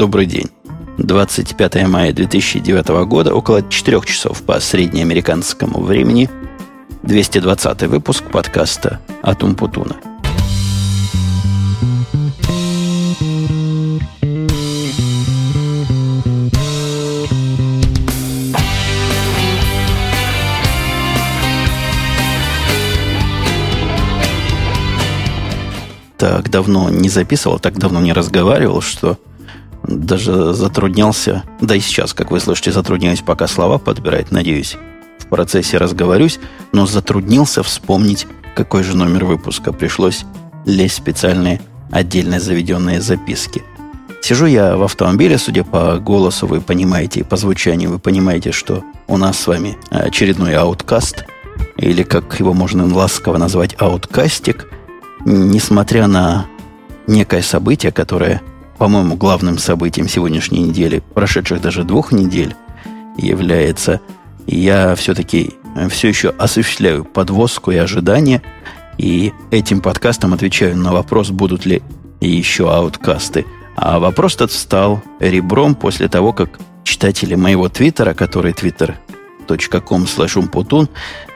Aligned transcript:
Добрый 0.00 0.24
день. 0.24 0.46
25 0.96 1.86
мая 1.86 2.14
2009 2.14 2.88
года, 3.04 3.34
около 3.34 3.60
4 3.60 4.00
часов 4.06 4.42
по 4.44 4.58
среднеамериканскому 4.58 5.82
времени, 5.82 6.30
220 7.02 7.82
выпуск 7.82 8.24
подкаста 8.32 8.98
«Атум 9.20 9.54
Путуна». 9.54 9.96
так 26.16 26.48
давно 26.48 26.88
не 26.88 27.10
записывал, 27.10 27.58
так 27.58 27.78
давно 27.78 28.00
не 28.00 28.14
разговаривал, 28.14 28.80
что 28.80 29.18
даже 29.90 30.54
затруднялся, 30.54 31.44
да 31.60 31.76
и 31.76 31.80
сейчас, 31.80 32.14
как 32.14 32.30
вы 32.30 32.40
слышите, 32.40 32.72
затрудняюсь 32.72 33.20
пока 33.20 33.46
слова 33.46 33.78
подбирать, 33.78 34.30
надеюсь, 34.30 34.76
в 35.18 35.26
процессе 35.26 35.76
разговорюсь, 35.76 36.38
но 36.72 36.86
затруднился 36.86 37.62
вспомнить, 37.62 38.26
какой 38.54 38.82
же 38.82 38.96
номер 38.96 39.24
выпуска. 39.24 39.72
Пришлось 39.72 40.24
лезть 40.64 40.94
в 40.94 40.98
специальные 40.98 41.60
отдельно 41.90 42.40
заведенные 42.40 43.00
записки. 43.00 43.62
Сижу 44.22 44.46
я 44.46 44.76
в 44.76 44.82
автомобиле, 44.82 45.38
судя 45.38 45.64
по 45.64 45.98
голосу, 45.98 46.46
вы 46.46 46.60
понимаете, 46.60 47.24
по 47.24 47.36
звучанию 47.36 47.90
вы 47.90 47.98
понимаете, 47.98 48.52
что 48.52 48.84
у 49.08 49.16
нас 49.16 49.38
с 49.38 49.46
вами 49.46 49.76
очередной 49.90 50.54
ауткаст, 50.54 51.24
или 51.76 52.02
как 52.02 52.38
его 52.38 52.52
можно 52.52 52.86
ласково 52.86 53.38
назвать, 53.38 53.76
ауткастик– 53.78 54.66
несмотря 55.24 56.06
на 56.06 56.46
некое 57.06 57.42
событие, 57.42 57.92
которое, 57.92 58.40
по-моему, 58.80 59.14
главным 59.14 59.58
событием 59.58 60.08
сегодняшней 60.08 60.60
недели, 60.60 61.02
прошедших 61.12 61.60
даже 61.60 61.84
двух 61.84 62.12
недель, 62.12 62.56
является, 63.18 64.00
я 64.46 64.94
все-таки 64.94 65.50
все 65.90 66.08
еще 66.08 66.30
осуществляю 66.30 67.04
подвозку 67.04 67.72
и 67.72 67.76
ожидания, 67.76 68.40
и 68.96 69.34
этим 69.50 69.82
подкастом 69.82 70.32
отвечаю 70.32 70.78
на 70.78 70.92
вопрос, 70.92 71.28
будут 71.28 71.66
ли 71.66 71.82
еще 72.22 72.72
ауткасты. 72.72 73.44
А 73.76 73.98
вопрос 73.98 74.36
этот 74.36 74.50
встал 74.50 75.02
ребром 75.18 75.74
после 75.74 76.08
того, 76.08 76.32
как 76.32 76.58
читатели 76.82 77.34
моего 77.34 77.68
твиттера, 77.68 78.14
который 78.14 78.52
twitter.com 78.52 80.04
slash 80.04 80.88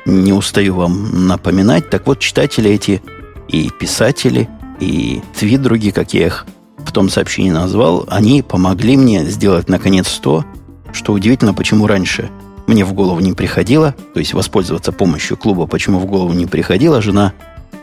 не 0.07 0.33
устаю 0.33 0.77
вам 0.77 1.27
напоминать, 1.29 1.91
так 1.91 2.07
вот, 2.07 2.21
читатели 2.21 2.71
эти 2.71 3.03
и 3.49 3.69
писатели, 3.69 4.49
и 4.81 5.21
твит 5.39 5.61
другие, 5.61 5.93
как 5.93 6.15
я 6.15 6.29
их 6.29 6.47
том 6.95 7.11
сообщении 7.11 7.51
назвал, 7.51 8.07
они 8.09 8.41
помогли 8.43 8.97
мне 8.97 9.25
сделать 9.25 9.69
наконец 9.69 10.09
то, 10.19 10.45
что 10.93 11.13
удивительно, 11.13 11.53
почему 11.53 11.87
раньше 11.87 12.31
мне 12.67 12.85
в 12.85 12.95
голову 12.95 13.21
не 13.21 13.33
приходило, 13.33 13.95
то 14.15 14.21
есть 14.21 14.33
воспользоваться 14.33 14.93
помощью 14.93 15.37
клуба, 15.37 15.67
почему 15.67 15.99
в 15.99 16.07
голову 16.07 16.33
не 16.33 16.47
приходило, 16.47 17.03
жена 17.03 17.35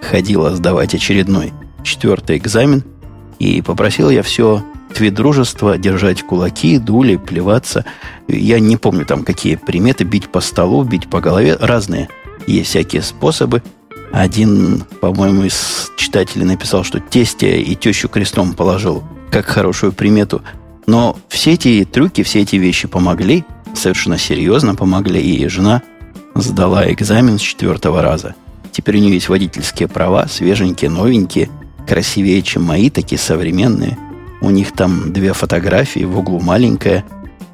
ходила 0.01 0.55
сдавать 0.55 0.95
очередной 0.95 1.53
четвертый 1.83 2.37
экзамен, 2.37 2.83
и 3.37 3.61
попросил 3.61 4.09
я 4.09 4.23
все 4.23 4.63
твит 4.95 5.13
дружества 5.13 5.77
держать 5.77 6.23
кулаки, 6.23 6.77
дули, 6.77 7.17
плеваться. 7.17 7.85
Я 8.27 8.59
не 8.59 8.77
помню 8.77 9.05
там 9.05 9.23
какие 9.23 9.55
приметы, 9.55 10.03
бить 10.03 10.29
по 10.29 10.41
столу, 10.41 10.83
бить 10.83 11.09
по 11.09 11.19
голове, 11.19 11.57
разные 11.59 12.07
есть 12.47 12.69
всякие 12.69 13.01
способы– 13.01 13.61
один, 14.11 14.83
по-моему, 14.99 15.43
из 15.43 15.91
читателей 15.95 16.45
написал, 16.45 16.83
что 16.83 16.99
тестя 16.99 17.47
и 17.47 17.75
тещу 17.75 18.09
крестом 18.09 18.53
положил, 18.53 19.03
как 19.31 19.45
хорошую 19.45 19.93
примету. 19.93 20.41
Но 20.85 21.17
все 21.29 21.53
эти 21.53 21.85
трюки, 21.85 22.23
все 22.23 22.41
эти 22.41 22.57
вещи 22.57 22.87
помогли, 22.87 23.45
совершенно 23.73 24.17
серьезно 24.17 24.75
помогли, 24.75 25.21
и 25.21 25.47
жена 25.47 25.81
сдала 26.35 26.91
экзамен 26.91 27.37
с 27.37 27.41
четвертого 27.41 28.01
раза. 28.01 28.35
Теперь 28.71 28.97
у 28.97 28.99
нее 28.99 29.15
есть 29.15 29.29
водительские 29.29 29.87
права, 29.87 30.27
свеженькие, 30.27 30.89
новенькие, 30.89 31.49
красивее, 31.87 32.41
чем 32.41 32.63
мои, 32.63 32.89
такие 32.89 33.19
современные. 33.19 33.97
У 34.41 34.49
них 34.49 34.71
там 34.71 35.13
две 35.13 35.33
фотографии, 35.33 36.03
в 36.03 36.17
углу 36.17 36.39
маленькая, 36.39 37.05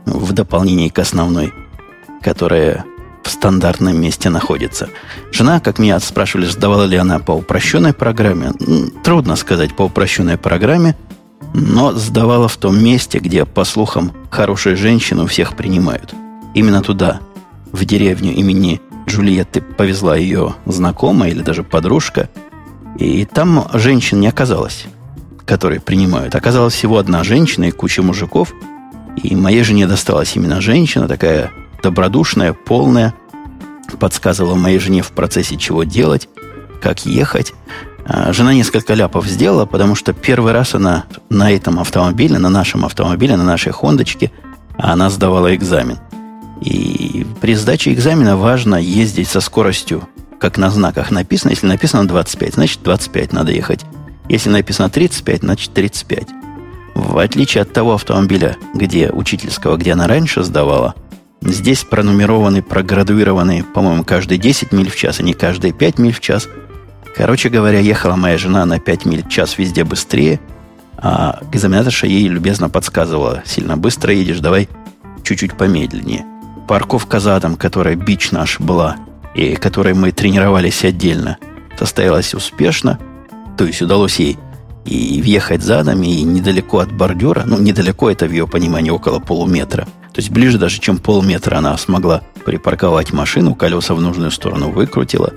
в 0.06 0.32
дополнение 0.32 0.90
к 0.90 1.00
основной, 1.00 1.54
которая 2.22 2.86
в 3.24 3.30
стандартном 3.30 4.00
месте 4.00 4.30
находится. 4.30 4.90
Жена, 5.32 5.60
как 5.60 5.80
меня 5.80 6.00
спрашивали, 6.00 6.46
сдавала 6.46 6.84
ли 6.84 6.98
она 6.98 7.20
по 7.20 7.32
упрощенной 7.32 7.94
программе. 7.94 8.54
Трудно 9.04 9.36
сказать 9.36 9.76
по 9.76 9.84
упрощенной 9.84 10.38
программе, 10.38 10.96
но 11.54 11.92
сдавала 11.94 12.48
в 12.48 12.58
том 12.58 12.82
месте, 12.82 13.20
где, 13.20 13.46
по 13.46 13.64
слухам, 13.64 14.14
хорошие 14.30 14.76
женщины 14.76 15.24
у 15.24 15.28
всех 15.28 15.56
принимают. 15.56 16.14
Именно 16.54 16.82
туда, 16.82 17.20
в 17.72 17.86
деревню 17.86 18.34
имени 18.34 18.82
Джульетты, 19.08 19.62
повезла 19.62 20.16
ее 20.16 20.56
знакомая 20.66 21.32
или 21.32 21.42
даже 21.42 21.64
подружка. 21.64 22.30
И 22.98 23.26
там 23.26 23.68
женщин 23.74 24.20
не 24.20 24.28
оказалось, 24.28 24.86
которые 25.46 25.80
принимают. 25.80 26.36
Оказалась 26.36 26.74
всего 26.74 26.98
одна 26.98 27.24
женщина 27.24 27.66
и 27.66 27.72
куча 27.72 28.02
мужиков. 28.02 28.54
И 29.22 29.36
моей 29.36 29.64
жене 29.64 29.88
досталась 29.88 30.36
именно 30.36 30.62
женщина, 30.62 31.08
такая 31.08 31.52
добродушная, 31.82 32.54
полная, 32.54 33.14
подсказывала 34.00 34.56
моей 34.56 34.80
жене 34.80 35.02
в 35.02 35.12
процессе, 35.12 35.58
чего 35.58 35.84
делать, 35.84 36.28
как 36.82 37.06
ехать. 37.06 37.54
А, 38.06 38.34
жена 38.34 38.54
несколько 38.54 38.94
ляпов 38.94 39.26
сделала, 39.28 39.66
потому 39.66 39.96
что 39.96 40.14
первый 40.14 40.54
раз 40.54 40.76
она 40.76 41.06
на 41.30 41.52
этом 41.52 41.80
автомобиле, 41.80 42.38
на 42.38 42.50
нашем 42.50 42.86
автомобиле, 42.86 43.36
на 43.36 43.44
нашей 43.44 43.72
хондочке, 43.72 44.32
она 44.78 45.10
сдавала 45.10 45.56
экзамен. 45.56 45.98
И 46.62 47.26
при 47.42 47.56
сдаче 47.56 47.94
экзамена 47.94 48.38
важно 48.38 48.76
ездить 48.76 49.28
со 49.28 49.42
скоростью, 49.42 50.08
как 50.40 50.58
на 50.58 50.70
знаках 50.70 51.12
написано. 51.12 51.52
Если 51.52 51.68
написано 51.68 52.08
25, 52.08 52.56
значит 52.56 52.80
25 52.84 53.34
надо 53.34 53.52
ехать. 53.52 53.82
Если 54.30 54.50
написано 54.50 54.90
35, 54.90 55.42
значит 55.42 55.74
35. 55.74 56.28
В 56.96 57.18
отличие 57.20 57.62
от 57.62 57.74
того 57.74 57.94
автомобиля, 57.94 58.58
где 58.74 59.10
учительского, 59.12 59.78
где 59.78 59.94
она 59.94 60.08
раньше 60.08 60.44
сдавала– 60.44 60.96
Здесь 61.42 61.84
пронумерованы, 61.84 62.62
проградуированы, 62.62 63.64
по-моему, 63.64 64.04
каждые 64.04 64.38
10 64.38 64.72
миль 64.72 64.90
в 64.90 64.96
час, 64.96 65.20
а 65.20 65.24
не 65.24 65.34
каждые 65.34 65.72
5 65.72 66.00
миль 66.00 66.14
в 66.14 66.20
час. 66.20 66.48
Короче 67.16 67.50
говоря, 67.50 67.80
ехала 67.80 68.16
моя 68.16 68.38
жена 68.38 68.66
на 68.66 68.80
5 68.80 69.06
миль 69.06 69.24
в 69.24 69.30
час 69.30 69.58
везде 69.58 69.84
быстрее, 69.84 70.40
а 70.98 71.40
экзаменаторша 71.52 72.08
ей 72.08 72.28
любезно 72.28 72.70
подсказывала, 72.70 73.44
сильно 73.46 73.78
быстро 73.78 74.14
едешь, 74.14 74.40
давай 74.40 74.68
чуть-чуть 75.24 75.56
помедленнее. 75.56 76.26
Парковка 76.68 77.20
задом, 77.20 77.56
которая 77.56 77.96
бич 77.96 78.32
наш 78.32 78.60
была, 78.60 78.98
и 79.36 79.56
которой 79.56 79.94
мы 79.94 80.12
тренировались 80.12 80.84
отдельно, 80.84 81.38
состоялась 81.78 82.34
успешно, 82.34 83.00
то 83.58 83.66
есть 83.66 83.82
удалось 83.82 84.20
ей 84.20 84.38
и 84.86 85.22
въехать 85.22 85.62
задом, 85.62 86.02
и 86.02 86.24
недалеко 86.24 86.80
от 86.80 86.92
бордюра, 86.92 87.44
ну, 87.46 87.60
недалеко 87.60 88.10
это 88.10 88.26
в 88.26 88.32
ее 88.32 88.48
понимании 88.48 88.90
около 88.90 89.20
полуметра– 89.20 89.88
то 90.18 90.22
есть 90.22 90.32
ближе 90.32 90.58
даже, 90.58 90.80
чем 90.80 90.98
полметра 90.98 91.58
она 91.58 91.78
смогла 91.78 92.24
припарковать 92.44 93.14
машину, 93.14 93.54
колеса 93.54 93.94
в 93.94 94.02
нужную 94.02 94.32
сторону 94.32 94.72
выкрутила. 94.72 95.32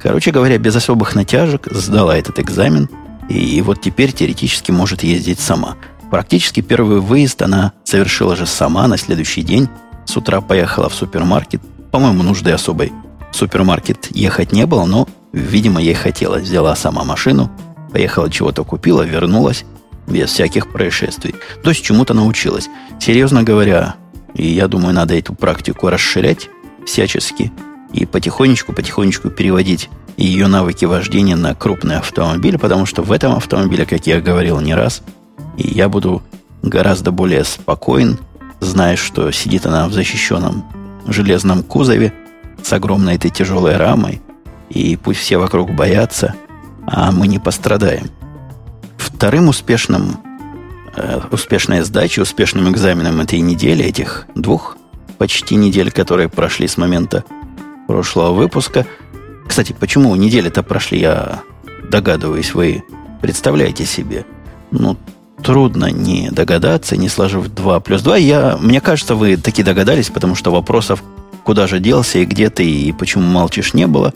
Короче 0.00 0.30
говоря, 0.30 0.56
без 0.56 0.76
особых 0.76 1.16
натяжек 1.16 1.66
сдала 1.68 2.16
этот 2.16 2.38
экзамен, 2.38 2.88
и 3.28 3.60
вот 3.60 3.80
теперь 3.80 4.12
теоретически 4.12 4.70
может 4.70 5.02
ездить 5.02 5.40
сама. 5.40 5.74
Практически 6.12 6.60
первый 6.60 7.00
выезд 7.00 7.42
она 7.42 7.72
совершила 7.82 8.36
же 8.36 8.46
сама 8.46 8.86
на 8.86 8.98
следующий 8.98 9.42
день. 9.42 9.68
С 10.04 10.16
утра 10.16 10.40
поехала 10.40 10.88
в 10.88 10.94
супермаркет. 10.94 11.60
По-моему, 11.90 12.22
нужды 12.22 12.52
особой 12.52 12.92
в 13.32 13.34
супермаркет 13.34 14.14
ехать 14.16 14.52
не 14.52 14.64
было, 14.64 14.84
но, 14.84 15.08
видимо, 15.32 15.82
ей 15.82 15.94
хотелось. 15.94 16.44
Взяла 16.44 16.76
сама 16.76 17.02
машину, 17.02 17.50
поехала 17.90 18.30
чего-то 18.30 18.62
купила, 18.62 19.02
вернулась 19.02 19.64
без 20.06 20.30
всяких 20.30 20.70
происшествий. 20.70 21.34
То 21.64 21.70
есть 21.70 21.82
чему-то 21.82 22.14
научилась. 22.14 22.68
Серьезно 23.00 23.42
говоря, 23.42 23.96
и 24.34 24.46
я 24.46 24.68
думаю, 24.68 24.94
надо 24.94 25.16
эту 25.16 25.34
практику 25.34 25.88
расширять 25.88 26.48
всячески 26.86 27.52
и 27.92 28.04
потихонечку-потихонечку 28.04 29.30
переводить 29.30 29.88
ее 30.16 30.46
навыки 30.46 30.84
вождения 30.84 31.36
на 31.36 31.54
крупный 31.54 31.98
автомобиль, 31.98 32.58
потому 32.58 32.86
что 32.86 33.02
в 33.02 33.12
этом 33.12 33.34
автомобиле, 33.34 33.86
как 33.86 34.06
я 34.06 34.20
говорил 34.20 34.60
не 34.60 34.74
раз, 34.74 35.02
и 35.56 35.68
я 35.68 35.88
буду 35.88 36.22
гораздо 36.62 37.10
более 37.10 37.44
спокоен, 37.44 38.18
зная, 38.60 38.96
что 38.96 39.30
сидит 39.30 39.66
она 39.66 39.88
в 39.88 39.92
защищенном 39.92 40.64
железном 41.06 41.62
кузове 41.62 42.12
с 42.62 42.72
огромной 42.72 43.16
этой 43.16 43.30
тяжелой 43.30 43.76
рамой, 43.76 44.22
и 44.70 44.96
пусть 44.96 45.20
все 45.20 45.38
вокруг 45.38 45.72
боятся, 45.72 46.34
а 46.86 47.12
мы 47.12 47.28
не 47.28 47.38
пострадаем. 47.38 48.10
Вторым 48.96 49.48
успешным 49.48 50.16
Э, 50.96 51.20
успешной 51.30 51.80
сдачи, 51.80 52.20
успешным 52.20 52.70
экзаменом 52.70 53.20
этой 53.20 53.40
недели, 53.40 53.84
этих 53.84 54.26
двух 54.34 54.76
почти 55.18 55.56
недель, 55.56 55.90
которые 55.90 56.28
прошли 56.28 56.68
с 56.68 56.76
момента 56.76 57.24
прошлого 57.88 58.32
выпуска. 58.32 58.86
Кстати, 59.46 59.74
почему 59.78 60.14
недели-то 60.14 60.62
прошли, 60.62 61.00
я 61.00 61.42
догадываюсь, 61.90 62.54
вы 62.54 62.84
представляете 63.20 63.86
себе. 63.86 64.24
Ну, 64.70 64.96
трудно 65.42 65.86
не 65.90 66.30
догадаться, 66.30 66.96
не 66.96 67.08
сложив 67.08 67.48
2 67.48 67.80
плюс 67.80 68.02
2. 68.02 68.16
Я, 68.18 68.58
мне 68.60 68.80
кажется, 68.80 69.16
вы 69.16 69.36
таки 69.36 69.62
догадались, 69.62 70.10
потому 70.10 70.36
что 70.36 70.52
вопросов, 70.52 71.02
куда 71.42 71.66
же 71.66 71.80
делся 71.80 72.18
и 72.20 72.24
где 72.24 72.50
ты, 72.50 72.64
и 72.64 72.92
почему 72.92 73.26
молчишь, 73.26 73.74
не 73.74 73.86
было. 73.88 74.12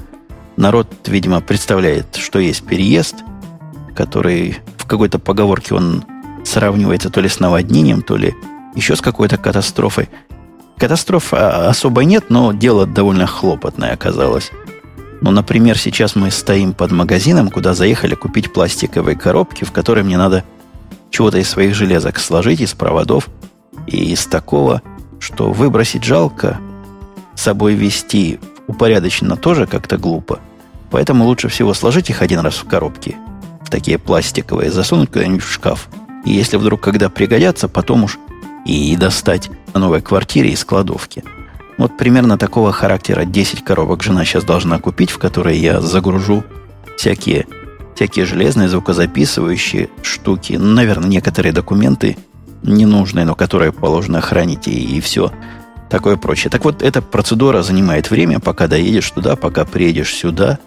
Народ, 0.56 0.88
видимо, 1.06 1.40
представляет, 1.40 2.16
что 2.16 2.38
есть 2.38 2.64
переезд, 2.64 3.16
который 3.96 4.58
в 4.76 4.86
какой-то 4.86 5.18
поговорке 5.18 5.74
он 5.74 6.04
сравнивается 6.48 7.10
то 7.10 7.20
ли 7.20 7.28
с 7.28 7.40
наводнением, 7.40 8.02
то 8.02 8.16
ли 8.16 8.34
еще 8.74 8.96
с 8.96 9.00
какой-то 9.00 9.36
катастрофой. 9.36 10.08
Катастроф 10.76 11.32
особо 11.32 12.04
нет, 12.04 12.26
но 12.28 12.52
дело 12.52 12.86
довольно 12.86 13.26
хлопотное 13.26 13.92
оказалось. 13.92 14.50
Ну, 15.20 15.32
например, 15.32 15.76
сейчас 15.76 16.14
мы 16.14 16.30
стоим 16.30 16.72
под 16.72 16.92
магазином, 16.92 17.50
куда 17.50 17.74
заехали 17.74 18.14
купить 18.14 18.52
пластиковые 18.52 19.16
коробки, 19.16 19.64
в 19.64 19.72
которые 19.72 20.04
мне 20.04 20.16
надо 20.16 20.44
чего-то 21.10 21.38
из 21.38 21.48
своих 21.48 21.74
железок 21.74 22.18
сложить, 22.18 22.60
из 22.60 22.74
проводов, 22.74 23.28
и 23.86 24.12
из 24.12 24.26
такого, 24.26 24.82
что 25.18 25.50
выбросить 25.50 26.04
жалко, 26.04 26.58
с 27.34 27.42
собой 27.42 27.74
вести 27.74 28.38
упорядоченно 28.68 29.36
тоже 29.36 29.66
как-то 29.66 29.98
глупо. 29.98 30.38
Поэтому 30.90 31.24
лучше 31.24 31.48
всего 31.48 31.74
сложить 31.74 32.10
их 32.10 32.22
один 32.22 32.40
раз 32.40 32.54
в 32.54 32.68
коробки, 32.68 33.16
в 33.62 33.70
такие 33.70 33.98
пластиковые, 33.98 34.70
засунуть 34.70 35.10
куда-нибудь 35.10 35.42
в 35.42 35.52
шкаф. 35.52 35.88
И 36.24 36.32
если 36.32 36.56
вдруг 36.56 36.80
когда 36.80 37.08
пригодятся, 37.08 37.68
потом 37.68 38.04
уж 38.04 38.18
и 38.64 38.96
достать 38.96 39.50
на 39.72 39.80
новой 39.80 40.00
квартире 40.00 40.50
из 40.50 40.64
кладовки. 40.64 41.24
Вот 41.78 41.96
примерно 41.96 42.36
такого 42.36 42.72
характера 42.72 43.24
10 43.24 43.64
коробок 43.64 44.02
жена 44.02 44.24
сейчас 44.24 44.44
должна 44.44 44.78
купить, 44.78 45.10
в 45.10 45.18
которые 45.18 45.60
я 45.60 45.80
загружу 45.80 46.44
всякие, 46.96 47.46
всякие 47.94 48.26
железные 48.26 48.68
звукозаписывающие 48.68 49.88
штуки. 50.02 50.54
Ну, 50.54 50.74
наверное, 50.74 51.08
некоторые 51.08 51.52
документы 51.52 52.18
ненужные, 52.62 53.24
но 53.24 53.34
которые 53.34 53.72
положено 53.72 54.20
хранить 54.20 54.66
и, 54.66 54.96
и 54.96 55.00
все 55.00 55.32
такое 55.88 56.16
прочее. 56.16 56.50
Так 56.50 56.64
вот, 56.64 56.82
эта 56.82 57.00
процедура 57.00 57.62
занимает 57.62 58.10
время, 58.10 58.40
пока 58.40 58.66
доедешь 58.66 59.10
туда, 59.10 59.36
пока 59.36 59.64
приедешь 59.64 60.14
сюда. 60.14 60.58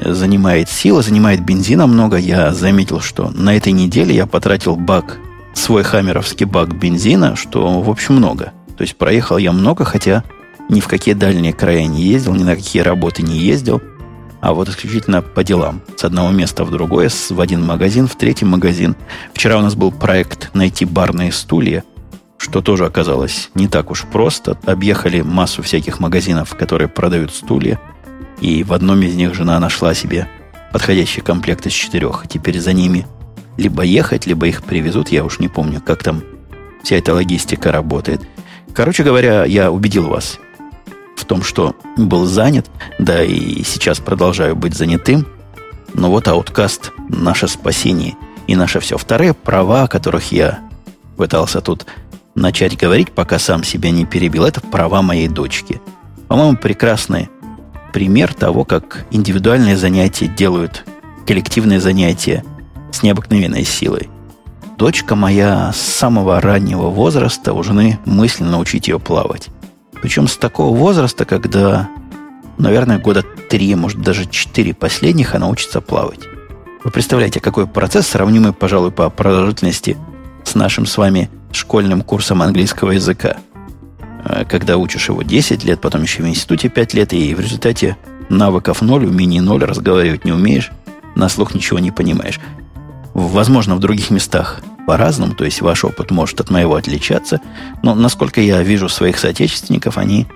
Занимает 0.00 0.68
силы, 0.68 1.02
занимает 1.02 1.44
бензина 1.44 1.86
много. 1.86 2.16
Я 2.16 2.52
заметил, 2.52 3.00
что 3.00 3.30
на 3.30 3.56
этой 3.56 3.72
неделе 3.72 4.14
я 4.14 4.26
потратил 4.26 4.76
бак 4.76 5.18
свой 5.54 5.82
хаммеровский 5.82 6.46
бак 6.46 6.74
бензина, 6.74 7.36
что, 7.36 7.80
в 7.80 7.90
общем, 7.90 8.14
много. 8.16 8.52
То 8.76 8.82
есть 8.82 8.96
проехал 8.96 9.38
я 9.38 9.52
много, 9.52 9.84
хотя 9.84 10.22
ни 10.68 10.80
в 10.80 10.86
какие 10.86 11.14
дальние 11.14 11.52
края 11.52 11.86
не 11.86 12.02
ездил, 12.02 12.34
ни 12.34 12.44
на 12.44 12.54
какие 12.54 12.82
работы 12.82 13.22
не 13.22 13.38
ездил, 13.38 13.82
а 14.40 14.52
вот 14.54 14.68
исключительно 14.68 15.22
по 15.22 15.42
делам. 15.42 15.80
С 15.96 16.04
одного 16.04 16.30
места 16.30 16.64
в 16.64 16.70
другое, 16.70 17.10
в 17.30 17.40
один 17.40 17.64
магазин, 17.64 18.06
в 18.06 18.14
третий 18.16 18.44
магазин. 18.44 18.94
Вчера 19.34 19.58
у 19.58 19.62
нас 19.62 19.74
был 19.74 19.90
проект 19.90 20.54
найти 20.54 20.84
барные 20.84 21.32
стулья, 21.32 21.82
что 22.36 22.60
тоже 22.60 22.86
оказалось 22.86 23.50
не 23.54 23.66
так 23.66 23.90
уж 23.90 24.04
просто. 24.04 24.58
Объехали 24.64 25.22
массу 25.22 25.62
всяких 25.62 25.98
магазинов, 25.98 26.54
которые 26.54 26.88
продают 26.88 27.34
стулья, 27.34 27.80
и 28.40 28.62
в 28.62 28.72
одном 28.72 29.02
из 29.02 29.14
них 29.14 29.34
жена 29.34 29.58
нашла 29.58 29.94
себе 29.94 30.28
подходящий 30.72 31.20
комплект 31.20 31.66
из 31.66 31.72
четырех. 31.72 32.24
Теперь 32.28 32.60
за 32.60 32.72
ними 32.72 33.06
либо 33.56 33.82
ехать, 33.82 34.26
либо 34.26 34.46
их 34.46 34.62
привезут. 34.62 35.08
Я 35.08 35.24
уж 35.24 35.38
не 35.38 35.48
помню, 35.48 35.80
как 35.84 36.02
там 36.02 36.22
вся 36.82 36.96
эта 36.96 37.14
логистика 37.14 37.72
работает. 37.72 38.22
Короче 38.74 39.02
говоря, 39.02 39.44
я 39.44 39.70
убедил 39.72 40.08
вас 40.08 40.38
в 41.16 41.24
том, 41.24 41.42
что 41.42 41.74
был 41.96 42.26
занят, 42.26 42.70
да 42.98 43.24
и 43.24 43.62
сейчас 43.64 43.98
продолжаю 43.98 44.54
быть 44.54 44.74
занятым. 44.74 45.26
Но 45.94 46.10
вот 46.10 46.28
ауткаст– 46.28 46.92
наше 47.08 47.48
спасение 47.48 48.14
и 48.46 48.54
наше 48.54 48.78
все. 48.78 48.96
Вторые 48.96 49.34
права, 49.34 49.84
о 49.84 49.88
которых 49.88 50.30
я 50.32 50.60
пытался 51.16 51.60
тут 51.60 51.86
начать 52.34 52.76
говорить, 52.76 53.10
пока 53.10 53.38
сам 53.38 53.64
себя 53.64 53.90
не 53.90 54.04
перебил, 54.04 54.44
это 54.44 54.60
права 54.60 55.02
моей 55.02 55.28
дочки. 55.28 55.80
По-моему, 56.28 56.56
прекрасный 56.56 57.28
пример 57.98 58.32
того, 58.32 58.64
как 58.64 59.06
индивидуальные 59.10 59.76
занятия 59.76 60.28
делают 60.28 60.84
коллективные 61.26 61.80
занятия– 61.80 62.44
с 62.92 63.02
необыкновенной 63.02 63.64
силой. 63.64 64.08
Дочка 64.76 65.16
моя 65.16 65.72
с 65.72 65.80
самого 65.80 66.40
раннего 66.40 66.90
возраста 66.90 67.52
у 67.52 67.64
жены 67.64 67.98
мысленно 68.04 68.60
учить 68.60 68.86
ее 68.86 69.00
плавать. 69.00 69.48
Причем 70.00 70.28
с 70.28 70.36
такого 70.36 70.76
возраста, 70.76 71.24
когда, 71.24 71.88
наверное, 72.56 73.00
года 73.00 73.24
три, 73.50 73.74
может 73.74 74.00
даже 74.00 74.26
четыре 74.26 74.74
последних 74.74 75.34
она 75.34 75.48
учится 75.48 75.80
плавать. 75.80 76.20
Вы 76.84 76.92
представляете, 76.92 77.40
какой 77.40 77.66
процесс, 77.66 78.06
сравнимый, 78.06 78.52
пожалуй, 78.52 78.92
по 78.92 79.10
продолжительности 79.10 79.96
с 80.44 80.54
нашим 80.54 80.86
с 80.86 80.96
вами 80.96 81.28
школьным 81.50 82.02
курсом 82.02 82.42
английского 82.42 82.92
языка. 82.92 83.38
Э, 84.28 84.44
когда 84.44 84.76
учишь 84.76 85.08
его 85.08 85.22
10 85.22 85.64
лет, 85.64 85.80
потом 85.80 86.02
еще 86.02 86.22
в 86.22 86.28
институте 86.28 86.68
5 86.68 86.94
лет, 86.94 87.12
и 87.12 87.34
в 87.34 87.40
результате 87.40 87.96
навыков 88.28 88.82
ноль, 88.82 89.06
умений 89.06 89.40
ноль, 89.40 89.64
разговаривать 89.64 90.24
не 90.24 90.32
умеешь, 90.32 90.70
на 91.16 91.28
слух 91.28 91.54
ничего 91.54 91.78
не 91.78 91.90
понимаешь. 91.90 92.38
Возможно, 93.14 93.74
в 93.74 93.80
других 93.80 94.10
местах 94.10 94.60
по-разному, 94.86 95.34
то 95.34 95.44
есть 95.44 95.60
ваш 95.60 95.84
опыт 95.84 96.10
может 96.10 96.40
от 96.40 96.50
моего 96.50 96.76
отличаться, 96.76 97.40
но 97.82 97.94
насколько 97.94 98.40
я 98.40 98.62
вижу 98.62 98.88
своих 98.88 99.18
соотечественников, 99.18 99.98
они 99.98 100.26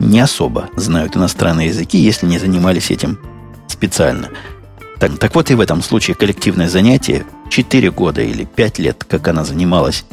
не 0.00 0.20
особо 0.20 0.68
знают 0.76 1.16
иностранные 1.16 1.68
языки, 1.68 1.98
если 1.98 2.26
не 2.26 2.38
занимались 2.38 2.90
этим 2.90 3.18
специально. 3.68 4.30
Так, 4.98 5.18
так 5.18 5.34
вот 5.34 5.50
и 5.50 5.54
в 5.54 5.60
этом 5.60 5.82
случае 5.82 6.14
коллективное 6.14 6.68
занятие 6.68 7.24
4 7.50 7.90
года 7.90 8.22
или 8.22 8.44
5 8.44 8.78
лет, 8.78 9.04
как 9.04 9.28
она 9.28 9.44
занималась, 9.44 10.04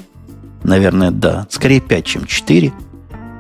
наверное, 0.63 1.11
да, 1.11 1.47
скорее 1.49 1.79
5, 1.79 2.05
чем 2.05 2.25
4 2.25 2.73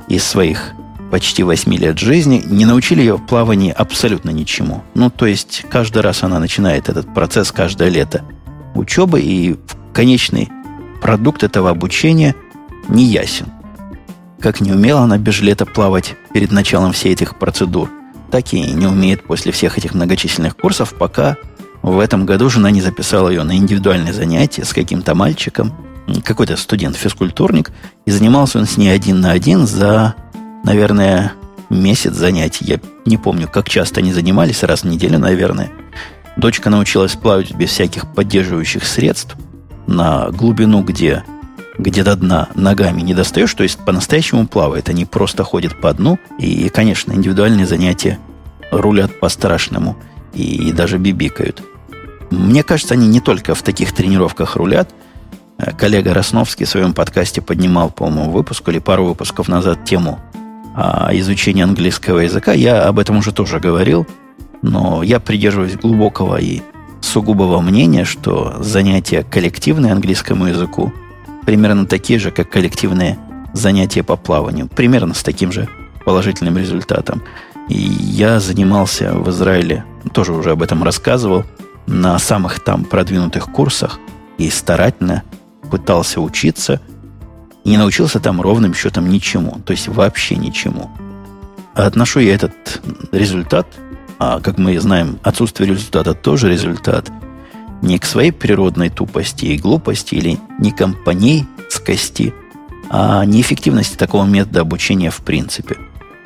из 0.09 0.23
своих 0.23 0.73
почти 1.11 1.43
8 1.43 1.73
лет 1.75 1.97
жизни, 1.97 2.43
не 2.45 2.65
научили 2.65 2.99
ее 2.99 3.15
в 3.15 3.25
плавании 3.25 3.71
абсолютно 3.71 4.29
ничему. 4.29 4.83
Ну, 4.93 5.09
то 5.09 5.25
есть 5.25 5.65
каждый 5.69 6.01
раз 6.01 6.23
она 6.23 6.39
начинает 6.39 6.89
этот 6.89 7.13
процесс 7.13 7.51
каждое 7.51 7.89
лето– 7.89 8.23
учебы, 8.75 9.21
и 9.21 9.57
конечный 9.93 10.49
продукт 11.01 11.43
этого 11.43 11.69
обучения 11.69 12.35
не 12.87 13.05
ясен. 13.05 13.47
Как 14.39 14.61
не 14.61 14.71
умела 14.71 15.01
она 15.01 15.17
без 15.17 15.33
жилета 15.35 15.65
плавать 15.65 16.15
перед 16.33 16.51
началом 16.51 16.93
всех 16.93 17.13
этих 17.13 17.37
процедур, 17.37 17.89
так 18.31 18.53
и 18.53 18.61
не 18.61 18.87
умеет 18.87 19.23
после 19.23 19.51
всех 19.51 19.77
этих 19.77 19.93
многочисленных 19.93 20.55
курсов, 20.55 20.93
пока 20.93 21.37
в 21.81 21.99
этом 21.99 22.25
году 22.25 22.49
жена 22.49 22.71
не 22.71 22.81
записала 22.81 23.29
ее 23.29 23.43
на 23.43 23.55
индивидуальное 23.55 24.13
занятие 24.13 24.65
с 24.65 24.73
каким-то 24.73 25.15
мальчиком, 25.15 25.73
какой-то 26.23 26.57
студент-физкультурник, 26.57 27.71
и 28.05 28.11
занимался 28.11 28.59
он 28.59 28.65
с 28.65 28.77
ней 28.77 28.89
один 28.89 29.21
на 29.21 29.31
один 29.31 29.67
за, 29.67 30.15
наверное, 30.63 31.33
месяц 31.69 32.13
занятий. 32.13 32.65
Я 32.65 32.79
не 33.05 33.17
помню, 33.17 33.47
как 33.47 33.69
часто 33.69 33.99
они 33.99 34.13
занимались, 34.13 34.63
раз 34.63 34.81
в 34.81 34.87
неделю, 34.87 35.19
наверное. 35.19 35.69
Дочка 36.37 36.69
научилась 36.69 37.15
плавать 37.15 37.53
без 37.53 37.69
всяких 37.69 38.13
поддерживающих 38.13 38.85
средств 38.85 39.35
на 39.87 40.29
глубину, 40.29 40.83
где, 40.83 41.23
где 41.77 42.03
до 42.03 42.15
дна 42.15 42.47
ногами 42.55 43.01
не 43.01 43.13
достаешь, 43.13 43.53
то 43.53 43.63
есть 43.63 43.77
по-настоящему 43.79 44.47
плавает, 44.47 44.89
они 44.89 45.05
просто 45.05 45.43
ходят 45.43 45.79
по 45.79 45.93
дну, 45.93 46.17
и, 46.37 46.69
конечно, 46.69 47.11
индивидуальные 47.11 47.65
занятия 47.65 48.19
рулят 48.71 49.19
по-страшному 49.19 49.97
и, 50.33 50.69
и 50.69 50.71
даже 50.71 50.97
бибикают. 50.97 51.63
Мне 52.29 52.63
кажется, 52.63 52.93
они 52.93 53.07
не 53.07 53.21
только 53.21 53.55
в 53.55 53.63
таких 53.63 53.91
тренировках 53.93 54.55
рулят. 54.55 54.89
Коллега 55.77 56.13
Росновский 56.13 56.65
в 56.65 56.69
своем 56.69 56.93
подкасте 56.93 57.41
поднимал, 57.41 57.89
по-моему, 57.89 58.31
выпуск 58.31 58.67
или 58.69 58.79
пару 58.79 59.05
выпусков 59.05 59.47
назад 59.47 59.83
тему 59.85 60.19
о 60.75 61.09
изучении 61.13 61.63
английского 61.63 62.19
языка. 62.19 62.53
Я 62.53 62.85
об 62.85 62.99
этом 62.99 63.17
уже 63.17 63.31
тоже 63.31 63.59
говорил– 63.59 64.07
но 64.61 65.03
я 65.03 65.19
придерживаюсь 65.19 65.75
глубокого 65.75 66.37
и 66.39 66.61
сугубого 67.01 67.61
мнения, 67.61 68.05
что 68.05 68.55
занятия 68.59 69.23
коллективные 69.23 69.93
английскому 69.93 70.47
языку 70.47 70.93
примерно 71.45 71.85
такие 71.85 72.19
же, 72.19 72.31
как 72.31 72.49
коллективные 72.49 73.17
занятия 73.53 74.03
по 74.03 74.15
плаванию. 74.15 74.67
Примерно 74.67 75.13
с 75.13 75.23
таким 75.23 75.51
же 75.51 75.67
положительным 76.05 76.57
результатом. 76.57 77.23
И 77.69 77.77
я 77.77 78.39
занимался 78.39 79.13
в 79.13 79.29
Израиле, 79.29 79.85
тоже 80.13 80.33
уже 80.33 80.51
об 80.51 80.61
этом 80.61 80.83
рассказывал, 80.83 81.45
на 81.87 82.19
самых 82.19 82.59
там 82.59 82.83
продвинутых 82.83 83.45
курсах 83.45 83.99
и 84.37 84.49
старательно 84.49 85.23
пытался 85.69 86.21
учиться 86.21 86.81
не 87.65 87.77
научился 87.77 88.19
там 88.19 88.41
ровным 88.41 88.73
счетом 88.73 89.09
ничему, 89.09 89.59
то 89.65 89.71
есть 89.71 89.87
вообще 89.87 90.35
ничему. 90.35 90.89
Отношу 91.75 92.19
я 92.19 92.33
этот 92.33 92.81
результат 93.11 93.67
а 94.19 94.41
как 94.41 94.57
мы 94.57 94.77
знаем, 94.79 95.17
отсутствие 95.23 95.69
результата 95.69 96.13
тоже 96.13 96.51
результат, 96.51 97.09
не 97.81 97.97
к 97.97 98.03
своей 98.03 98.31
природной 98.31 98.89
тупости 98.89 99.45
и 99.45 99.57
глупости 99.57 100.15
или 100.15 100.37
не 100.59 100.71
компанейскости, 100.71 102.33
а 102.89 103.23
неэффективности 103.23 103.95
такого 103.95 104.25
метода 104.25 104.59
обучения 104.59 105.09
в 105.09 105.19
принципе. 105.19 105.77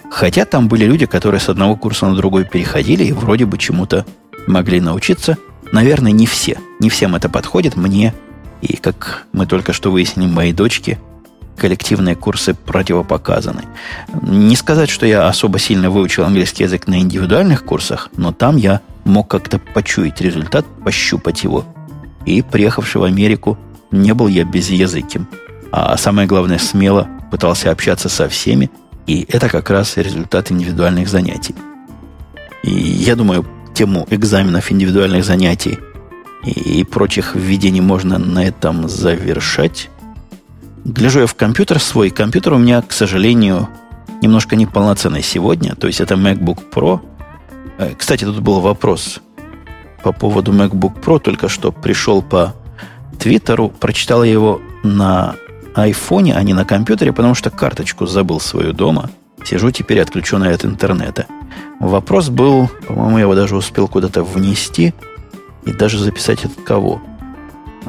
Хотя 0.10 0.46
там 0.46 0.68
были 0.68 0.86
люди, 0.86 1.06
которые 1.06 1.40
с 1.40 1.50
одного 1.50 1.76
курса 1.76 2.08
на 2.08 2.16
другой 2.16 2.46
переходили 2.46 3.04
и 3.04 3.12
вроде 3.12 3.46
бы 3.46 3.60
чему-то 3.60 4.06
могли 4.48 4.82
научиться. 4.82 5.38
Наверное, 5.72 6.12
не 6.12 6.26
все. 6.26 6.60
Не 6.80 6.90
всем 6.90 7.16
это 7.16 7.30
подходит. 7.30 7.76
Мне 7.76 8.14
И, 8.64 8.78
как 8.78 9.26
мы 9.34 9.46
только 9.46 9.74
что 9.74 9.92
выяснили, 9.92 10.28
моей 10.28 10.54
дочке 10.54 10.98
коллективные 11.58 12.16
курсы 12.16 12.54
противопоказаны. 12.54 13.64
Не 14.22 14.56
сказать, 14.56 14.90
что 14.90 15.06
я 15.06 15.28
особо 15.28 15.60
сильно 15.60 15.90
выучил 15.90 16.24
английский 16.24 16.64
язык 16.64 16.88
на 16.88 17.00
индивидуальных 17.02 17.66
курсах, 17.66 18.10
но 18.16 18.32
там 18.32 18.56
я 18.56 18.80
мог 19.04 19.28
как-то 19.28 19.60
почуять 19.60 20.22
результат, 20.22 20.66
пощупать 20.84 21.44
его. 21.44 21.66
И, 22.26 22.42
приехавший 22.42 23.02
в 23.02 23.04
Америку, 23.04 23.58
не 23.92 24.14
был 24.14 24.28
я 24.28 24.46
безязыким. 24.46 25.28
А 25.72 25.98
самое 25.98 26.26
главное, 26.26 26.58
смело 26.58 27.10
пытался 27.32 27.70
общаться 27.70 28.08
со 28.08 28.30
всеми, 28.30 28.72
и 29.08 29.26
это 29.28 29.50
как 29.50 29.70
раз 29.70 29.98
результат 29.98 30.52
индивидуальных 30.52 31.10
занятий. 31.10 31.56
И 32.64 32.72
я 32.72 33.18
думаю, 33.18 33.46
тему 33.74 34.08
экзаменов 34.10 34.72
индивидуальных 34.72 35.26
занятий 35.26 35.80
и 36.46 36.84
прочих 36.84 37.36
введений 37.36 37.82
можно 37.82 38.18
на 38.18 38.46
этом 38.46 38.88
завершать. 38.90 39.90
Гляжу 40.84 41.22
я 41.22 41.28
в 41.28 41.36
компьютер 41.36 41.80
свой. 41.80 42.10
Компьютер 42.10 42.54
у 42.54 42.58
меня, 42.58 42.82
к 42.82 42.92
сожалению, 42.92 43.70
немножко 44.22 44.56
неполноценный 44.56 45.24
сегодня. 45.24 45.76
То 45.76 45.88
есть 45.88 46.02
это 46.02 46.16
MacBook 46.16 46.70
Pro. 46.72 47.00
Э, 47.78 47.94
кстати, 47.98 48.26
тут 48.26 48.40
был 48.40 48.60
вопрос 48.60 49.22
по 50.04 50.12
поводу 50.12 50.52
MacBook 50.52 51.02
Pro. 51.02 51.20
Только 51.20 51.48
что 51.48 51.72
пришел 51.72 52.22
по 52.22 52.54
Твиттеру. 53.18 53.70
Прочитал 53.70 54.24
я 54.24 54.32
его 54.32 54.62
на 54.84 55.36
айфоне, 55.76 56.36
а 56.36 56.44
не 56.44 56.54
на 56.54 56.66
компьютере, 56.66 57.14
потому 57.14 57.36
что 57.36 57.50
карточку 57.50 58.06
забыл 58.06 58.42
свою 58.42 58.74
дома. 58.74 59.10
Сижу 59.46 59.72
теперь 59.72 60.02
отключенный 60.02 60.54
от 60.54 60.66
интернета. 60.66 61.26
Вопрос 61.80 62.30
был, 62.30 62.70
по-моему, 62.88 63.18
я 63.18 63.24
его 63.24 63.36
даже 63.36 63.56
успел 63.56 63.88
куда-то 63.88 64.24
внести 64.24 64.94
и 65.66 65.72
даже 65.72 66.00
записать 66.00 66.46
от 66.46 66.54
кого. 66.64 67.02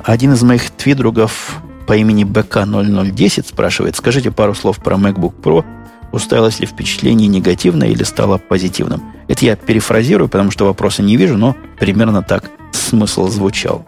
Один 0.03 0.33
из 0.33 0.43
моих 0.43 0.71
твидругов 0.71 1.61
по 1.87 1.97
имени 1.97 2.25
БК0010 2.25 3.49
спрашивает, 3.49 3.97
скажите 3.97 4.31
пару 4.31 4.55
слов 4.55 4.83
про 4.83 4.97
MacBook 4.97 5.35
Pro, 5.41 5.65
уставилось 6.13 6.61
ли 6.61 6.67
впечатление 6.67 7.29
негативное 7.29 7.89
или 7.89 8.05
стало 8.05 8.39
позитивным. 8.39 9.03
Это 9.29 9.45
я 9.45 9.57
перефразирую, 9.57 10.29
потому 10.29 10.51
что 10.51 10.67
вопроса 10.67 11.03
не 11.03 11.17
вижу, 11.17 11.37
но 11.37 11.57
примерно 11.79 12.23
так 12.23 12.51
смысл 12.73 13.29
звучал. 13.29 13.85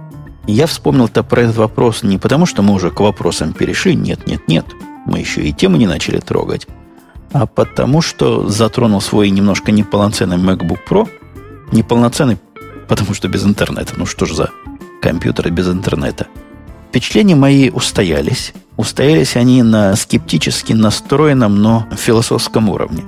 Я 0.47 0.67
вспомнил-то 0.67 1.25
про 1.25 1.43
этот 1.43 1.57
вопрос 1.57 2.03
не 2.03 2.19
потому, 2.19 2.47
что 2.47 2.63
мы 2.63 2.75
уже 2.75 2.91
к 2.91 3.01
вопросам 3.01 3.53
перешли, 3.53 3.95
нет, 3.95 4.27
нет, 4.27 4.47
нет, 4.49 4.67
мы 5.05 5.19
еще 5.19 5.43
и 5.43 5.53
тему 5.53 5.77
не 5.77 5.87
начали 5.87 6.19
трогать, 6.19 6.69
а 7.33 7.47
потому 7.47 8.01
что 8.01 8.49
затронул 8.49 9.01
свой 9.01 9.31
немножко 9.31 9.73
неполноценный 9.73 10.37
MacBook 10.37 10.79
Pro, 10.89 11.09
неполноценный, 11.73 12.39
потому 12.89 13.15
что 13.15 13.29
без 13.29 13.45
интернета. 13.45 13.95
Ну 13.97 14.07
что 14.07 14.27
ж 14.27 14.33
за 14.33 14.51
компьютеры 15.01 15.51
без 15.51 15.69
интернета– 15.69 16.27
Впечатления 16.97 17.35
мои 17.35 17.69
устоялись. 17.69 18.55
Устоялись 18.79 19.37
они 19.37 19.63
на 19.63 19.95
скептически 19.97 20.73
настроенном, 20.73 21.61
но 21.61 21.87
философском 21.95 22.71
уровне. 22.71 23.05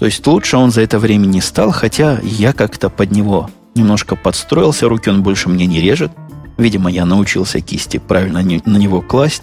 То 0.00 0.06
есть 0.06 0.26
лучше 0.26 0.56
он 0.56 0.72
за 0.72 0.80
это 0.80 0.98
время 0.98 1.26
не 1.26 1.40
стал, 1.40 1.70
хотя 1.70 2.18
я 2.24 2.52
как-то 2.52 2.90
под 2.90 3.12
него 3.12 3.50
немножко 3.76 4.16
подстроился, 4.16 4.88
руки 4.88 5.10
он 5.10 5.22
больше 5.22 5.48
мне 5.48 5.66
не 5.66 5.80
режет. 5.80 6.10
Видимо, 6.58 6.90
я 6.90 7.04
научился 7.04 7.60
кисти 7.60 7.98
правильно 7.98 8.42
на 8.42 8.76
него 8.78 9.00
класть. 9.00 9.42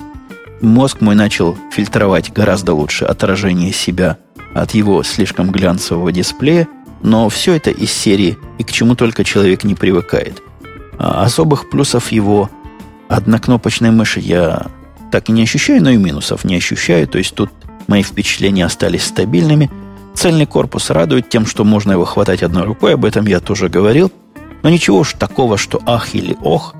Мозг 0.59 0.99
мой 0.99 1.15
начал 1.15 1.57
фильтровать 1.71 2.33
гораздо 2.33 2.73
лучше 2.73 3.05
отражение 3.05 3.71
себя 3.71 4.17
от 4.53 4.71
его 4.71 5.01
слишком 5.03 5.49
глянцевого 5.49 6.11
дисплея, 6.11 6.67
но 7.03 7.29
все 7.29 7.53
это 7.53 7.69
из 7.71 7.91
серии 7.91 8.37
«И 8.57 8.63
к 8.63 8.71
чему 8.71 8.95
только 8.95 9.23
человек 9.23 9.63
не 9.63 9.75
привыкает». 9.75 10.41
А 10.97 11.23
особых 11.23 11.69
плюсов 11.69 12.11
его 12.11 12.49
однокнопочной 13.07 13.91
мыши 13.91 14.19
я 14.19 14.67
так 15.11 15.29
и 15.29 15.31
не 15.31 15.43
ощущаю, 15.43 15.83
но 15.83 15.89
и 15.89 15.97
минусов 15.97 16.43
не 16.45 16.55
ощущаю. 16.55 17.07
То 17.07 17.17
есть 17.17 17.35
тут 17.35 17.49
мои 17.87 18.03
впечатления 18.03 18.65
остались 18.65 19.03
стабильными. 19.03 19.69
Цельный 20.13 20.45
корпус 20.45 20.89
радует 20.89 21.29
тем, 21.29 21.45
что 21.45 21.63
можно 21.63 21.93
его 21.93 22.05
хватать 22.05 22.43
одной 22.43 22.63
рукой, 22.63 22.93
об 22.93 23.05
этом 23.05 23.25
я 23.25 23.39
тоже 23.39 23.69
говорил. 23.69 24.11
Но 24.63 24.69
ничего 24.69 24.99
уж 24.99 25.13
такого, 25.13 25.57
что 25.57 25.81
ах 25.85 26.13
или 26.13 26.37
ох, 26.41 26.75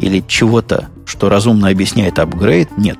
или 0.00 0.22
чего-то, 0.26 0.88
что 1.06 1.28
разумно 1.28 1.68
объясняет 1.68 2.18
апгрейд, 2.18 2.76
нет. 2.76 2.98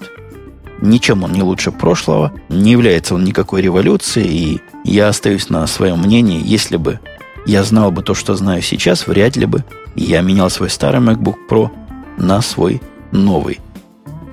Ничем 0.82 1.22
он 1.22 1.32
не 1.32 1.42
лучше 1.42 1.70
прошлого, 1.70 2.32
не 2.48 2.72
является 2.72 3.14
он 3.14 3.22
никакой 3.22 3.62
революцией, 3.62 4.26
и 4.28 4.60
я 4.84 5.08
остаюсь 5.08 5.48
на 5.48 5.64
своем 5.68 6.00
мнении, 6.00 6.42
если 6.44 6.76
бы 6.76 6.98
я 7.46 7.62
знал 7.62 7.92
бы 7.92 8.02
то, 8.02 8.14
что 8.14 8.34
знаю 8.34 8.62
сейчас, 8.62 9.06
вряд 9.06 9.36
ли 9.36 9.46
бы 9.46 9.64
я 9.94 10.20
менял 10.22 10.50
свой 10.50 10.70
старый 10.70 11.00
MacBook 11.00 11.36
Pro 11.48 11.70
на 12.16 12.42
свой 12.42 12.82
новый. 13.12 13.60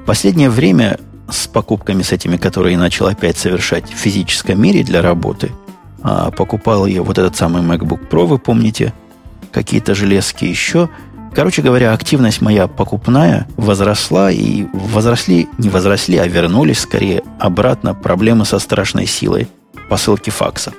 Последнее 0.08 0.50
время 0.50 1.00
с 1.30 1.46
покупками 1.46 2.02
с 2.02 2.12
этими, 2.12 2.38
которые 2.38 2.74
я 2.74 2.80
начал 2.80 3.06
опять 3.06 3.38
совершать 3.38 3.88
в 3.88 3.96
физическом 3.96 4.60
мире 4.60 4.84
для 4.84 5.04
работы, 5.04 5.52
а 6.02 6.32
покупал 6.32 6.88
я 6.88 7.04
вот 7.04 7.20
этот 7.20 7.36
самый 7.36 7.62
MacBook 7.62 8.10
Pro, 8.10 8.26
вы 8.26 8.40
помните, 8.40 8.92
какие-то 9.52 9.94
железки 9.94 10.46
еще. 10.46 10.90
Короче 11.34 11.62
говоря, 11.62 11.94
активность 11.94 12.42
моя 12.42 12.68
покупная 12.68 13.48
возросла, 13.56 14.32
и 14.32 14.66
возросли, 14.74 15.48
не 15.58 15.70
возросли, 15.70 16.18
а 16.18 16.28
вернулись 16.28 16.80
скорее 16.80 17.24
обратно 17.40 17.94
проблемы 17.94 18.46
со 18.46 18.60
страшной 18.60 19.06
силой 19.06 19.48
посылки 19.90 20.30
факса. 20.30 20.74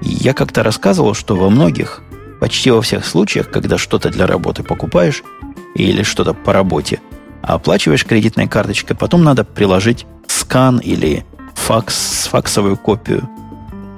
я 0.00 0.34
как-то 0.34 0.62
рассказывал, 0.62 1.14
что 1.14 1.36
во 1.36 1.50
многих, 1.50 2.02
почти 2.40 2.70
во 2.70 2.82
всех 2.82 3.04
случаях, 3.04 3.50
когда 3.50 3.78
что-то 3.78 4.10
для 4.10 4.26
работы 4.26 4.62
покупаешь, 4.62 5.22
или 5.74 6.02
что-то 6.02 6.34
по 6.34 6.52
работе, 6.52 7.00
оплачиваешь 7.42 8.04
кредитной 8.04 8.48
карточкой, 8.48 8.96
потом 8.96 9.24
надо 9.24 9.44
приложить 9.44 10.06
скан 10.26 10.78
или 10.78 11.24
факс, 11.54 12.28
факсовую 12.30 12.76
копию. 12.76 13.28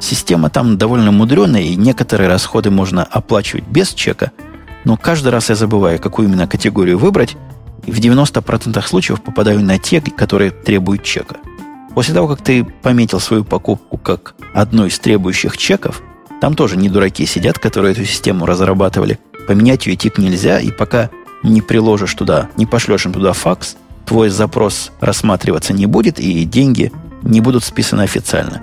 Система 0.01 0.51
там 0.51 0.77
довольно 0.77 1.13
мудреная, 1.13 1.63
и 1.63 1.77
некоторые 1.77 2.29
расходы 2.29 2.71
можно 2.71 3.05
оплачивать 3.05 3.65
без 3.65 3.95
чека, 3.95 4.33
но 4.85 4.97
каждый 4.97 5.29
раз 5.29 5.49
я 5.49 5.55
забываю, 5.55 5.99
какую 5.99 6.29
именно 6.29 6.47
категорию 6.47 6.99
выбрать, 6.99 7.37
и 7.87 7.93
в 7.93 7.99
90% 7.99 8.81
случаев 8.87 9.23
попадаю 9.23 9.61
на 9.61 9.79
те, 9.79 10.01
которые 10.01 10.51
требуют 10.51 11.03
чека. 11.03 11.37
После 11.95 12.15
того, 12.15 12.29
как 12.29 12.43
ты 12.43 12.65
пометил 12.65 13.21
свою 13.21 13.45
покупку 13.45 13.99
как 13.99 14.35
одну 14.53 14.87
из 14.87 14.99
требующих 14.99 15.57
чеков, 15.57 16.03
там 16.41 16.55
тоже 16.55 16.77
не 16.77 16.89
дураки 16.89 17.25
сидят, 17.27 17.59
которые 17.59 17.93
эту 17.93 18.05
систему 18.05 18.47
разрабатывали. 18.47 19.19
Поменять 19.47 19.87
ее 19.87 19.97
тип 19.97 20.19
нельзя, 20.19 20.59
и 20.59 20.71
пока 20.71 21.11
не 21.43 21.63
приложишь 21.63 22.15
туда, 22.15 22.49
не 22.57 22.67
пошлешь 22.67 23.07
им 23.07 23.13
туда 23.13 23.33
факс, 23.33 23.77
твой 24.07 24.29
запрос 24.29 24.91
рассматриваться 25.01 25.73
не 25.73 25.87
будет, 25.87 26.19
и 26.19 26.45
деньги 26.45 26.93
не 27.23 27.41
будут 27.41 27.65
списаны 27.65 28.03
официально. 28.03 28.61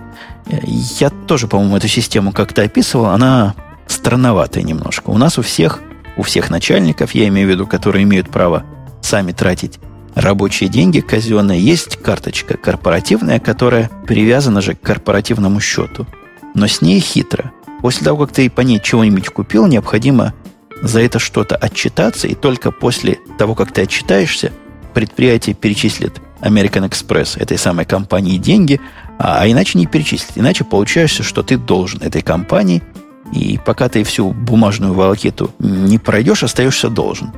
Я 1.00 1.10
тоже, 1.10 1.48
по-моему, 1.48 1.78
эту 1.78 1.88
систему 1.88 2.32
как-то 2.32 2.64
описывал. 2.64 3.08
Она 3.08 3.56
странноватая 3.88 4.64
немножко. 4.64 5.10
У 5.10 5.18
нас 5.18 5.38
у 5.38 5.42
всех, 5.42 5.80
у 6.18 6.24
всех 6.24 6.50
начальников, 6.50 7.14
я 7.16 7.28
имею 7.28 7.48
в 7.48 7.52
виду, 7.52 7.68
которые 7.68 8.04
имеют 8.04 8.30
право 8.30 8.64
сами 9.02 9.32
тратить 9.32 9.80
рабочие 10.16 10.70
деньги 10.70 11.00
казенные, 11.00 11.60
есть 11.60 11.98
карточка 11.98 12.58
корпоративная, 12.58 13.40
которая 13.40 13.90
привязана 14.08 14.62
же 14.62 14.76
к 14.76 14.82
корпоративному 14.82 15.60
счету. 15.60 16.06
Но 16.54 16.68
с 16.68 16.82
ней 16.82 17.00
хитро. 17.00 17.52
После 17.82 18.06
того, 18.06 18.26
как 18.26 18.36
ты 18.36 18.50
по 18.50 18.62
ней 18.62 18.80
чего-нибудь 18.80 19.30
купил, 19.30 19.68
необходимо 19.68 20.34
за 20.82 21.02
это 21.02 21.20
что-то 21.20 21.56
отчитаться, 21.56 22.28
и 22.28 22.36
только 22.36 22.72
после 22.72 23.20
того, 23.38 23.56
как 23.56 23.72
ты 23.72 23.84
отчитаешься, 23.84 24.52
предприятие 24.94 25.56
перечислит 25.56 26.22
American 26.42 26.90
Express 26.90 27.40
этой 27.40 27.58
самой 27.58 27.86
компании 27.86 28.38
деньги, 28.38 28.82
а, 29.18 29.42
а 29.42 29.48
иначе 29.48 29.78
не 29.78 29.86
перечислит. 29.86 30.32
Иначе 30.36 30.64
получаешься, 30.64 31.24
что 31.24 31.44
ты 31.44 31.58
должен 31.58 32.02
этой 32.02 32.22
компании, 32.22 32.84
и 33.32 33.60
пока 33.64 33.90
ты 33.90 34.04
всю 34.04 34.32
бумажную 34.32 34.94
волокиту 34.94 35.52
не 35.60 35.98
пройдешь, 35.98 36.44
остаешься 36.44 36.90
должен. 36.90 37.32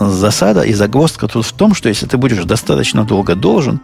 Засада 0.00 0.62
и 0.62 0.72
загвоздка 0.72 1.26
тут 1.26 1.44
в 1.44 1.52
том, 1.52 1.74
что 1.74 1.88
если 1.88 2.06
ты 2.06 2.16
будешь 2.16 2.44
достаточно 2.44 3.04
долго 3.04 3.34
должен, 3.34 3.80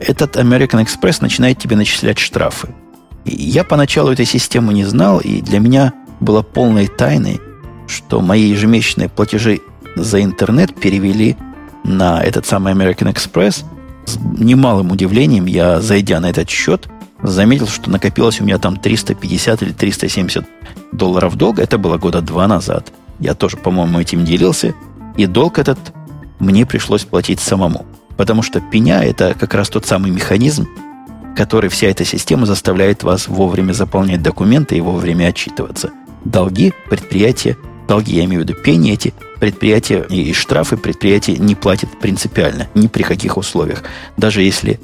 этот 0.00 0.36
American 0.36 0.84
Express 0.84 1.18
начинает 1.20 1.58
тебе 1.58 1.76
начислять 1.76 2.18
штрафы. 2.18 2.68
И 3.24 3.36
я 3.36 3.62
поначалу 3.62 4.10
этой 4.10 4.26
системы 4.26 4.74
не 4.74 4.84
знал, 4.84 5.20
и 5.20 5.40
для 5.40 5.60
меня 5.60 5.92
было 6.20 6.42
полной 6.42 6.88
тайной– 6.88 7.40
что 7.92 8.20
мои 8.20 8.48
ежемесячные 8.48 9.08
платежи 9.08 9.60
за 9.96 10.22
интернет 10.22 10.74
перевели 10.74 11.36
на 11.84 12.22
этот 12.22 12.46
самый 12.46 12.72
American 12.72 13.12
Express. 13.12 13.64
С 14.06 14.16
немалым 14.16 14.90
удивлением 14.90 15.46
я, 15.46 15.80
зайдя 15.80 16.18
на 16.20 16.30
этот 16.30 16.48
счет, 16.48 16.88
заметил, 17.22 17.68
что 17.68 17.90
накопилось 17.90 18.40
у 18.40 18.44
меня 18.44 18.58
там 18.58 18.76
350 18.76 19.62
или 19.62 19.72
370 19.72 20.44
долларов 20.92 21.36
долга. 21.36 21.62
Это 21.62 21.78
было 21.78 21.98
года 21.98 22.20
два 22.20 22.46
назад. 22.46 22.92
Я 23.18 23.34
тоже, 23.34 23.56
по-моему, 23.56 24.00
этим 24.00 24.24
делился. 24.24 24.74
И 25.16 25.26
долг 25.26 25.58
этот 25.58 25.78
мне 26.38 26.66
пришлось 26.66 27.04
платить 27.04 27.40
самому. 27.40 27.86
Потому 28.16 28.42
что 28.42 28.60
пеня– 28.60 29.00
это 29.04 29.34
как 29.38 29.54
раз 29.54 29.68
тот 29.68 29.86
самый 29.86 30.10
механизм, 30.10 30.68
который 31.36 31.70
вся 31.70 31.88
эта 31.88 32.04
система 32.04 32.46
заставляет 32.46 33.02
вас 33.02 33.28
вовремя 33.28 33.72
заполнять 33.72 34.22
документы 34.22 34.76
и 34.76 34.80
вовремя 34.80 35.28
отчитываться. 35.28 35.90
Долги 36.24 36.72
предприятия 36.88 37.56
долги, 37.92 38.16
я 38.16 38.24
имею 38.24 38.42
в 38.42 38.48
виду 38.48 38.54
пени 38.54 38.92
эти, 38.92 39.12
предприятие 39.38 40.06
и 40.08 40.32
штрафы 40.32 40.76
предприятие 40.76 41.36
не 41.36 41.54
платит 41.54 41.90
принципиально, 42.00 42.68
ни 42.74 42.86
при 42.86 43.02
каких 43.02 43.36
условиях, 43.36 43.82
даже 44.16 44.42
если 44.42 44.80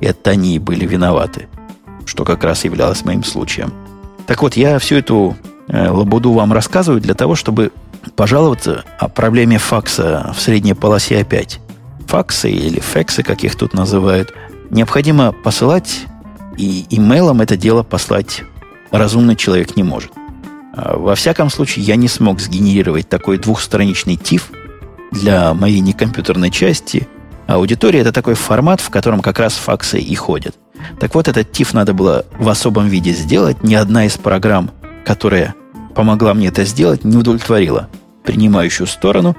это 0.00 0.30
они 0.30 0.58
были 0.58 0.86
виноваты, 0.86 1.48
что 2.10 2.24
как 2.24 2.42
раз 2.42 2.64
являлось 2.64 3.04
моим 3.04 3.22
случаем. 3.22 3.72
Так 4.26 4.42
вот, 4.42 4.56
я 4.56 4.78
всю 4.80 4.96
эту 4.96 5.36
э, 5.68 5.88
лабуду 5.88 6.32
вам 6.32 6.52
рассказываю 6.52 7.00
для 7.00 7.14
того, 7.14 7.36
чтобы 7.36 7.70
пожаловаться 8.16 8.84
о 8.98 9.08
проблеме 9.08 9.58
факса 9.58 10.32
в 10.36 10.40
средней 10.40 10.74
полосе 10.74 11.20
опять. 11.20 11.60
Факсы 12.08 12.50
или 12.50 12.80
фексы, 12.80 13.22
как 13.22 13.44
их 13.44 13.54
тут 13.54 13.74
называют, 13.74 14.34
необходимо 14.70 15.30
посылать, 15.30 16.06
и 16.56 16.84
имейлом 16.90 17.40
это 17.40 17.56
дело 17.56 17.84
послать 17.84 18.42
разумный 18.90 19.36
человек 19.36 19.76
не 19.76 19.84
может. 19.84 20.10
А, 20.74 20.96
во 20.96 21.14
всяком 21.14 21.48
случае, 21.48 21.84
я 21.84 21.94
не 21.94 22.08
смог 22.08 22.40
сгенерировать 22.40 23.08
такой 23.08 23.38
двухстраничный 23.38 24.16
тиф 24.16 24.50
для 25.12 25.54
моей 25.54 25.78
некомпьютерной 25.78 26.50
части. 26.50 27.06
Аудитория– 27.46 28.00
это 28.00 28.12
такой 28.12 28.34
формат, 28.34 28.80
в 28.80 28.90
котором 28.90 29.20
как 29.20 29.38
раз 29.38 29.54
факсы 29.54 30.00
и 30.00 30.14
ходят. 30.16 30.56
Так 30.98 31.14
вот, 31.14 31.28
этот 31.28 31.52
тиф 31.52 31.74
надо 31.74 31.94
было 31.94 32.24
в 32.38 32.48
особом 32.48 32.88
виде 32.88 33.12
сделать. 33.12 33.62
Ни 33.62 33.74
одна 33.74 34.06
из 34.06 34.16
программ, 34.16 34.70
которая 35.04 35.54
помогла 35.94 36.34
мне 36.34 36.48
это 36.48 36.64
сделать, 36.64 37.04
не 37.04 37.16
удовлетворила 37.16 37.88
принимающую 38.24 38.86
сторону. 38.86 39.36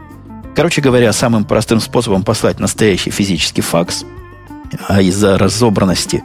Короче 0.56 0.82
говоря, 0.82 1.14
самым 1.14 1.46
простым 1.46 1.80
способом 1.80 2.24
послать 2.24 2.60
настоящий 2.60 3.10
физический 3.10 3.62
факс, 3.62 4.06
а 4.88 5.02
из-за 5.02 5.38
разобранности, 5.38 6.24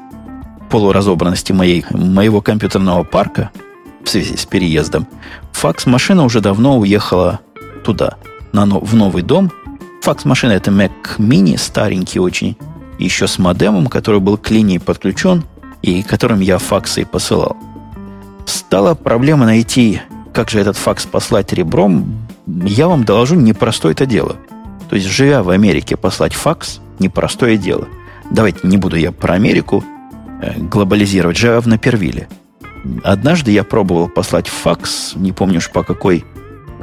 полуразобранности 0.70 1.52
моей, 1.52 1.84
моего 1.90 2.40
компьютерного 2.40 3.04
парка– 3.04 3.50
в 4.06 4.08
связи 4.08 4.36
с 4.36 4.46
переездом, 4.46 5.06
факс-машина 5.52 6.24
уже 6.24 6.40
давно 6.40 6.78
уехала 6.78 7.40
туда, 7.84 8.16
на, 8.52 8.64
в 8.64 8.94
новый 8.94 9.22
дом. 9.22 9.52
Факс-машина 10.02 10.52
это 10.52 10.70
Mac 10.70 11.18
Mini, 11.18 11.58
старенький 11.58 12.20
очень, 12.20 12.56
еще 12.98 13.26
с 13.26 13.38
модемом, 13.38 13.86
который 13.86 14.20
был 14.20 14.36
к 14.36 14.50
линии 14.50 14.78
подключен 14.78 15.44
и 15.82 16.02
которым 16.02 16.40
я 16.40 16.58
факсы 16.58 17.02
и 17.02 17.04
посылал. 17.04 17.56
Стала 18.46 18.94
проблема 18.94 19.46
найти, 19.46 20.00
как 20.32 20.50
же 20.50 20.60
этот 20.60 20.76
факс 20.76 21.06
послать 21.06 21.52
ребром. 21.52 22.26
Я 22.46 22.88
вам 22.88 23.04
доложу, 23.04 23.34
непростое 23.34 23.92
это 23.92 24.06
дело. 24.06 24.36
То 24.88 24.96
есть, 24.96 25.08
живя 25.08 25.42
в 25.42 25.50
Америке, 25.50 25.96
послать 25.96 26.34
факс– 26.34 26.80
непростое 26.98 27.56
дело. 27.56 27.88
Давайте 28.30 28.60
не 28.62 28.76
буду 28.76 28.96
я 28.96 29.12
про 29.12 29.34
Америку 29.34 29.84
э, 30.40 30.58
глобализировать, 30.58 31.36
живя 31.36 31.60
в 31.60 31.66
Напервиле– 31.66 32.28
Однажды 33.02 33.50
я 33.50 33.64
пробовал 33.64 34.08
послать 34.08 34.48
факс, 34.48 35.12
не 35.16 35.32
помню 35.32 35.58
уж 35.58 35.70
по 35.70 35.82
какой, 35.82 36.24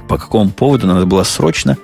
по 0.08 0.17
какому 0.17 0.50
поводу, 0.50 0.88
надо 0.88 1.05
было 1.05 1.24
срочно. 1.24 1.77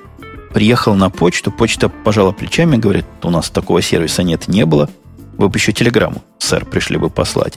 Приехал 0.53 0.95
на 0.95 1.09
почту, 1.09 1.51
почта 1.51 1.89
пожала 1.89 2.31
плечами, 2.31 2.77
говорит, 2.77 3.05
у 3.23 3.29
нас 3.29 3.49
такого 3.49 3.81
сервиса 3.81 4.23
нет, 4.23 4.47
не 4.47 4.65
было. 4.65 4.89
Вы 5.37 5.49
бы 5.49 5.57
еще 5.57 5.71
телеграмму, 5.71 6.23
сэр, 6.39 6.65
пришли 6.65 6.97
бы 6.97 7.09
послать. 7.09 7.55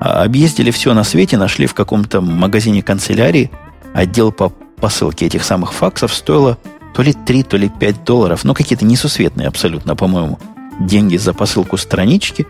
А 0.00 0.22
объездили 0.24 0.70
все 0.70 0.92
на 0.92 1.04
свете, 1.04 1.36
нашли 1.36 1.66
в 1.66 1.74
каком-то 1.74 2.20
магазине 2.20 2.82
канцелярии 2.82 3.50
отдел 3.94 4.32
по 4.32 4.50
посылке 4.50 5.26
этих 5.26 5.42
самых 5.42 5.72
факсов 5.72 6.12
стоило 6.12 6.58
то 6.94 7.02
ли 7.02 7.14
3, 7.14 7.42
то 7.44 7.56
ли 7.56 7.68
5 7.68 8.04
долларов, 8.04 8.44
но 8.44 8.52
какие-то 8.54 8.84
несусветные 8.84 9.48
абсолютно, 9.48 9.96
по-моему, 9.96 10.38
деньги 10.80 11.16
за 11.16 11.32
посылку 11.32 11.76
странички. 11.76 12.46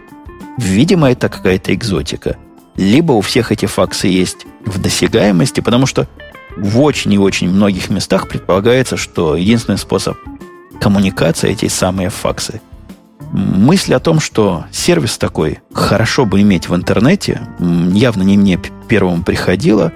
Видимо, 0.59 1.11
это 1.11 1.29
какая-то 1.29 1.75
экзотика 1.75 2.37
либо 2.77 3.13
у 3.13 3.21
всех 3.21 3.53
эти 3.53 3.67
факсы 3.67 4.09
есть 4.09 4.47
в 4.65 4.81
досягаемости, 4.81 5.61
потому 5.61 5.87
что 5.87 6.09
в 6.57 6.81
очень 6.81 7.13
и 7.13 7.19
очень 7.19 7.51
многих 7.51 7.91
местах 7.91 8.29
предполагается, 8.29 8.97
что 8.97 9.37
единственный 9.37 9.79
способ 9.79 10.17
коммуникации 10.81 11.51
эти 11.51 11.69
самые 11.69 12.11
факсы. 12.11 12.61
Мысль 13.33 13.95
о 13.95 14.01
том, 14.01 14.21
что 14.21 14.65
сервис 14.71 15.19
такой 15.19 15.59
хорошо 15.73 16.25
бы 16.25 16.41
иметь 16.43 16.69
в 16.69 16.75
интернете, 16.75 17.41
явно 17.59 18.23
не 18.23 18.37
мне 18.37 18.61
первому 18.89 19.23
приходила, 19.23 19.93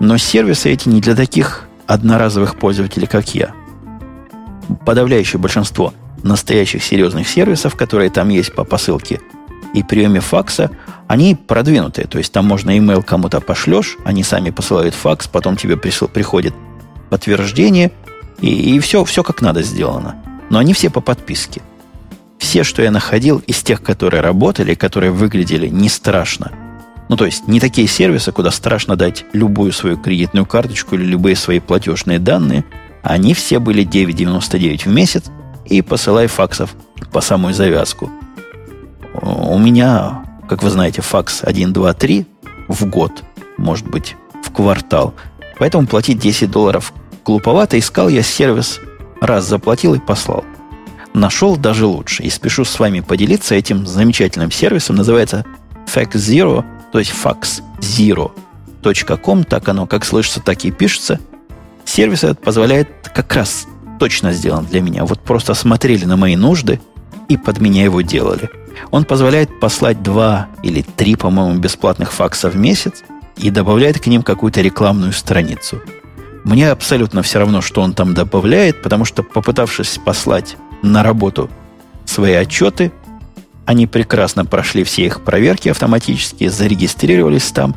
но 0.00 0.16
сервисы 0.16 0.70
эти 0.70 0.88
не 0.88 1.00
для 1.00 1.14
таких 1.14 1.68
одноразовых 1.86 2.56
пользователей, 2.56 3.06
как 3.06 3.34
я. 3.34 3.52
Подавляющее 4.84 5.40
большинство 5.40 5.92
настоящих 6.22 6.82
серьезных 6.82 7.28
сервисов, 7.28 7.76
которые 7.76 8.10
там 8.10 8.28
есть 8.28 8.54
по 8.54 8.64
посылке 8.64 9.20
и 9.74 9.82
приеме 9.82 10.20
факса– 10.20 10.70
они 11.08 11.34
продвинутые, 11.34 12.06
то 12.06 12.18
есть 12.18 12.32
там 12.32 12.44
можно 12.44 12.76
email 12.76 13.02
кому-то 13.02 13.40
пошлешь, 13.40 13.96
они 14.04 14.22
сами 14.22 14.50
посылают 14.50 14.94
факс, 14.94 15.26
потом 15.26 15.56
тебе 15.56 15.78
присыл, 15.78 16.06
приходит 16.06 16.54
подтверждение, 17.08 17.90
и, 18.40 18.76
и 18.76 18.78
все, 18.78 19.04
все 19.04 19.22
как 19.22 19.40
надо 19.40 19.62
сделано. 19.62 20.16
Но 20.50 20.58
они 20.58 20.74
все 20.74 20.90
по 20.90 21.00
подписке. 21.00 21.62
Все, 22.36 22.62
что 22.62 22.82
я 22.82 22.90
находил 22.90 23.38
из 23.38 23.62
тех, 23.62 23.82
которые 23.82 24.20
работали, 24.20 24.74
которые 24.74 25.10
выглядели 25.10 25.66
не 25.66 25.88
страшно, 25.88 26.52
ну, 27.08 27.16
то 27.16 27.24
есть 27.24 27.48
не 27.48 27.58
такие 27.58 27.88
сервисы, 27.88 28.30
куда 28.32 28.50
страшно 28.50 28.94
дать 28.94 29.24
любую 29.32 29.72
свою 29.72 29.96
кредитную 29.96 30.44
карточку 30.44 30.94
или 30.94 31.04
любые 31.04 31.36
свои 31.36 31.58
платежные 31.58 32.18
данные, 32.18 32.66
они 33.02 33.32
все 33.32 33.60
были 33.60 33.82
9,99 33.82 34.82
в 34.82 34.88
месяц 34.88 35.24
и 35.64 35.80
посылай 35.80 36.26
факсов 36.26 36.74
по 37.10 37.22
самую 37.22 37.54
завязку. 37.54 38.10
У 39.14 39.58
меня 39.58 40.24
как 40.48 40.62
вы 40.62 40.70
знаете, 40.70 41.02
факс 41.02 41.42
1, 41.42 41.72
2, 41.72 41.92
3 41.92 42.26
в 42.68 42.86
год, 42.86 43.22
может 43.58 43.86
быть, 43.86 44.16
в 44.42 44.50
квартал. 44.50 45.14
Поэтому 45.58 45.86
платить 45.86 46.18
10 46.18 46.50
долларов 46.50 46.92
глуповато. 47.24 47.78
Искал 47.78 48.08
я 48.08 48.22
сервис, 48.22 48.80
раз 49.20 49.46
заплатил 49.46 49.94
и 49.94 49.98
послал. 49.98 50.44
Нашел 51.12 51.56
даже 51.56 51.86
лучше. 51.86 52.22
И 52.22 52.30
спешу 52.30 52.64
с 52.64 52.78
вами 52.78 53.00
поделиться 53.00 53.54
этим 53.54 53.86
замечательным 53.86 54.50
сервисом. 54.50 54.96
Называется 54.96 55.44
Fax 55.86 56.12
Zero, 56.12 56.64
то 56.92 56.98
есть 56.98 57.12
fax 57.12 57.62
zero.com. 57.80 59.44
Так 59.44 59.68
оно 59.68 59.86
как 59.86 60.04
слышится, 60.04 60.40
так 60.40 60.64
и 60.64 60.70
пишется. 60.70 61.20
Сервис 61.84 62.24
этот 62.24 62.40
позволяет 62.40 62.88
как 63.14 63.34
раз 63.34 63.66
точно 63.98 64.32
сделан 64.32 64.64
для 64.66 64.80
меня. 64.80 65.04
Вот 65.04 65.20
просто 65.20 65.54
смотрели 65.54 66.04
на 66.04 66.16
мои 66.16 66.36
нужды 66.36 66.80
и 67.28 67.36
под 67.36 67.60
меня 67.60 67.84
его 67.84 68.00
делали. 68.00 68.50
Он 68.90 69.04
позволяет 69.04 69.60
послать 69.60 70.02
два 70.02 70.48
или 70.62 70.82
три, 70.82 71.16
по-моему, 71.16 71.58
бесплатных 71.58 72.12
факса 72.12 72.48
в 72.48 72.56
месяц 72.56 73.02
и 73.36 73.50
добавляет 73.50 74.00
к 74.00 74.06
ним 74.06 74.22
какую-то 74.22 74.60
рекламную 74.60 75.12
страницу. 75.12 75.80
Мне 76.44 76.70
абсолютно 76.70 77.22
все 77.22 77.40
равно, 77.40 77.60
что 77.60 77.82
он 77.82 77.92
там 77.92 78.14
добавляет, 78.14 78.82
потому 78.82 79.04
что, 79.04 79.22
попытавшись 79.22 79.98
послать 80.04 80.56
на 80.82 81.02
работу 81.02 81.50
свои 82.04 82.32
отчеты, 82.32 82.92
они 83.66 83.86
прекрасно 83.86 84.46
прошли 84.46 84.82
все 84.82 85.04
их 85.04 85.22
проверки 85.22 85.68
автоматически, 85.68 86.48
зарегистрировались 86.48 87.50
там. 87.50 87.76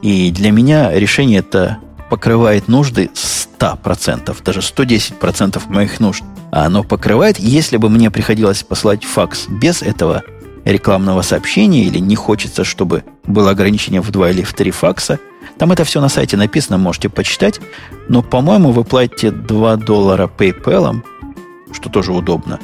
И 0.00 0.30
для 0.30 0.52
меня 0.52 0.92
решение 0.92 1.40
это 1.40 1.78
покрывает 2.10 2.68
нужды 2.68 3.10
100%, 3.14 4.36
даже 4.44 4.60
110% 4.60 5.60
моих 5.68 5.98
нужд. 5.98 6.22
А 6.52 6.66
оно 6.66 6.84
покрывает, 6.84 7.38
если 7.38 7.78
бы 7.78 7.88
мне 7.88 8.10
приходилось 8.10 8.62
послать 8.62 9.04
факс 9.04 9.46
без 9.48 9.80
этого 9.80 10.22
рекламного 10.66 11.22
сообщения 11.22 11.84
или 11.84 11.98
не 11.98 12.14
хочется, 12.14 12.62
чтобы 12.62 13.04
было 13.26 13.50
ограничение 13.50 14.02
в 14.02 14.10
два 14.10 14.30
или 14.30 14.42
в 14.42 14.52
три 14.52 14.70
факса. 14.70 15.18
Там 15.58 15.72
это 15.72 15.84
все 15.84 16.02
на 16.02 16.10
сайте 16.10 16.36
написано, 16.36 16.76
можете 16.76 17.08
почитать. 17.08 17.58
Но, 18.10 18.22
по-моему, 18.22 18.70
вы 18.70 18.84
платите 18.84 19.30
2 19.30 19.76
доллара 19.76 20.28
PayPal, 20.28 21.02
что 21.72 21.88
тоже 21.88 22.12
удобно. 22.12 22.60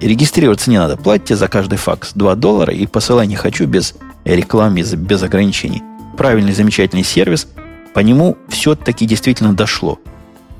Регистрироваться 0.00 0.70
не 0.70 0.78
надо. 0.78 0.96
Платите 0.96 1.34
за 1.34 1.48
каждый 1.48 1.76
факс 1.76 2.12
2 2.14 2.36
доллара 2.36 2.72
и 2.72 2.86
посылай 2.86 3.26
не 3.26 3.36
хочу 3.36 3.66
без 3.66 3.96
рекламы, 4.24 4.82
без 4.82 5.22
ограничений. 5.22 5.82
Правильный, 6.16 6.52
замечательный 6.52 7.04
сервис. 7.04 7.48
По 7.94 8.00
нему 8.00 8.36
все-таки 8.48 9.06
действительно 9.06 9.54
дошло. 9.54 9.98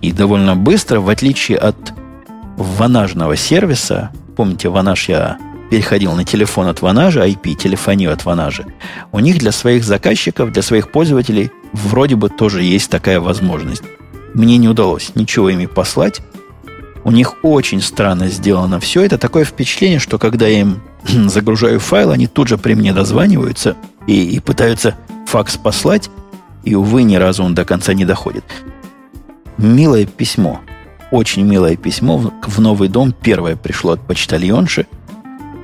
И 0.01 0.11
довольно 0.11 0.57
быстро, 0.57 1.01
в 1.01 1.09
отличие 1.09 1.57
от 1.59 1.77
ванажного 2.57 3.37
сервиса, 3.37 4.11
помните, 4.37 4.69
ванаж 4.69 5.09
я 5.09 5.39
переходил 5.71 6.13
на 6.13 6.25
телефон 6.25 6.69
от 6.69 6.83
Ванажа, 6.83 7.27
IP, 7.27 7.55
телефонию 7.55 8.13
от 8.13 8.25
Ванажа, 8.25 8.65
у 9.13 9.19
них 9.19 9.39
для 9.39 9.51
своих 9.51 9.85
заказчиков, 9.85 10.53
для 10.53 10.63
своих 10.63 10.91
пользователей 10.91 11.51
вроде 11.73 12.17
бы 12.17 12.29
тоже 12.29 12.63
есть 12.63 12.91
такая 12.91 13.19
возможность. 13.19 13.83
Мне 14.35 14.57
не 14.57 14.69
удалось 14.69 15.13
ничего 15.15 15.51
ими 15.51 15.67
послать. 15.67 16.21
У 17.05 17.11
них 17.11 17.35
очень 17.43 17.81
странно 17.81 18.29
сделано 18.29 18.81
все. 18.81 19.03
Это 19.03 19.19
такое 19.19 19.45
впечатление, 19.45 19.99
что 19.99 20.19
когда 20.19 20.47
я 20.47 20.61
им 20.61 20.81
загружаю 21.29 21.81
файл, 21.81 22.11
они 22.11 22.27
тут 22.27 22.49
же 22.49 22.59
при 22.59 22.75
мне 22.75 22.93
дозваниваются 22.93 23.77
и, 24.07 24.37
и 24.37 24.41
пытаются 24.41 24.97
факс 25.27 25.57
послать, 25.57 26.11
и, 26.65 26.75
увы, 26.75 27.03
ни 27.03 27.17
разу 27.17 27.45
он 27.45 27.55
до 27.55 27.65
конца 27.65 27.95
не 27.95 28.05
доходит. 28.05 28.45
Милое 29.59 30.07
письмо. 30.07 30.61
Очень 31.15 31.45
милое 31.45 31.77
письмо 31.77 32.19
в 32.19 32.61
новый 32.61 32.89
дом. 32.89 33.13
Первое 33.13 33.57
пришло 33.57 33.93
от 33.93 34.01
почтальонши– 34.01 34.87